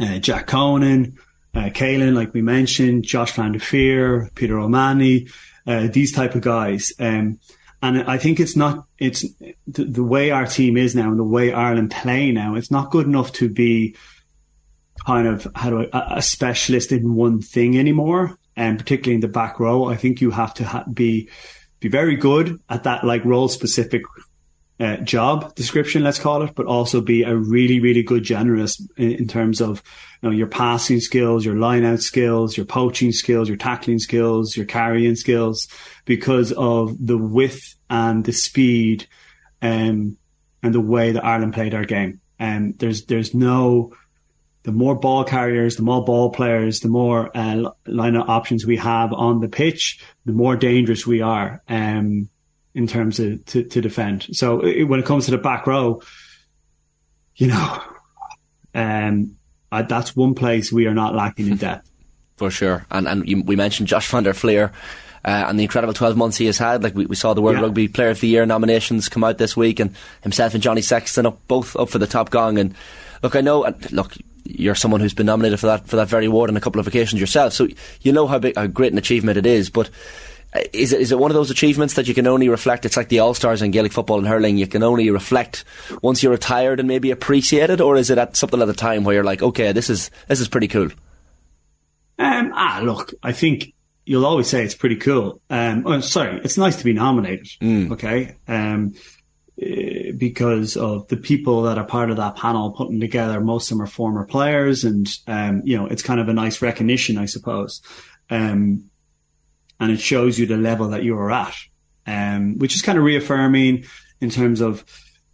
[0.00, 1.18] uh, Jack Conan,
[1.54, 5.28] uh, Caelan, like we mentioned, Josh Van der Flier, Peter O'Mahony,
[5.66, 6.92] uh, these type of guys.
[7.00, 7.40] Um,
[7.82, 9.24] and I think it's not, it's
[9.66, 12.90] the, the, way our team is now and the way Ireland play now, it's not
[12.90, 13.96] good enough to be
[15.06, 18.36] kind of, how do I, a specialist in one thing anymore.
[18.56, 21.28] And particularly in the back row, I think you have to ha- be,
[21.80, 24.02] be very good at that like role specific
[24.80, 29.12] uh, job description, let's call it, but also be a really, really good generalist in,
[29.12, 29.82] in, terms of
[30.22, 34.56] you know, your passing skills, your line out skills, your poaching skills, your tackling skills,
[34.56, 35.66] your carrying skills,
[36.04, 39.06] because of the width and the speed
[39.62, 40.16] um,
[40.62, 42.20] and the way that Ireland played our game.
[42.38, 43.92] And um, there's there's no
[44.62, 49.12] the more ball carriers, the more ball players, the more uh, line options we have
[49.12, 51.62] on the pitch, the more dangerous we are.
[51.68, 52.28] Um,
[52.74, 54.28] in terms of to, to defend.
[54.32, 56.00] So it, when it comes to the back row,
[57.34, 57.82] you know,
[58.72, 59.36] um,
[59.72, 61.90] uh, that's one place we are not lacking in depth.
[62.36, 62.86] For sure.
[62.90, 64.72] And and you, we mentioned Josh van der Flier.
[65.24, 66.84] Uh, and the incredible 12 months he has had.
[66.84, 67.62] Like we, we saw the World yeah.
[67.62, 71.26] Rugby Player of the Year nominations come out this week, and himself and Johnny Sexton
[71.26, 72.56] up both up for the top gong.
[72.58, 72.74] And
[73.24, 74.14] look, I know, and look,
[74.48, 76.86] you're someone who's been nominated for that for that very award on a couple of
[76.86, 77.68] occasions yourself, so
[78.00, 79.70] you know how big, how great an achievement it is.
[79.70, 79.90] But
[80.72, 82.86] is it, is it one of those achievements that you can only reflect?
[82.86, 84.56] It's like the All Stars in Gaelic football and hurling.
[84.56, 85.64] You can only reflect
[86.02, 89.04] once you're retired and maybe appreciate it, or is it at something at the time
[89.04, 90.88] where you're like, okay, this is this is pretty cool?
[92.18, 93.74] Um, ah, look, I think
[94.06, 95.40] you'll always say it's pretty cool.
[95.50, 97.46] Um, oh, sorry, it's nice to be nominated.
[97.60, 97.92] Mm.
[97.92, 98.36] Okay.
[98.48, 98.94] Um,
[99.58, 103.82] because of the people that are part of that panel putting together, most of them
[103.82, 107.82] are former players, and um, you know, it's kind of a nice recognition, I suppose.
[108.30, 108.90] Um,
[109.80, 111.54] and it shows you the level that you are at,
[112.06, 113.84] um, which is kind of reaffirming
[114.20, 114.84] in terms of,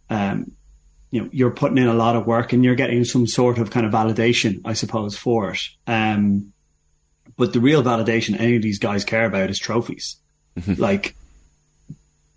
[0.09, 0.51] um,
[1.11, 3.71] you know, you're putting in a lot of work and you're getting some sort of
[3.71, 5.61] kind of validation, I suppose, for it.
[5.87, 6.53] Um,
[7.37, 10.17] but the real validation any of these guys care about is trophies.
[10.57, 10.81] Mm-hmm.
[10.81, 11.15] Like,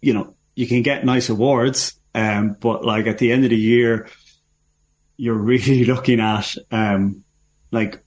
[0.01, 3.57] you know, you can get nice awards, um, but like at the end of the
[3.57, 4.09] year,
[5.17, 7.25] you're really looking at, um,
[7.71, 8.03] like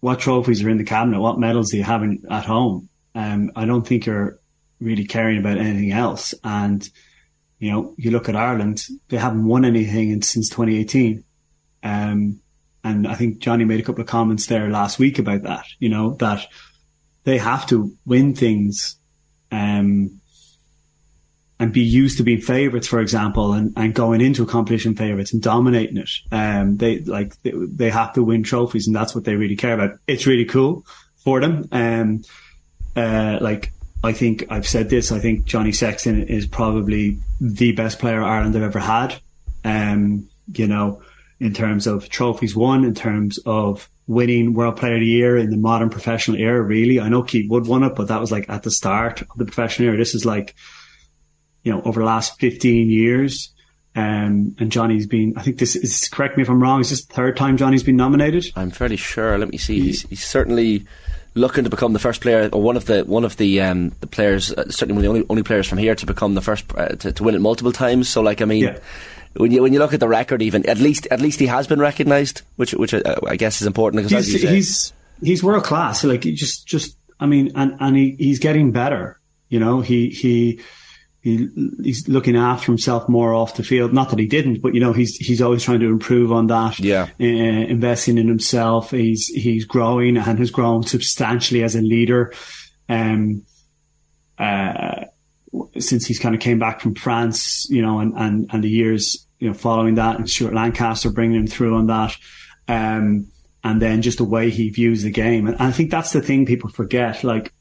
[0.00, 2.88] what trophies are in the cabinet, what medals you have at home?
[3.18, 4.38] um, I don't think you're
[4.80, 6.34] really caring about anything else.
[6.44, 6.88] And,
[7.58, 11.24] you know, you look at Ireland, they haven't won anything in, since 2018.
[11.82, 12.40] Um,
[12.84, 15.88] and I think Johnny made a couple of comments there last week about that, you
[15.88, 16.46] know, that
[17.24, 18.96] they have to win things,
[19.50, 20.17] um,
[21.60, 25.32] and be used to being favourites, for example, and, and going into a competition favourites
[25.32, 26.10] and dominating it.
[26.30, 29.74] Um, they like they, they have to win trophies, and that's what they really care
[29.74, 29.98] about.
[30.06, 30.86] It's really cool
[31.16, 31.68] for them.
[31.72, 32.22] Um,
[32.94, 33.72] uh, like
[34.04, 35.10] I think I've said this.
[35.10, 39.16] I think Johnny Sexton is probably the best player Ireland have ever had.
[39.64, 41.02] Um, you know,
[41.40, 45.50] in terms of trophies won, in terms of winning World Player of the Year in
[45.50, 46.62] the modern professional era.
[46.62, 49.36] Really, I know Keith Wood won it, but that was like at the start of
[49.36, 49.98] the professional era.
[49.98, 50.54] This is like,
[51.68, 53.52] you know, over the last fifteen years.
[53.94, 57.04] Um, and Johnny's been, I think this is, correct me if I'm wrong, is this
[57.04, 58.46] the third time Johnny's been nominated?
[58.54, 59.36] I'm fairly sure.
[59.36, 59.80] Let me see.
[59.80, 60.86] He's, he's certainly
[61.34, 64.06] looking to become the first player or one of the one of the um, the
[64.06, 66.64] players, uh, certainly one of the only only players from here to become the first
[66.76, 68.08] uh, to, to win it multiple times.
[68.08, 68.64] So, like, I mean.
[68.64, 68.78] Yeah.
[69.36, 71.66] When you when you look at the record, even at least at least he has
[71.66, 74.92] been recognised, which which uh, I guess is important because he's he's,
[75.22, 76.02] he's world class.
[76.02, 79.20] Like he just just I mean, and and he, he's getting better.
[79.48, 80.60] You know, he he
[81.20, 81.48] he,
[81.82, 83.92] he's looking after himself more off the field.
[83.92, 86.78] Not that he didn't, but you know, he's he's always trying to improve on that.
[86.78, 88.90] Yeah, uh, investing in himself.
[88.90, 92.32] He's he's growing and has grown substantially as a leader.
[92.88, 93.44] Um,
[94.38, 95.04] uh,
[95.78, 99.26] since he's kind of came back from France, you know, and and and the years
[99.38, 102.16] you know following that, and Stuart Lancaster bringing him through on that.
[102.68, 103.28] Um,
[103.64, 105.46] and then just the way he views the game.
[105.46, 107.24] And I think that's the thing people forget.
[107.24, 107.52] Like,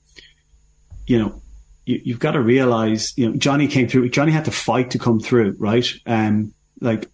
[1.08, 1.42] you know,
[1.88, 4.10] you, have got to realize, you know, Johnny came through.
[4.10, 5.88] Johnny had to fight to come through, right?
[6.06, 7.10] Um, like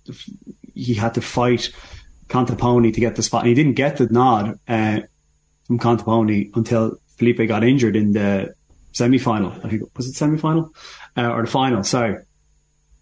[0.73, 1.71] he had to fight
[2.27, 5.01] Conte to get the spot, and he didn't get the nod uh,
[5.67, 8.55] from Conte until Felipe got injured in the
[8.93, 9.51] semi-final.
[9.63, 10.73] I think was it semi-final
[11.15, 11.83] uh, or the final?
[11.83, 12.17] Sorry,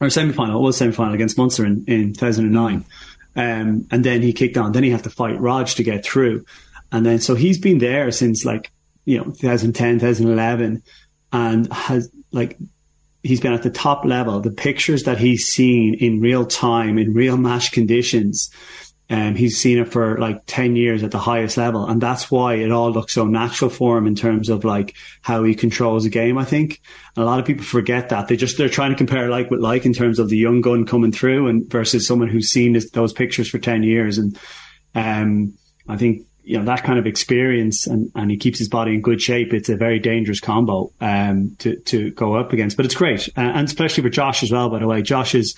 [0.02, 0.60] or semi-final.
[0.60, 2.86] It was semi-final against Munster in, in 2009.
[3.34, 4.74] Um, and then he kicked on.
[4.74, 6.44] Then he had to fight Rog to get through,
[6.92, 8.72] and then so he's been there since like
[9.06, 10.84] you know 2010, 2011
[11.32, 12.58] and has like
[13.24, 14.40] he's been at the top level.
[14.40, 18.50] The pictures that he's seen in real time, in real match conditions,
[19.12, 21.86] Um, he's seen it for like 10 years at the highest level.
[21.86, 25.44] And that's why it all looks so natural for him in terms of like how
[25.44, 26.80] he controls a game, I think.
[27.18, 28.30] And a lot of people forget that.
[28.30, 30.86] They just, they're trying to compare like with like in terms of the young gun
[30.86, 34.18] coming through and versus someone who's seen this, those pictures for 10 years.
[34.18, 34.40] And,
[34.96, 35.56] um,
[35.90, 39.02] I think, you know, that kind of experience and, and he keeps his body in
[39.02, 39.54] good shape.
[39.54, 43.28] It's a very dangerous combo, um, to, to go up against, but it's great.
[43.38, 45.02] Uh, and especially for Josh as well, by the way.
[45.02, 45.56] Josh is,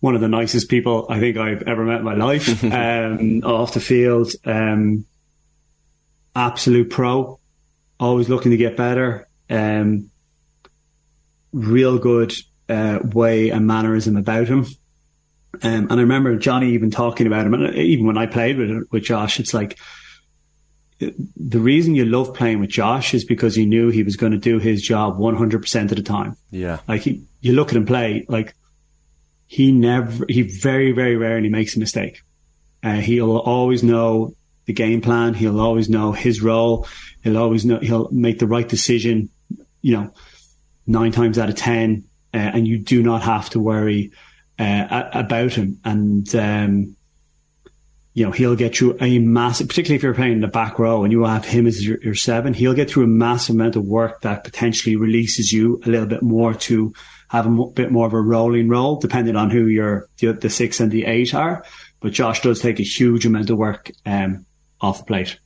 [0.00, 2.62] one of the nicest people I think I've ever met in my life.
[2.72, 5.06] um, off the field, um,
[6.34, 7.40] absolute pro,
[7.98, 9.26] always looking to get better.
[9.48, 10.10] Um,
[11.52, 12.34] real good
[12.68, 14.66] uh, way and mannerism about him.
[15.62, 18.88] Um, and I remember Johnny even talking about him, and even when I played with
[18.90, 19.78] with Josh, it's like
[20.98, 24.38] the reason you love playing with Josh is because he knew he was going to
[24.38, 26.36] do his job 100% of the time.
[26.50, 26.80] Yeah.
[26.88, 28.54] Like he, you look at him play, like
[29.46, 32.22] he never, he very, very rarely makes a mistake.
[32.82, 34.34] Uh, he'll always know
[34.64, 35.34] the game plan.
[35.34, 36.88] He'll always know his role.
[37.22, 39.28] He'll always know, he'll make the right decision,
[39.82, 40.14] you know,
[40.86, 42.04] nine times out of 10.
[42.32, 44.12] Uh, and you do not have to worry,
[44.58, 45.80] uh, about him.
[45.84, 46.96] And, um,
[48.14, 51.04] you know, he'll get you a massive, particularly if you're playing in the back row
[51.04, 53.84] and you have him as your, your, seven, he'll get through a massive amount of
[53.84, 56.94] work that potentially releases you a little bit more to
[57.28, 60.80] have a bit more of a rolling role, depending on who your the, the six
[60.80, 61.62] and the eight are.
[62.00, 64.46] But Josh does take a huge amount of work um,
[64.80, 65.38] off the plate.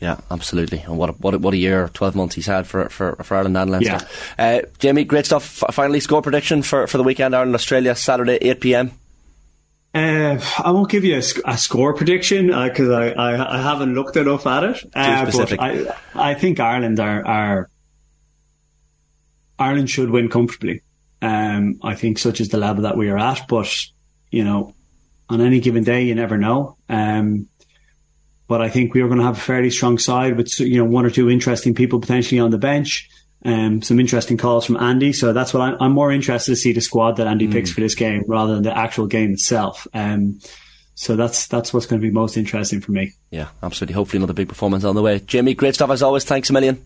[0.00, 0.80] Yeah, absolutely.
[0.80, 3.34] And what a, what a, what a year, twelve months he's had for for, for
[3.36, 4.06] Ireland and Leinster.
[4.38, 4.60] Yeah.
[4.62, 5.62] Uh, Jamie, great stuff.
[5.72, 8.92] Finally, score prediction for, for the weekend: Ireland Australia Saturday, eight pm.
[9.94, 13.94] Uh, I won't give you a, a score prediction because uh, I, I, I haven't
[13.94, 14.84] looked enough at it.
[14.94, 17.70] Uh, but I I think Ireland are, are
[19.58, 20.82] Ireland should win comfortably.
[21.22, 23.74] Um, I think such is the level that we are at, but
[24.30, 24.74] you know,
[25.30, 26.76] on any given day, you never know.
[26.90, 27.48] Um,
[28.48, 30.84] but I think we are going to have a fairly strong side with you know
[30.84, 33.08] one or two interesting people potentially on the bench.
[33.44, 36.72] Um, some interesting calls from Andy, so that's what I'm, I'm more interested to see
[36.72, 37.52] the squad that Andy mm.
[37.52, 39.86] picks for this game rather than the actual game itself.
[39.94, 40.40] Um,
[40.94, 43.12] so that's that's what's going to be most interesting for me.
[43.30, 43.94] Yeah, absolutely.
[43.94, 45.20] Hopefully, another big performance on the way.
[45.20, 46.24] Jamie, great stuff as always.
[46.24, 46.82] Thanks a million.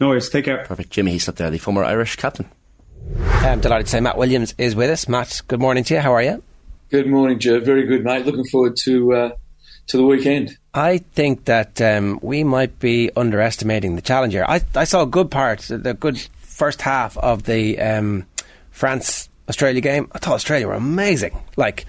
[0.00, 0.28] No worries.
[0.28, 0.64] Take care.
[0.64, 0.90] Perfect.
[0.90, 2.46] Jamie He's Heaslip there, the former Irish captain.
[3.16, 5.08] I'm delighted to say Matt Williams is with us.
[5.08, 6.00] Matt, good morning to you.
[6.00, 6.42] How are you?
[6.90, 7.60] Good morning, Joe.
[7.60, 8.26] Very good, mate.
[8.26, 9.30] Looking forward to uh,
[9.88, 10.56] to the weekend.
[10.72, 14.44] I think that um, we might be underestimating the challenge here.
[14.46, 18.26] I, I saw a good part, the good first half of the um,
[18.70, 20.08] France Australia game.
[20.12, 21.42] I thought Australia were amazing.
[21.56, 21.86] Like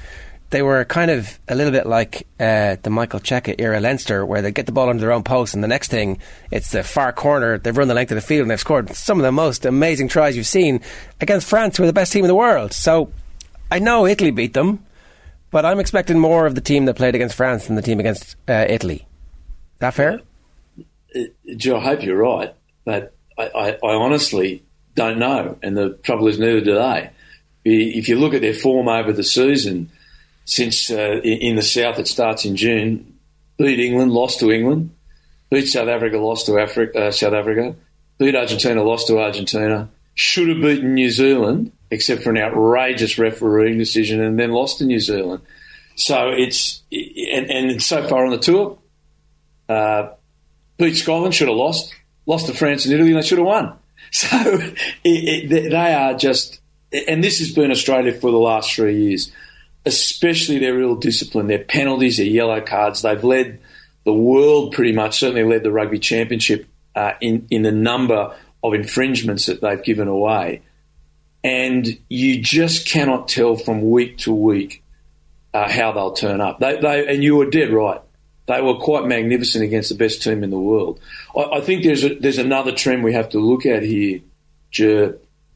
[0.49, 4.41] they were kind of a little bit like uh, the Michael Cheika era Leinster, where
[4.41, 6.19] they get the ball under their own post, and the next thing
[6.51, 7.57] it's the far corner.
[7.57, 10.07] They've run the length of the field and they've scored some of the most amazing
[10.07, 10.81] tries you've seen
[11.21, 12.73] against France, who are the best team in the world.
[12.73, 13.11] So
[13.69, 14.83] I know Italy beat them,
[15.51, 18.35] but I'm expecting more of the team that played against France than the team against
[18.47, 18.95] uh, Italy.
[18.95, 20.21] Is that fair?
[21.15, 21.19] Uh,
[21.55, 22.53] Joe, I hope you're right,
[22.85, 24.63] but I, I, I honestly
[24.95, 27.09] don't know, and the trouble is neither do they.
[27.65, 29.91] If you look at their form over the season
[30.49, 33.19] since uh, in the south it starts in June.
[33.59, 34.89] Beat England, lost to England.
[35.51, 37.75] Beat South Africa, lost to Africa, uh, South Africa.
[38.17, 39.89] Beat Argentina, lost to Argentina.
[40.15, 44.85] Should have beaten New Zealand, except for an outrageous refereeing decision, and then lost to
[44.85, 45.41] New Zealand.
[45.95, 48.77] So it's and, and so far on the tour,
[49.67, 50.09] uh,
[50.77, 51.93] beat Scotland, should have lost.
[52.25, 53.73] Lost to France and Italy, and they should have won.
[54.11, 54.27] So
[55.03, 56.59] it, it, they are just,
[56.91, 59.31] and this has been Australia for the last three years
[59.85, 63.01] especially their real discipline, their penalties, their yellow cards.
[63.01, 63.59] They've led
[64.05, 68.73] the world pretty much, certainly led the rugby championship uh, in, in the number of
[68.73, 70.61] infringements that they've given away.
[71.43, 74.83] And you just cannot tell from week to week
[75.53, 76.59] uh, how they'll turn up.
[76.59, 78.01] They, they, and you were dead right.
[78.47, 80.99] They were quite magnificent against the best team in the world.
[81.35, 84.21] I, I think there's a, there's another trend we have to look at here,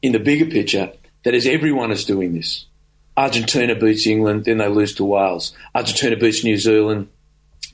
[0.02, 0.92] in the bigger picture,
[1.24, 2.66] that is everyone is doing this.
[3.16, 5.54] Argentina beats England, then they lose to Wales.
[5.74, 7.08] Argentina beats New Zealand,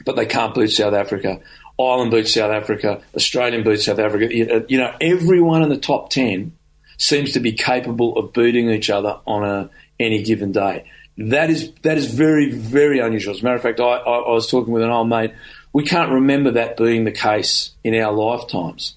[0.04, 1.40] but they can't beat South Africa.
[1.78, 3.02] Ireland beats South Africa.
[3.14, 4.34] Australian beats South Africa.
[4.68, 6.52] You know, everyone in the top 10
[7.01, 10.85] seems to be capable of beating each other on a, any given day.
[11.16, 13.35] That is that is very very unusual.
[13.35, 15.32] As a matter of fact, I, I, I was talking with an old mate.
[15.72, 18.97] We can't remember that being the case in our lifetimes.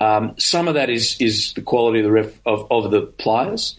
[0.00, 3.78] Um, some of that is is the quality of the ref, of, of the players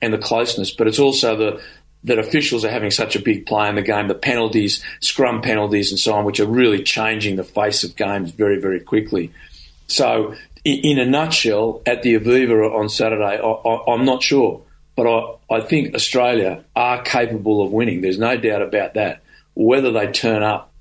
[0.00, 1.62] and the closeness, but it's also the
[2.04, 5.90] that officials are having such a big play in the game, the penalties, scrum penalties,
[5.90, 9.32] and so on, which are really changing the face of games very, very quickly.
[9.86, 14.62] So, in, a nutshell, at the Aviva on Saturday, I, am not sure,
[14.96, 18.00] but I, I think Australia are capable of winning.
[18.00, 19.22] There's no doubt about that.
[19.54, 20.72] Whether they turn up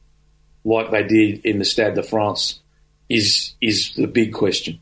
[0.63, 2.59] like they did in the Stade de France
[3.09, 4.79] is is the big question.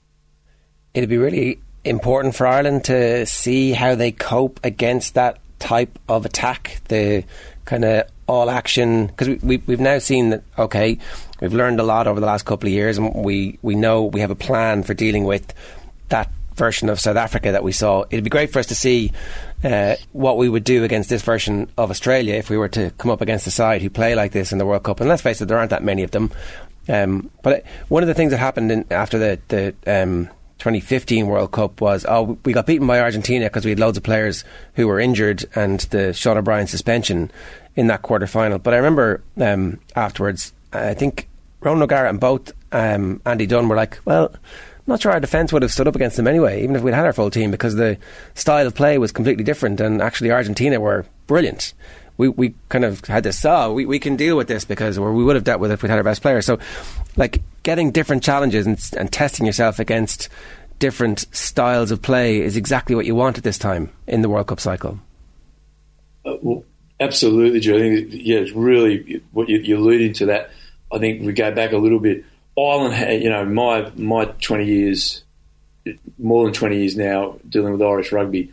[0.94, 6.26] It'd be really important for Ireland to see how they cope against that type of
[6.26, 7.24] attack, the
[7.66, 9.08] kind of all action.
[9.08, 11.00] Because we, we, have now seen that, okay,
[11.42, 14.22] we've learned a lot over the last couple of years, and we, we know we
[14.22, 15.54] have a plan for dealing with
[16.10, 18.04] that version of South Africa that we saw.
[18.12, 19.12] It'd be great for us to see
[19.64, 23.10] uh, what we would do against this version of Australia if we were to come
[23.10, 25.00] up against a side who play like this in the World Cup.
[25.00, 26.32] And let's face it, there aren't that many of them.
[26.88, 30.30] Um, but one of the things that happened in, after the, the um,
[30.60, 34.04] 2015 World Cup was oh we got beaten by Argentina because we had loads of
[34.04, 34.44] players
[34.74, 37.32] who were injured and the Sean O'Brien suspension
[37.76, 38.60] in that quarter final.
[38.60, 41.28] But I remember um, afterwards, I think
[41.62, 44.34] Ronan O'Gara and both um, Andy Dunne were like, well,
[44.88, 47.06] not sure our defence would have stood up against them anyway, even if we'd had
[47.06, 47.98] our full team, because the
[48.34, 49.80] style of play was completely different.
[49.80, 51.74] And actually, Argentina were brilliant.
[52.18, 55.14] We, we kind of had this, oh, we, we can deal with this because or
[55.14, 56.46] we would have dealt with it if we'd had our best players.
[56.46, 56.60] So,
[57.16, 60.28] like, getting different challenges and, and testing yourself against
[60.80, 64.48] different styles of play is exactly what you want at this time in the World
[64.48, 65.00] Cup cycle.
[66.26, 66.36] Uh,
[67.00, 67.76] absolutely, Joe.
[67.76, 70.52] I think, yeah, it's really what you, you're alluding to that.
[70.92, 72.26] I think we go back a little bit
[72.58, 75.24] Ireland, you know, my my twenty years,
[76.18, 78.52] more than twenty years now, dealing with Irish rugby,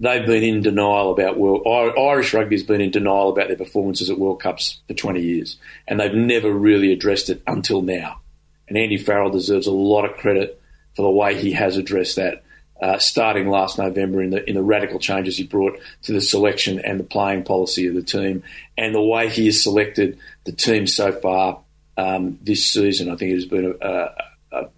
[0.00, 1.66] they've been in denial about world.
[1.66, 5.56] Irish rugby has been in denial about their performances at World Cups for twenty years,
[5.86, 8.20] and they've never really addressed it until now.
[8.66, 10.60] And Andy Farrell deserves a lot of credit
[10.96, 12.43] for the way he has addressed that.
[12.84, 16.78] Uh, starting last November in the in the radical changes he brought to the selection
[16.80, 18.42] and the playing policy of the team,
[18.76, 21.60] and the way he has selected the team so far
[21.96, 23.10] um, this season.
[23.10, 24.10] I think it has been a,
[24.52, 24.68] a,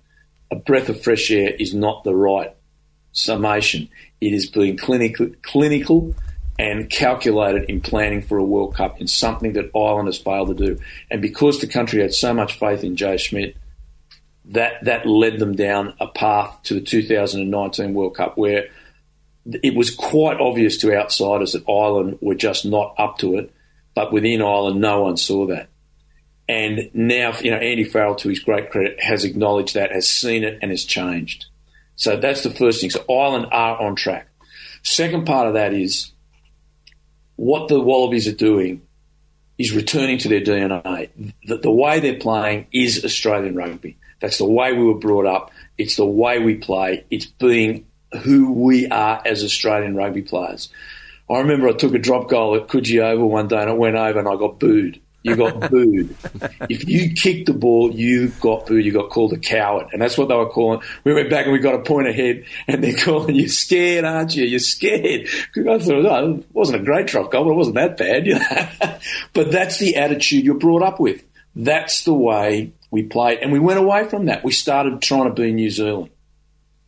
[0.53, 2.55] a, breath of fresh air is not the right
[3.11, 3.89] summation.
[4.21, 6.15] It has been clinical, clinical
[6.61, 10.67] and calculated in planning for a World Cup in something that Ireland has failed to
[10.67, 10.79] do.
[11.11, 13.57] And because the country had so much faith in Joe Schmidt,
[14.49, 18.69] that that led them down a path to the 2019 World Cup where
[19.63, 23.53] it was quite obvious to outsiders that Ireland were just not up to it.
[23.95, 25.69] But within Ireland, no one saw that.
[26.49, 30.45] And now, you know, Andy Farrell, to his great credit, has acknowledged that, has seen
[30.45, 31.47] it, and has changed.
[31.97, 32.91] So that's the first thing.
[32.91, 34.29] So Ireland are on track.
[34.83, 36.13] Second part of that is
[37.37, 38.83] what the Wallabies are doing
[39.59, 41.09] is returning to their DNA.
[41.47, 43.97] The, the way they're playing is Australian rugby.
[44.27, 45.53] That's the way we were brought up.
[45.79, 47.05] It's the way we play.
[47.11, 47.87] It's being
[48.25, 50.69] who we are as Australian rugby players.
[51.31, 53.95] I remember I took a drop goal at Coogee Oval one day and I went
[53.95, 56.17] over and I got booed you got booed.
[56.71, 58.85] if you kicked the ball, you got booed.
[58.85, 60.81] You got called a coward, and that's what they were calling.
[61.03, 64.37] We went back and we got a point ahead, and they're calling you scared, aren't
[64.37, 64.45] you?
[64.45, 65.29] You're scared.
[65.57, 68.27] I thought oh, it wasn't a great drop goal, but it wasn't that bad.
[68.27, 68.99] You know?
[69.33, 71.25] but that's the attitude you're brought up with.
[71.57, 74.43] That's the way we played, and we went away from that.
[74.43, 76.09] We started trying to be New Zealand.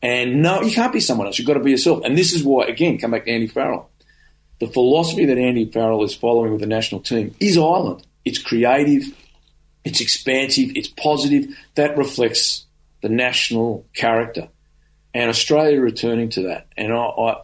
[0.01, 1.39] And no, you can't be someone else.
[1.39, 2.01] You've got to be yourself.
[2.03, 3.91] And this is why, again, come back to Andy Farrell.
[4.59, 8.07] The philosophy that Andy Farrell is following with the national team is Ireland.
[8.25, 9.03] It's creative,
[9.85, 11.55] it's expansive, it's positive.
[11.75, 12.65] That reflects
[13.03, 14.49] the national character.
[15.13, 16.69] And Australia returning to that.
[16.79, 17.43] And I, I,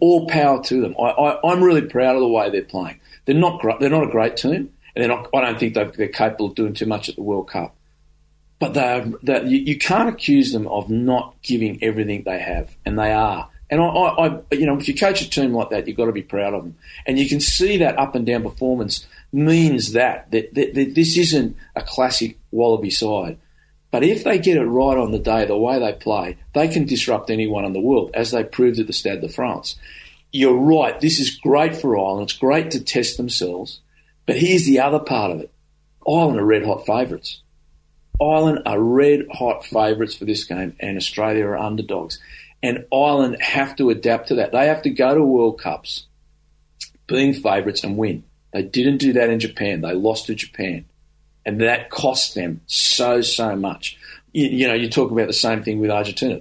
[0.00, 0.94] all power to them.
[1.00, 3.00] I, am really proud of the way they're playing.
[3.24, 6.46] They're not they're not a great team, and they're not, I don't think they're capable
[6.46, 7.73] of doing too much at the World Cup.
[8.64, 13.12] But they are, you, can't accuse them of not giving everything they have, and they
[13.12, 13.50] are.
[13.68, 16.12] And I, I, you know, if you coach a team like that, you've got to
[16.12, 16.78] be proud of them.
[17.04, 21.18] And you can see that up and down performance means that, that, that, that this
[21.18, 23.36] isn't a classic Wallaby side.
[23.90, 26.86] But if they get it right on the day, the way they play, they can
[26.86, 29.76] disrupt anyone in the world, as they proved at the Stade de France.
[30.32, 32.30] You're right, this is great for Ireland.
[32.30, 33.80] It's great to test themselves.
[34.24, 35.52] But here's the other part of it
[36.08, 37.42] Ireland are red hot favourites.
[38.20, 42.20] Ireland are red hot favourites for this game, and Australia are underdogs.
[42.62, 44.52] And Ireland have to adapt to that.
[44.52, 46.06] They have to go to World Cups
[47.06, 48.24] being favourites and win.
[48.52, 49.80] They didn't do that in Japan.
[49.80, 50.86] They lost to Japan.
[51.44, 53.98] And that cost them so, so much.
[54.32, 56.40] You, you know, you talk about the same thing with Argentina.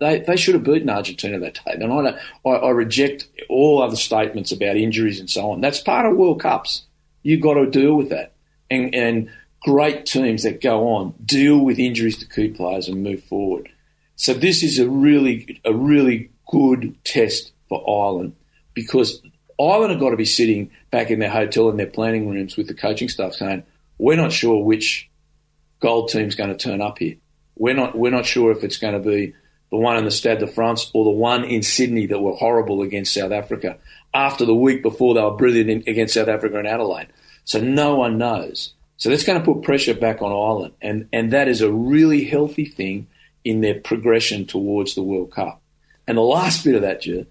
[0.00, 1.74] They, they should have beaten Argentina that day.
[1.74, 5.60] And I, I, I reject all other statements about injuries and so on.
[5.60, 6.86] That's part of World Cups.
[7.22, 8.32] You've got to deal with that.
[8.70, 9.30] And, and
[9.62, 13.68] great teams that go on deal with injuries to key players and move forward.
[14.16, 18.34] So this is a really, a really good test for Ireland
[18.74, 19.22] because
[19.58, 22.66] Ireland have got to be sitting back in their hotel in their planning rooms with
[22.66, 23.62] the coaching staff saying,
[23.98, 25.08] "We're not sure which
[25.80, 27.16] gold team's going to turn up here.
[27.56, 27.96] We're not.
[27.96, 29.34] We're not sure if it's going to be
[29.70, 32.82] the one in the Stade de France or the one in Sydney that were horrible
[32.82, 33.78] against South Africa
[34.12, 37.08] after the week before they were brilliant in, against South Africa and Adelaide."
[37.44, 38.74] So no one knows.
[39.00, 40.74] So that's going to put pressure back on Ireland.
[40.82, 43.06] And, and that is a really healthy thing
[43.44, 45.62] in their progression towards the World Cup.
[46.06, 47.24] And the last bit of that, Joe,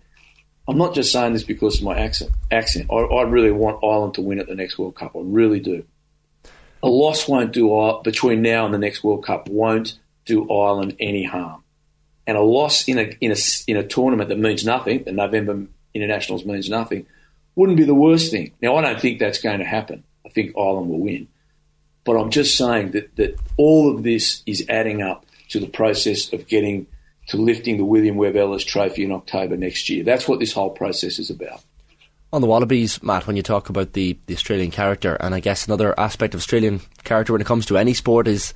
[0.67, 2.31] I'm not just saying this because of my accent.
[2.49, 2.87] Accent.
[2.91, 5.15] I, I, really want Ireland to win at the next World Cup.
[5.15, 5.83] I really do.
[6.81, 11.23] A loss won't do between now and the next World Cup won't do Ireland any
[11.23, 11.63] harm.
[12.25, 13.37] And a loss in a in a
[13.67, 17.05] in a tournament that means nothing, the November internationals means nothing,
[17.55, 18.53] wouldn't be the worst thing.
[18.59, 20.03] Now I don't think that's going to happen.
[20.25, 21.27] I think Ireland will win.
[22.09, 26.33] But I'm just saying that, that all of this is adding up to the process
[26.33, 26.87] of getting
[27.27, 30.03] to lifting the William Webb Ellis Trophy in October next year.
[30.03, 31.61] That's what this whole process is about.
[32.33, 35.67] On the Wallabies, Matt, when you talk about the, the Australian character, and I guess
[35.67, 38.55] another aspect of Australian character when it comes to any sport is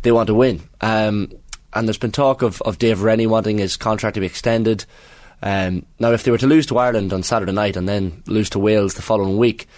[0.00, 0.62] they want to win.
[0.80, 1.30] Um,
[1.74, 4.86] and there's been talk of, of Dave Rennie wanting his contract to be extended.
[5.42, 8.48] Um, now, if they were to lose to Ireland on Saturday night and then lose
[8.48, 9.68] to Wales the following week,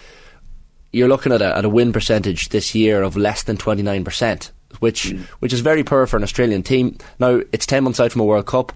[0.91, 5.05] you're looking at a, at a win percentage this year of less than 29%, which
[5.05, 5.19] mm.
[5.39, 6.97] which is very poor for an Australian team.
[7.19, 8.71] Now, it's 10 months out from a World Cup,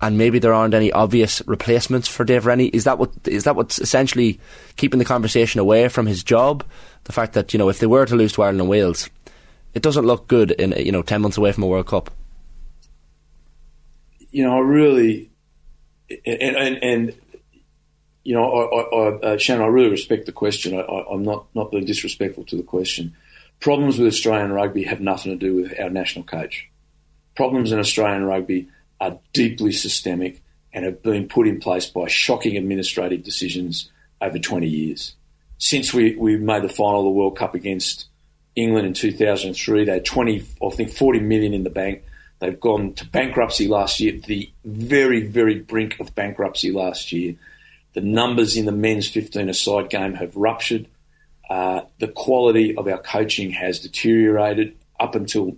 [0.00, 2.68] and maybe there aren't any obvious replacements for Dave Rennie.
[2.68, 4.40] Is that what is that what's essentially
[4.76, 6.64] keeping the conversation away from his job?
[7.04, 9.10] The fact that you know if they were to lose to Ireland and Wales,
[9.74, 12.10] it doesn't look good in you know 10 months away from a World Cup.
[14.30, 15.30] You know, I really
[16.24, 17.14] and, and, and
[18.24, 20.78] you know, I, I, uh, Shannon, I really respect the question.
[20.78, 23.14] I, am not, not being disrespectful to the question.
[23.60, 26.68] Problems with Australian rugby have nothing to do with our national coach.
[27.36, 28.68] Problems in Australian rugby
[29.00, 30.42] are deeply systemic
[30.72, 33.90] and have been put in place by shocking administrative decisions
[34.20, 35.14] over 20 years.
[35.58, 38.06] Since we, we made the final of the World Cup against
[38.56, 42.02] England in 2003, they had 20, I think 40 million in the bank.
[42.38, 47.36] They've gone to bankruptcy last year, the very, very brink of bankruptcy last year.
[47.94, 50.88] The numbers in the men's 15 a side game have ruptured.
[51.48, 55.56] Uh, the quality of our coaching has deteriorated up until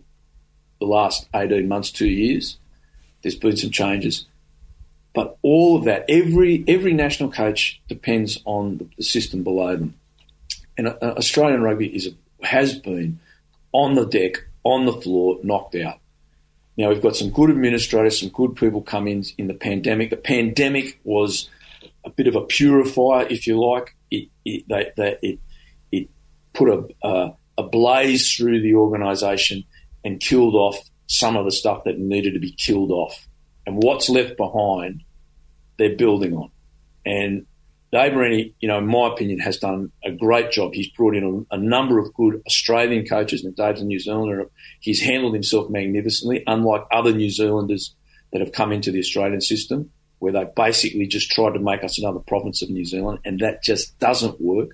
[0.81, 2.59] the last 18 months, two years.
[3.23, 4.27] There's been some changes.
[5.15, 9.95] But all of that, every every national coach depends on the system below them.
[10.77, 12.11] And uh, Australian rugby is
[12.43, 13.21] has been
[13.73, 16.01] on the deck, on the floor, knocked out.
[16.77, 20.11] Now we've got some good administrators, some good people come in in the pandemic.
[20.11, 21.49] The pandemic was
[22.05, 23.97] a bit of a purifier, if you like.
[24.11, 25.39] It it they, they, it,
[25.91, 26.11] it
[26.53, 29.65] put a, a, a blaze through the organisation
[30.05, 33.27] and killed off some of the stuff that needed to be killed off.
[33.67, 35.03] And what's left behind,
[35.79, 36.51] they're building on.
[37.07, 37.47] And
[37.93, 40.75] Dave Rennie, you know, in my opinion, has done a great job.
[40.75, 44.51] He's brought in a, a number of good Australian coaches, and Dave's a New Zealander.
[44.81, 47.95] He's handled himself magnificently, unlike other New Zealanders
[48.33, 49.91] that have come into the Australian system
[50.25, 53.63] where they basically just tried to make us another province of New Zealand, and that
[53.63, 54.71] just doesn't work.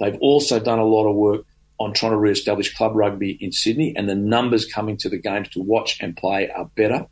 [0.00, 1.46] They've also done a lot of work
[1.78, 5.48] on trying to re-establish club rugby in Sydney, and the numbers coming to the games
[5.50, 7.06] to watch and play are better.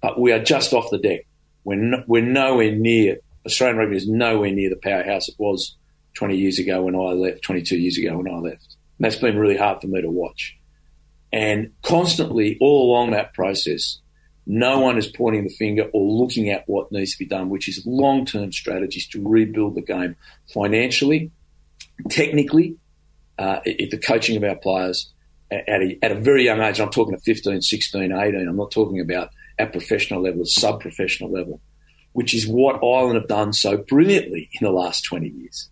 [0.00, 1.26] But we are just off the deck.
[1.64, 5.76] We're, no, we're nowhere near, Australian rugby is nowhere near the powerhouse it was
[6.14, 8.76] 20 years ago when I left, 22 years ago when I left.
[8.98, 10.56] And that's been really hard for me to watch.
[11.32, 13.98] And constantly, all along that process,
[14.46, 17.68] no one is pointing the finger or looking at what needs to be done, which
[17.68, 20.16] is long term strategies to rebuild the game
[20.52, 21.30] financially,
[22.10, 22.76] technically,
[23.38, 25.12] uh, the coaching of our players
[25.50, 26.80] at a, at a very young age.
[26.80, 28.48] I'm talking at 15, 16, 18.
[28.48, 31.60] I'm not talking about at professional level, at sub professional level,
[32.12, 35.70] which is what Ireland have done so brilliantly in the last 20 years.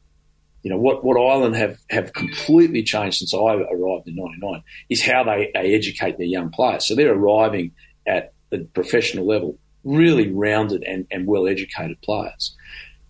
[0.62, 5.04] You know, what, what Ireland have, have completely changed since I arrived in 99 is
[5.04, 6.86] how they, they educate their young players.
[6.86, 7.72] So they're arriving
[8.06, 12.54] at the professional level, really rounded and, and well educated players.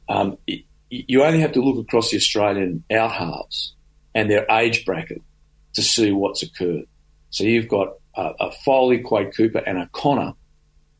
[0.08, 3.74] Um, it, you only have to look across the Australian out halves
[4.14, 5.22] and their age bracket
[5.74, 6.86] to see what's occurred.
[7.30, 10.34] So you've got a, a Foley, Quade Cooper, and a Connor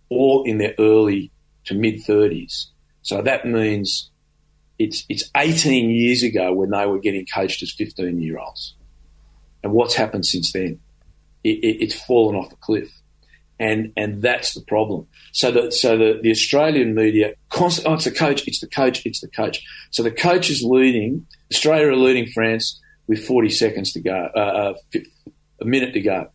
[0.09, 1.31] all in their early
[1.66, 2.66] to mid 30s.
[3.02, 4.10] So that means
[4.78, 8.74] it's, it's 18 years ago when they were getting coached as 15 year olds.
[9.62, 10.81] And what's happened since then?
[11.44, 13.02] It, it, it's fallen off a cliff
[13.59, 15.07] and and that's the problem.
[15.33, 19.05] So the so the, the Australian media constantly, oh, it's the coach, it's the coach,
[19.07, 19.62] it's the coach.
[19.91, 21.27] So the coach is leading.
[21.53, 25.01] Australia are leading France with 40 seconds to go, uh, uh
[25.61, 26.29] a minute to go.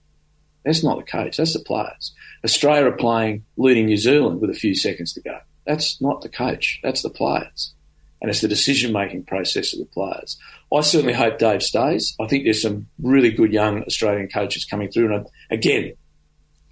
[0.64, 1.38] That's not the coach.
[1.38, 2.14] That's the players.
[2.44, 5.40] Australia are playing leading New Zealand with a few seconds to go.
[5.66, 6.80] That's not the coach.
[6.84, 7.74] That's the players.
[8.22, 10.38] And it's the decision making process of the players.
[10.74, 12.16] I certainly hope Dave stays.
[12.20, 15.14] I think there's some really good young Australian coaches coming through.
[15.14, 15.94] And again,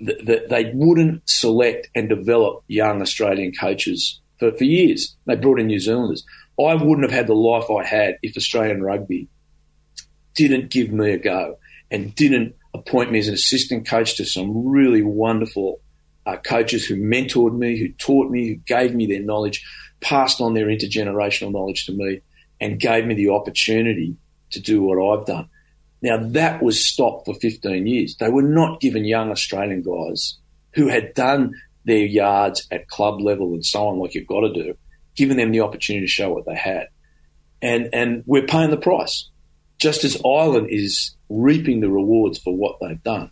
[0.06, 5.16] that they wouldn't select and develop young Australian coaches for, for years.
[5.26, 6.24] They brought in New Zealanders.
[6.60, 9.28] I wouldn't have had the life I had if Australian rugby
[10.36, 11.58] didn't give me a go
[11.92, 15.80] and didn't appoint me as an assistant coach to some really wonderful
[16.26, 19.66] uh, coaches who mentored me, who taught me, who gave me their knowledge,
[20.02, 22.22] passed on their intergenerational knowledge to me,
[22.60, 24.16] and gave me the opportunity
[24.52, 25.50] to do what I've done.
[26.06, 28.16] Now, that was stopped for 15 years.
[28.18, 30.38] They were not given young Australian guys
[30.76, 34.54] who had done their yards at club level and so on, like you've got to
[34.54, 34.78] do,
[35.16, 36.90] giving them the opportunity to show what they had.
[37.60, 39.32] And, and we're paying the price,
[39.80, 43.32] just as Ireland is reaping the rewards for what they've done.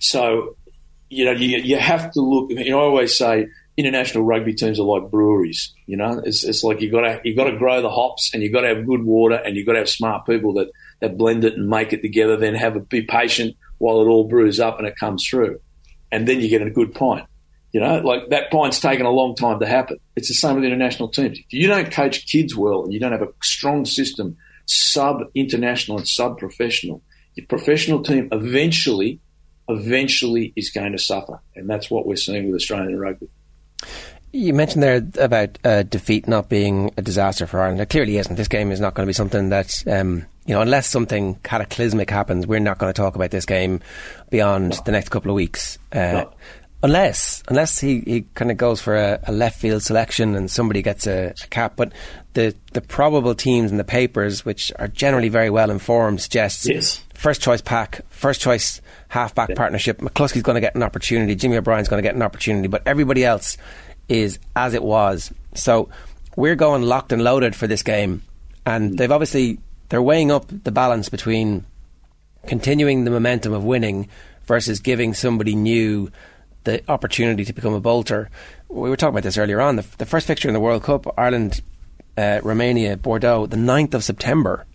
[0.00, 0.56] So,
[1.10, 3.46] you know, you, you have to look, you know, I always say
[3.76, 7.36] international rugby teams are like breweries, you know, it's, it's like you've got to, you've
[7.36, 9.74] got to grow the hops and you've got to have good water and you've got
[9.74, 12.80] to have smart people that, that blend it and make it together, then have a,
[12.80, 15.60] be patient while it all brews up and it comes through.
[16.12, 17.26] And then you get a good pint.
[17.72, 19.98] You know, like that pint's taken a long time to happen.
[20.16, 21.38] It's the same with international teams.
[21.38, 24.36] If you don't coach kids well and you don't have a strong system,
[24.66, 27.00] sub international and sub professional,
[27.34, 29.20] your professional team eventually,
[29.68, 31.40] eventually is going to suffer.
[31.54, 33.28] And that's what we're seeing with Australian rugby.
[34.32, 37.80] You mentioned there about uh, defeat not being a disaster for Ireland.
[37.80, 38.36] It clearly isn't.
[38.36, 42.10] This game is not going to be something that, um, you know, unless something cataclysmic
[42.10, 43.80] happens, we're not going to talk about this game
[44.30, 44.82] beyond no.
[44.84, 45.78] the next couple of weeks.
[45.92, 46.32] Uh, no.
[46.82, 50.80] Unless, unless he, he kind of goes for a, a, left field selection and somebody
[50.80, 51.92] gets a, a, cap, but
[52.32, 57.04] the the probable teams in the papers, which are generally very well informed, suggests yes.
[57.12, 59.56] first choice pack, first choice halfback yeah.
[59.56, 59.98] partnership.
[59.98, 61.34] McCloskey's going to get an opportunity.
[61.34, 63.58] Jimmy O'Brien's going to get an opportunity, but everybody else
[64.10, 65.32] is as it was.
[65.54, 65.88] So
[66.36, 68.22] we're going locked and loaded for this game,
[68.66, 69.58] and they've obviously
[69.88, 71.64] they're weighing up the balance between
[72.46, 74.08] continuing the momentum of winning
[74.44, 76.10] versus giving somebody new
[76.64, 78.28] the opportunity to become a bolter.
[78.68, 79.76] We were talking about this earlier on.
[79.76, 81.62] The, the first fixture in the World Cup, Ireland,
[82.16, 84.66] uh, Romania, Bordeaux, the 9th of September.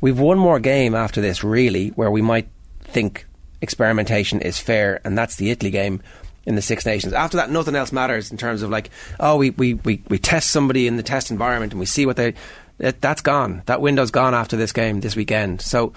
[0.00, 2.48] We've one more game after this, really, where we might
[2.80, 3.26] think
[3.60, 6.02] experimentation is fair, and that's the Italy game
[6.48, 7.12] in the Six Nations.
[7.12, 8.88] After that, nothing else matters in terms of like,
[9.20, 12.16] oh, we, we, we, we test somebody in the test environment and we see what
[12.16, 12.34] they.
[12.78, 13.62] That's gone.
[13.66, 15.60] That window's gone after this game this weekend.
[15.60, 15.92] So,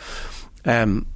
[0.65, 1.07] um,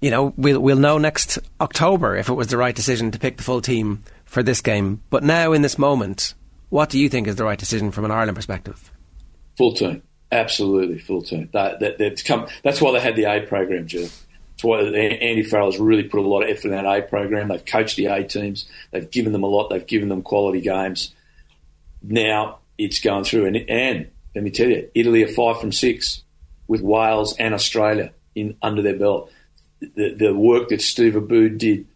[0.00, 3.36] you know, we'll we'll know next October if it was the right decision to pick
[3.36, 5.02] the full team for this game.
[5.10, 6.34] But now, in this moment,
[6.68, 8.92] what do you think is the right decision from an Ireland perspective?
[9.56, 11.48] Full team, absolutely full team.
[11.52, 12.46] That, that, that's come.
[12.62, 14.06] That's why they had the A program, Joe.
[14.62, 17.48] Why Andy Farrell's really put a lot of effort in that A program.
[17.48, 18.68] They've coached the A teams.
[18.90, 19.68] They've given them a lot.
[19.68, 21.14] They've given them quality games.
[22.02, 26.22] Now it's going through, and, and let me tell you, Italy are five from six
[26.66, 29.30] with Wales and Australia in under their belt
[29.80, 31.86] the, the work that Steve Aboud did,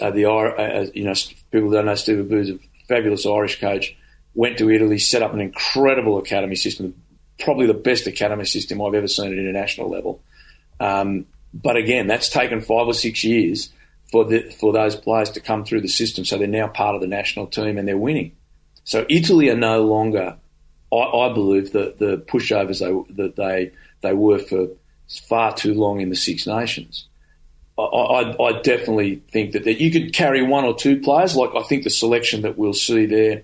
[0.00, 1.14] uh, the uh, you know
[1.50, 2.58] people don't know Steve Aboud's a
[2.88, 3.96] fabulous Irish coach.
[4.34, 6.94] Went to Italy, set up an incredible academy system,
[7.40, 10.22] probably the best academy system I've ever seen at international level.
[10.78, 13.70] Um, but again, that's taken five or six years
[14.10, 16.24] for the, for those players to come through the system.
[16.24, 18.32] So they're now part of the national team and they're winning.
[18.84, 20.36] So Italy are no longer,
[20.92, 23.72] I, I believe, the, the pushovers they, that they
[24.02, 24.68] they were for
[25.28, 27.06] far too long in the Six Nations.
[27.78, 31.34] I, I, definitely think that, that you could carry one or two players.
[31.34, 33.42] Like I think the selection that we'll see there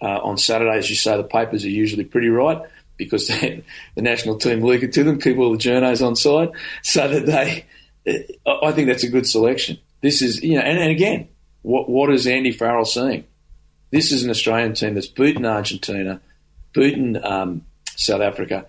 [0.00, 2.60] uh, on Saturday, as you say, the papers are usually pretty right
[2.98, 3.64] because they,
[3.94, 6.50] the national team leak it to them, keep all the journos on side,
[6.82, 7.64] so that they.
[8.46, 9.78] I think that's a good selection.
[10.02, 11.28] This is you know, and, and again,
[11.62, 13.24] what what is Andy Farrell seeing?
[13.90, 16.20] This is an Australian team that's beaten Argentina,
[16.72, 17.64] beaten um,
[17.96, 18.66] South Africa,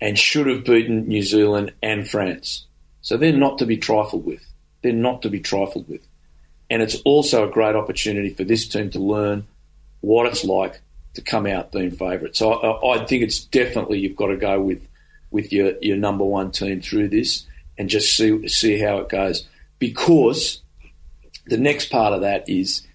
[0.00, 2.66] and should have beaten New Zealand and France.
[3.02, 4.44] So they're not to be trifled with.
[4.82, 6.06] They're not to be trifled with.
[6.70, 9.46] And it's also a great opportunity for this team to learn
[10.00, 10.80] what it's like
[11.14, 12.38] to come out being favourites.
[12.38, 14.86] So I, I, think it's definitely you've got to go with
[15.30, 17.46] with your, your number one team through this
[17.78, 19.46] and just see see how it goes.
[19.78, 20.62] Because
[21.46, 22.86] the next part of that is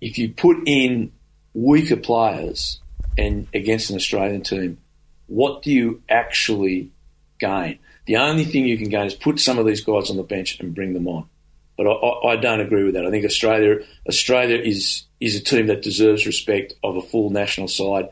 [0.00, 1.12] if you put in
[1.52, 2.80] weaker players
[3.18, 4.78] and against an Australian team,
[5.26, 6.90] what do you actually
[7.38, 7.78] gain?
[8.06, 10.58] The only thing you can gain is put some of these guys on the bench
[10.60, 11.28] and bring them on.
[11.76, 13.06] But I, I don't agree with that.
[13.06, 13.78] I think Australia
[14.08, 18.08] Australia is is a team that deserves respect of a full national side,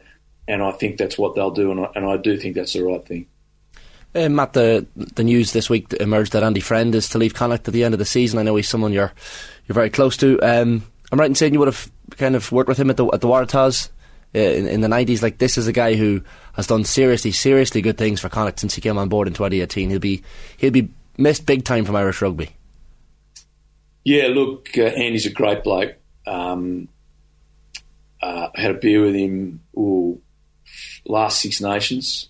[0.47, 2.83] and I think that's what they'll do, and I, and I do think that's the
[2.83, 3.27] right thing.
[4.15, 7.69] Uh, Matt, the the news this week emerged that Andy Friend is to leave Connacht
[7.69, 8.39] at the end of the season.
[8.39, 9.13] I know he's someone you're
[9.67, 10.41] you're very close to.
[10.41, 13.07] Um, I'm right in saying you would have kind of worked with him at the
[13.07, 13.91] at the Waratahs
[14.35, 15.23] uh, in, in, the 90s.
[15.23, 16.23] Like this is a guy who
[16.55, 19.91] has done seriously, seriously good things for Connacht since he came on board in 2018.
[19.91, 20.23] He'll be
[20.57, 22.51] he'll be missed big time from Irish rugby.
[24.05, 25.97] Yeah, look, uh, Andy's a great bloke.
[26.27, 26.89] Um,
[28.21, 30.21] uh, had a beer with him ooh,
[31.05, 32.29] last Six Nations,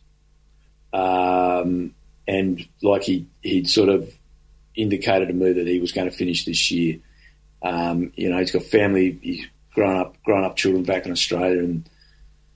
[0.92, 1.94] um,
[2.26, 4.12] and like he he'd sort of
[4.74, 6.98] indicated to me that he was going to finish this year.
[7.62, 11.58] Um, you know, he's got family, he's grown up, grown up children back in Australia,
[11.58, 11.88] and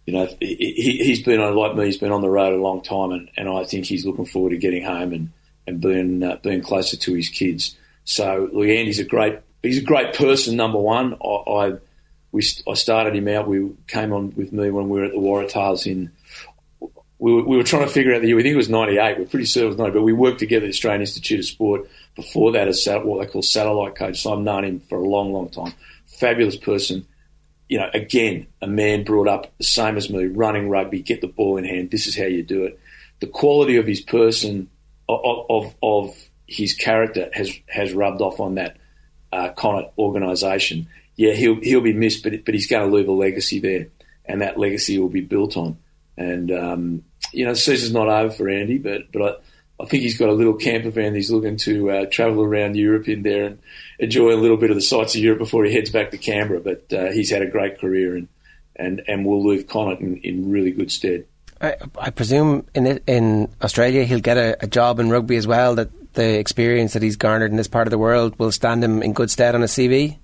[0.07, 1.87] you know, he, has been on like me.
[1.87, 4.51] He's been on the road a long time, and, and I think he's looking forward
[4.51, 5.33] to getting home and
[5.67, 7.77] and being uh, being closer to his kids.
[8.05, 10.57] So, look, Andy's a great he's a great person.
[10.57, 11.73] Number one, I, I
[12.33, 13.47] we I started him out.
[13.47, 16.11] We came on with me when we were at the Waratahs in.
[17.19, 18.37] We were, we were trying to figure out the year.
[18.37, 19.19] We think it was '98.
[19.19, 21.45] We're pretty certain it was '90, but we worked together at the Australian Institute of
[21.45, 24.23] Sport before that as what they call satellite coach.
[24.23, 25.73] So I've known him for a long, long time.
[26.07, 27.07] Fabulous person
[27.73, 31.27] you know, again, a man brought up the same as me, running rugby, get the
[31.27, 31.91] ball in hand.
[31.91, 32.79] This is how you do it.
[33.21, 34.69] The quality of his person,
[35.09, 36.15] of of, of
[36.47, 38.77] his character, has has rubbed off on that
[39.33, 39.53] uh,
[39.97, 40.87] organisation.
[41.17, 43.89] Yeah, he'll he'll be missed, but but he's going to leave a legacy there,
[44.25, 45.79] and that legacy will be built on.
[46.17, 50.19] And um, you know, season's not over for Andy, but but I, I think he's
[50.19, 51.15] got a little camper van.
[51.15, 53.59] He's looking to uh, travel around Europe in there and
[53.99, 56.61] enjoy a little bit of the sights of Europe before he heads back to Canberra.
[56.61, 58.29] But uh, he's had a great career and
[58.77, 61.27] and, and will leave Connacht in, in really good stead.
[61.61, 65.77] I, I presume in in Australia he'll get a, a, job in rugby as well.
[65.77, 69.03] That the experience that he's garnered in this part of the world will stand him
[69.03, 70.19] in good stead on a CV.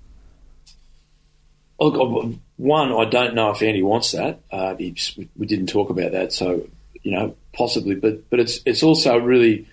[1.79, 4.41] One, I don't know if Andy wants that.
[4.51, 6.67] Uh, we didn't talk about that, so
[7.03, 7.95] you know, possibly.
[7.95, 9.67] But but it's it's also really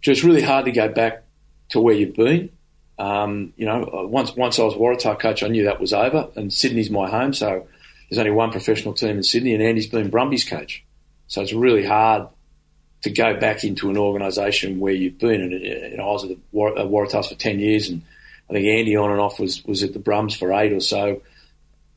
[0.00, 1.22] just really hard to go back
[1.70, 2.50] to where you've been.
[2.98, 6.28] Um, you know, uh, once once I was Waratah coach, I knew that was over,
[6.36, 7.66] and Sydney's my home, so
[8.08, 10.84] there's only one professional team in Sydney, and Andy's been Brumbies coach,
[11.28, 12.28] so it's really hard
[13.02, 15.40] to go back into an organisation where you've been.
[15.40, 18.02] And you know, I was at the uh, Waratahs for ten years, and
[18.50, 21.22] I think Andy on and off was was at the Brums for eight or so.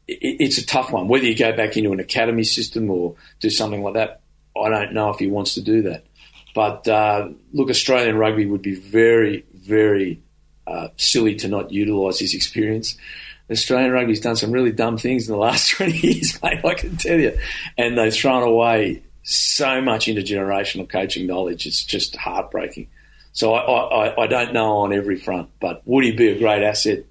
[0.08, 1.08] It, it's a tough one.
[1.08, 4.22] Whether you go back into an academy system or do something like that,
[4.60, 6.06] I don't know if he wants to do that.
[6.54, 10.22] But uh, look, Australian rugby would be very, very
[10.66, 12.96] uh, silly to not utilise his experience.
[13.52, 16.98] Australian rugby's done some really dumb things in the last 20 years, mate, I can
[16.98, 17.38] tell you.
[17.78, 21.66] And they've thrown away so much intergenerational coaching knowledge.
[21.66, 22.88] It's just heartbreaking.
[23.34, 26.64] So I, I, I don't know on every front, but would he be a great
[26.64, 27.04] asset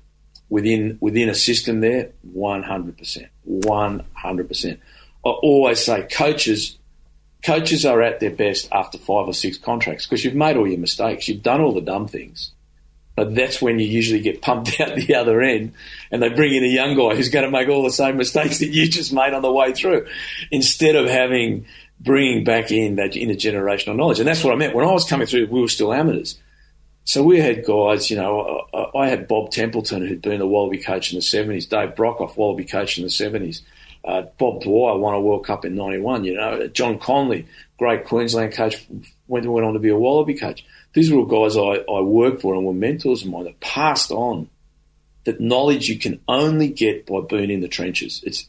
[0.49, 2.11] within within a system there?
[2.35, 3.29] 100%.
[3.49, 4.79] 100%.
[5.27, 6.79] I always say coaches
[7.45, 10.79] coaches are at their best after five or six contracts because you've made all your
[10.79, 12.53] mistakes, you've done all the dumb things.
[13.17, 15.73] But that's when you usually get pumped out the other end,
[16.11, 18.59] and they bring in a young guy who's going to make all the same mistakes
[18.59, 20.07] that you just made on the way through,
[20.51, 21.67] instead of having
[22.01, 24.19] bringing back in that intergenerational knowledge.
[24.19, 25.47] And that's what I meant when I was coming through.
[25.47, 26.39] We were still amateurs,
[27.05, 28.11] so we had guys.
[28.11, 31.95] You know, I had Bob Templeton who'd been the Wallaby coach in the seventies, Dave
[31.95, 33.63] Brockhoff, Wallaby coach in the seventies.
[34.05, 36.25] Uh, Bob Dwyer won a World Cup in '91.
[36.25, 37.47] You know, John Connolly,
[37.79, 38.87] great Queensland coach,
[39.29, 40.65] went went on to be a Wallaby coach.
[40.95, 44.11] These were all guys I, I worked for and were mentors of mine that passed
[44.11, 44.49] on
[45.25, 48.23] that knowledge you can only get by being in the trenches.
[48.25, 48.49] It's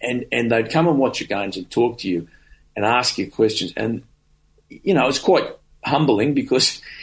[0.00, 2.28] and and they'd come and watch your games and talk to you
[2.74, 3.72] and ask you questions.
[3.76, 4.02] And
[4.68, 5.44] you know, it's quite
[5.84, 6.80] humbling because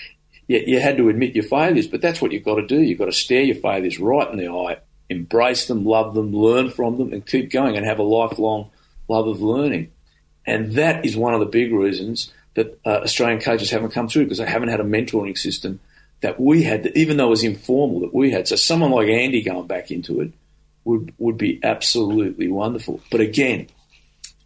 [0.49, 2.81] you, you had to admit your failures, but that's what you've got to do.
[2.81, 6.69] You've got to stare your failures right in the eye embrace them, love them, learn
[6.69, 8.69] from them, and keep going and have a lifelong
[9.07, 9.91] love of learning.
[10.45, 14.25] And that is one of the big reasons that uh, Australian coaches haven't come through
[14.25, 15.79] because they haven't had a mentoring system
[16.21, 18.47] that we had, that, even though it was informal, that we had.
[18.47, 20.31] So someone like Andy going back into it
[20.83, 23.01] would would be absolutely wonderful.
[23.11, 23.67] But again,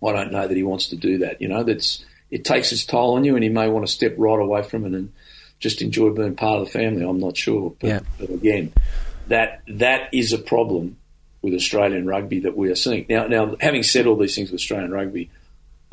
[0.05, 1.41] I don't know that he wants to do that.
[1.41, 4.15] You know, that's it takes its toll on you, and he may want to step
[4.17, 5.11] right away from it and
[5.63, 7.03] just enjoy being part of the family.
[7.03, 7.73] I'm not sure.
[7.79, 7.99] But, yeah.
[8.19, 8.73] but again,
[9.27, 10.97] that that is a problem
[11.41, 13.27] with Australian rugby that we are seeing now.
[13.27, 15.31] Now, having said all these things with Australian rugby,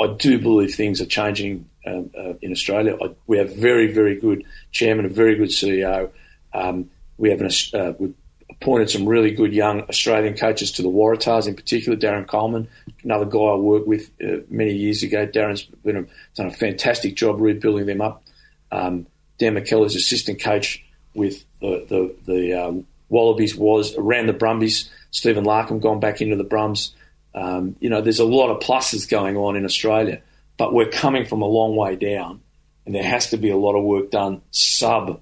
[0.00, 2.98] I do believe things are changing um, uh, in Australia.
[3.00, 6.10] I, we have very, very good chairman, a very good CEO.
[6.52, 8.14] Um, we have an, uh, we've
[8.50, 12.66] appointed some really good young Australian coaches to the Waratahs, in particular Darren Coleman,
[13.04, 15.26] another guy I worked with uh, many years ago.
[15.26, 18.24] Darren's been a, done a fantastic job rebuilding them up.
[18.72, 19.06] Um,
[19.40, 20.84] Dan McKellar's assistant coach
[21.14, 24.88] with the the, the um, Wallabies was around the Brumbies.
[25.10, 26.92] Stephen Larkham gone back into the Brums.
[27.34, 30.20] Um, you know, there's a lot of pluses going on in Australia,
[30.56, 32.40] but we're coming from a long way down,
[32.84, 35.20] and there has to be a lot of work done sub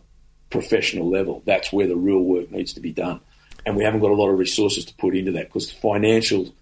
[0.51, 1.43] professional level.
[1.47, 3.20] That's where the real work needs to be done,
[3.65, 6.55] and we haven't got a lot of resources to put into that because the financial.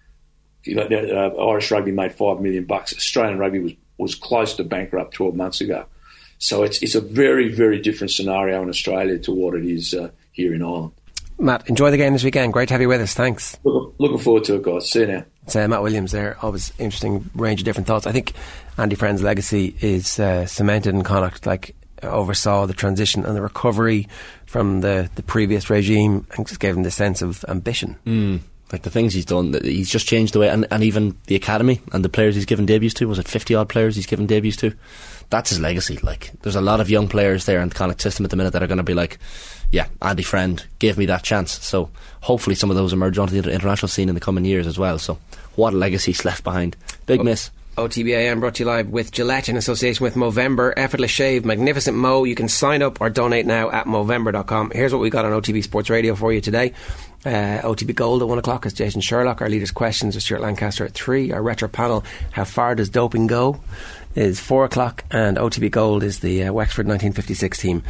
[0.64, 2.92] You know, uh, Irish rugby made five million bucks.
[2.92, 5.86] Australian rugby was was close to bankrupt 12 months ago.
[6.38, 10.10] So it's it's a very very different scenario in Australia to what it is uh,
[10.32, 10.92] here in Ireland.
[11.38, 12.52] Matt, enjoy the game this weekend.
[12.52, 13.14] Great to have you with us.
[13.14, 13.58] Thanks.
[13.64, 14.90] Looking forward to it, guys.
[14.90, 15.24] See you now.
[15.42, 16.38] It's uh, Matt Williams there.
[16.40, 18.06] Always interesting range of different thoughts.
[18.06, 18.32] I think
[18.78, 21.44] Andy Friend's legacy is uh, cemented in Connacht.
[21.46, 24.08] Like oversaw the transition and the recovery
[24.46, 27.96] from the, the previous regime and just gave him the sense of ambition.
[28.06, 28.40] Mm.
[28.72, 31.36] Like the things he's done, that he's just changed the way, and, and even the
[31.36, 33.06] academy and the players he's given debuts to.
[33.06, 34.74] Was it fifty odd players he's given debuts to?
[35.30, 35.98] That's his legacy.
[36.02, 38.52] Like there's a lot of young players there in the Connacht system at the minute
[38.52, 39.18] that are going to be like,
[39.70, 41.52] yeah, Andy Friend gave me that chance.
[41.64, 41.90] So
[42.20, 44.98] hopefully some of those emerge onto the international scene in the coming years as well.
[44.98, 45.18] So
[45.56, 46.76] what a legacy he's left behind.
[47.06, 47.50] Big miss.
[47.76, 50.72] OTBAM brought to you live with Gillette in association with Movember.
[50.78, 52.24] Effortless shave, magnificent Mo.
[52.24, 54.70] You can sign up or donate now at Movember.com.
[54.70, 56.72] Here's what we got on OTB Sports Radio for you today.
[57.26, 59.42] Uh, OTB Gold at 1 o'clock is Jason Sherlock.
[59.42, 61.32] Our leaders' questions with Stuart Lancaster at 3.
[61.32, 63.60] Our retro panel, How Far Does Doping Go?
[64.16, 65.04] Is 4 o'clock.
[65.10, 67.82] And OTB Gold is the uh, Wexford 1956 team.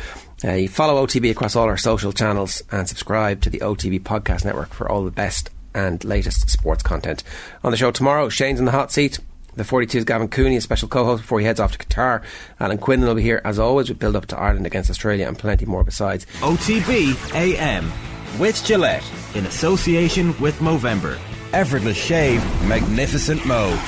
[0.45, 4.45] Uh, you follow OTB across all our social channels and subscribe to the OTB Podcast
[4.45, 7.23] Network for all the best and latest sports content.
[7.65, 9.19] On the show tomorrow, Shane's in the hot seat.
[9.55, 12.23] The 42's Gavin Cooney, a special co-host before he heads off to Qatar.
[12.61, 15.39] Alan Quinlan will be here as always with build up to Ireland against Australia and
[15.39, 16.27] plenty more besides.
[16.41, 17.91] OTB AM
[18.39, 19.05] with Gillette
[19.35, 21.19] in association with Movember.
[21.55, 23.79] Effortless shave, magnificent Mo.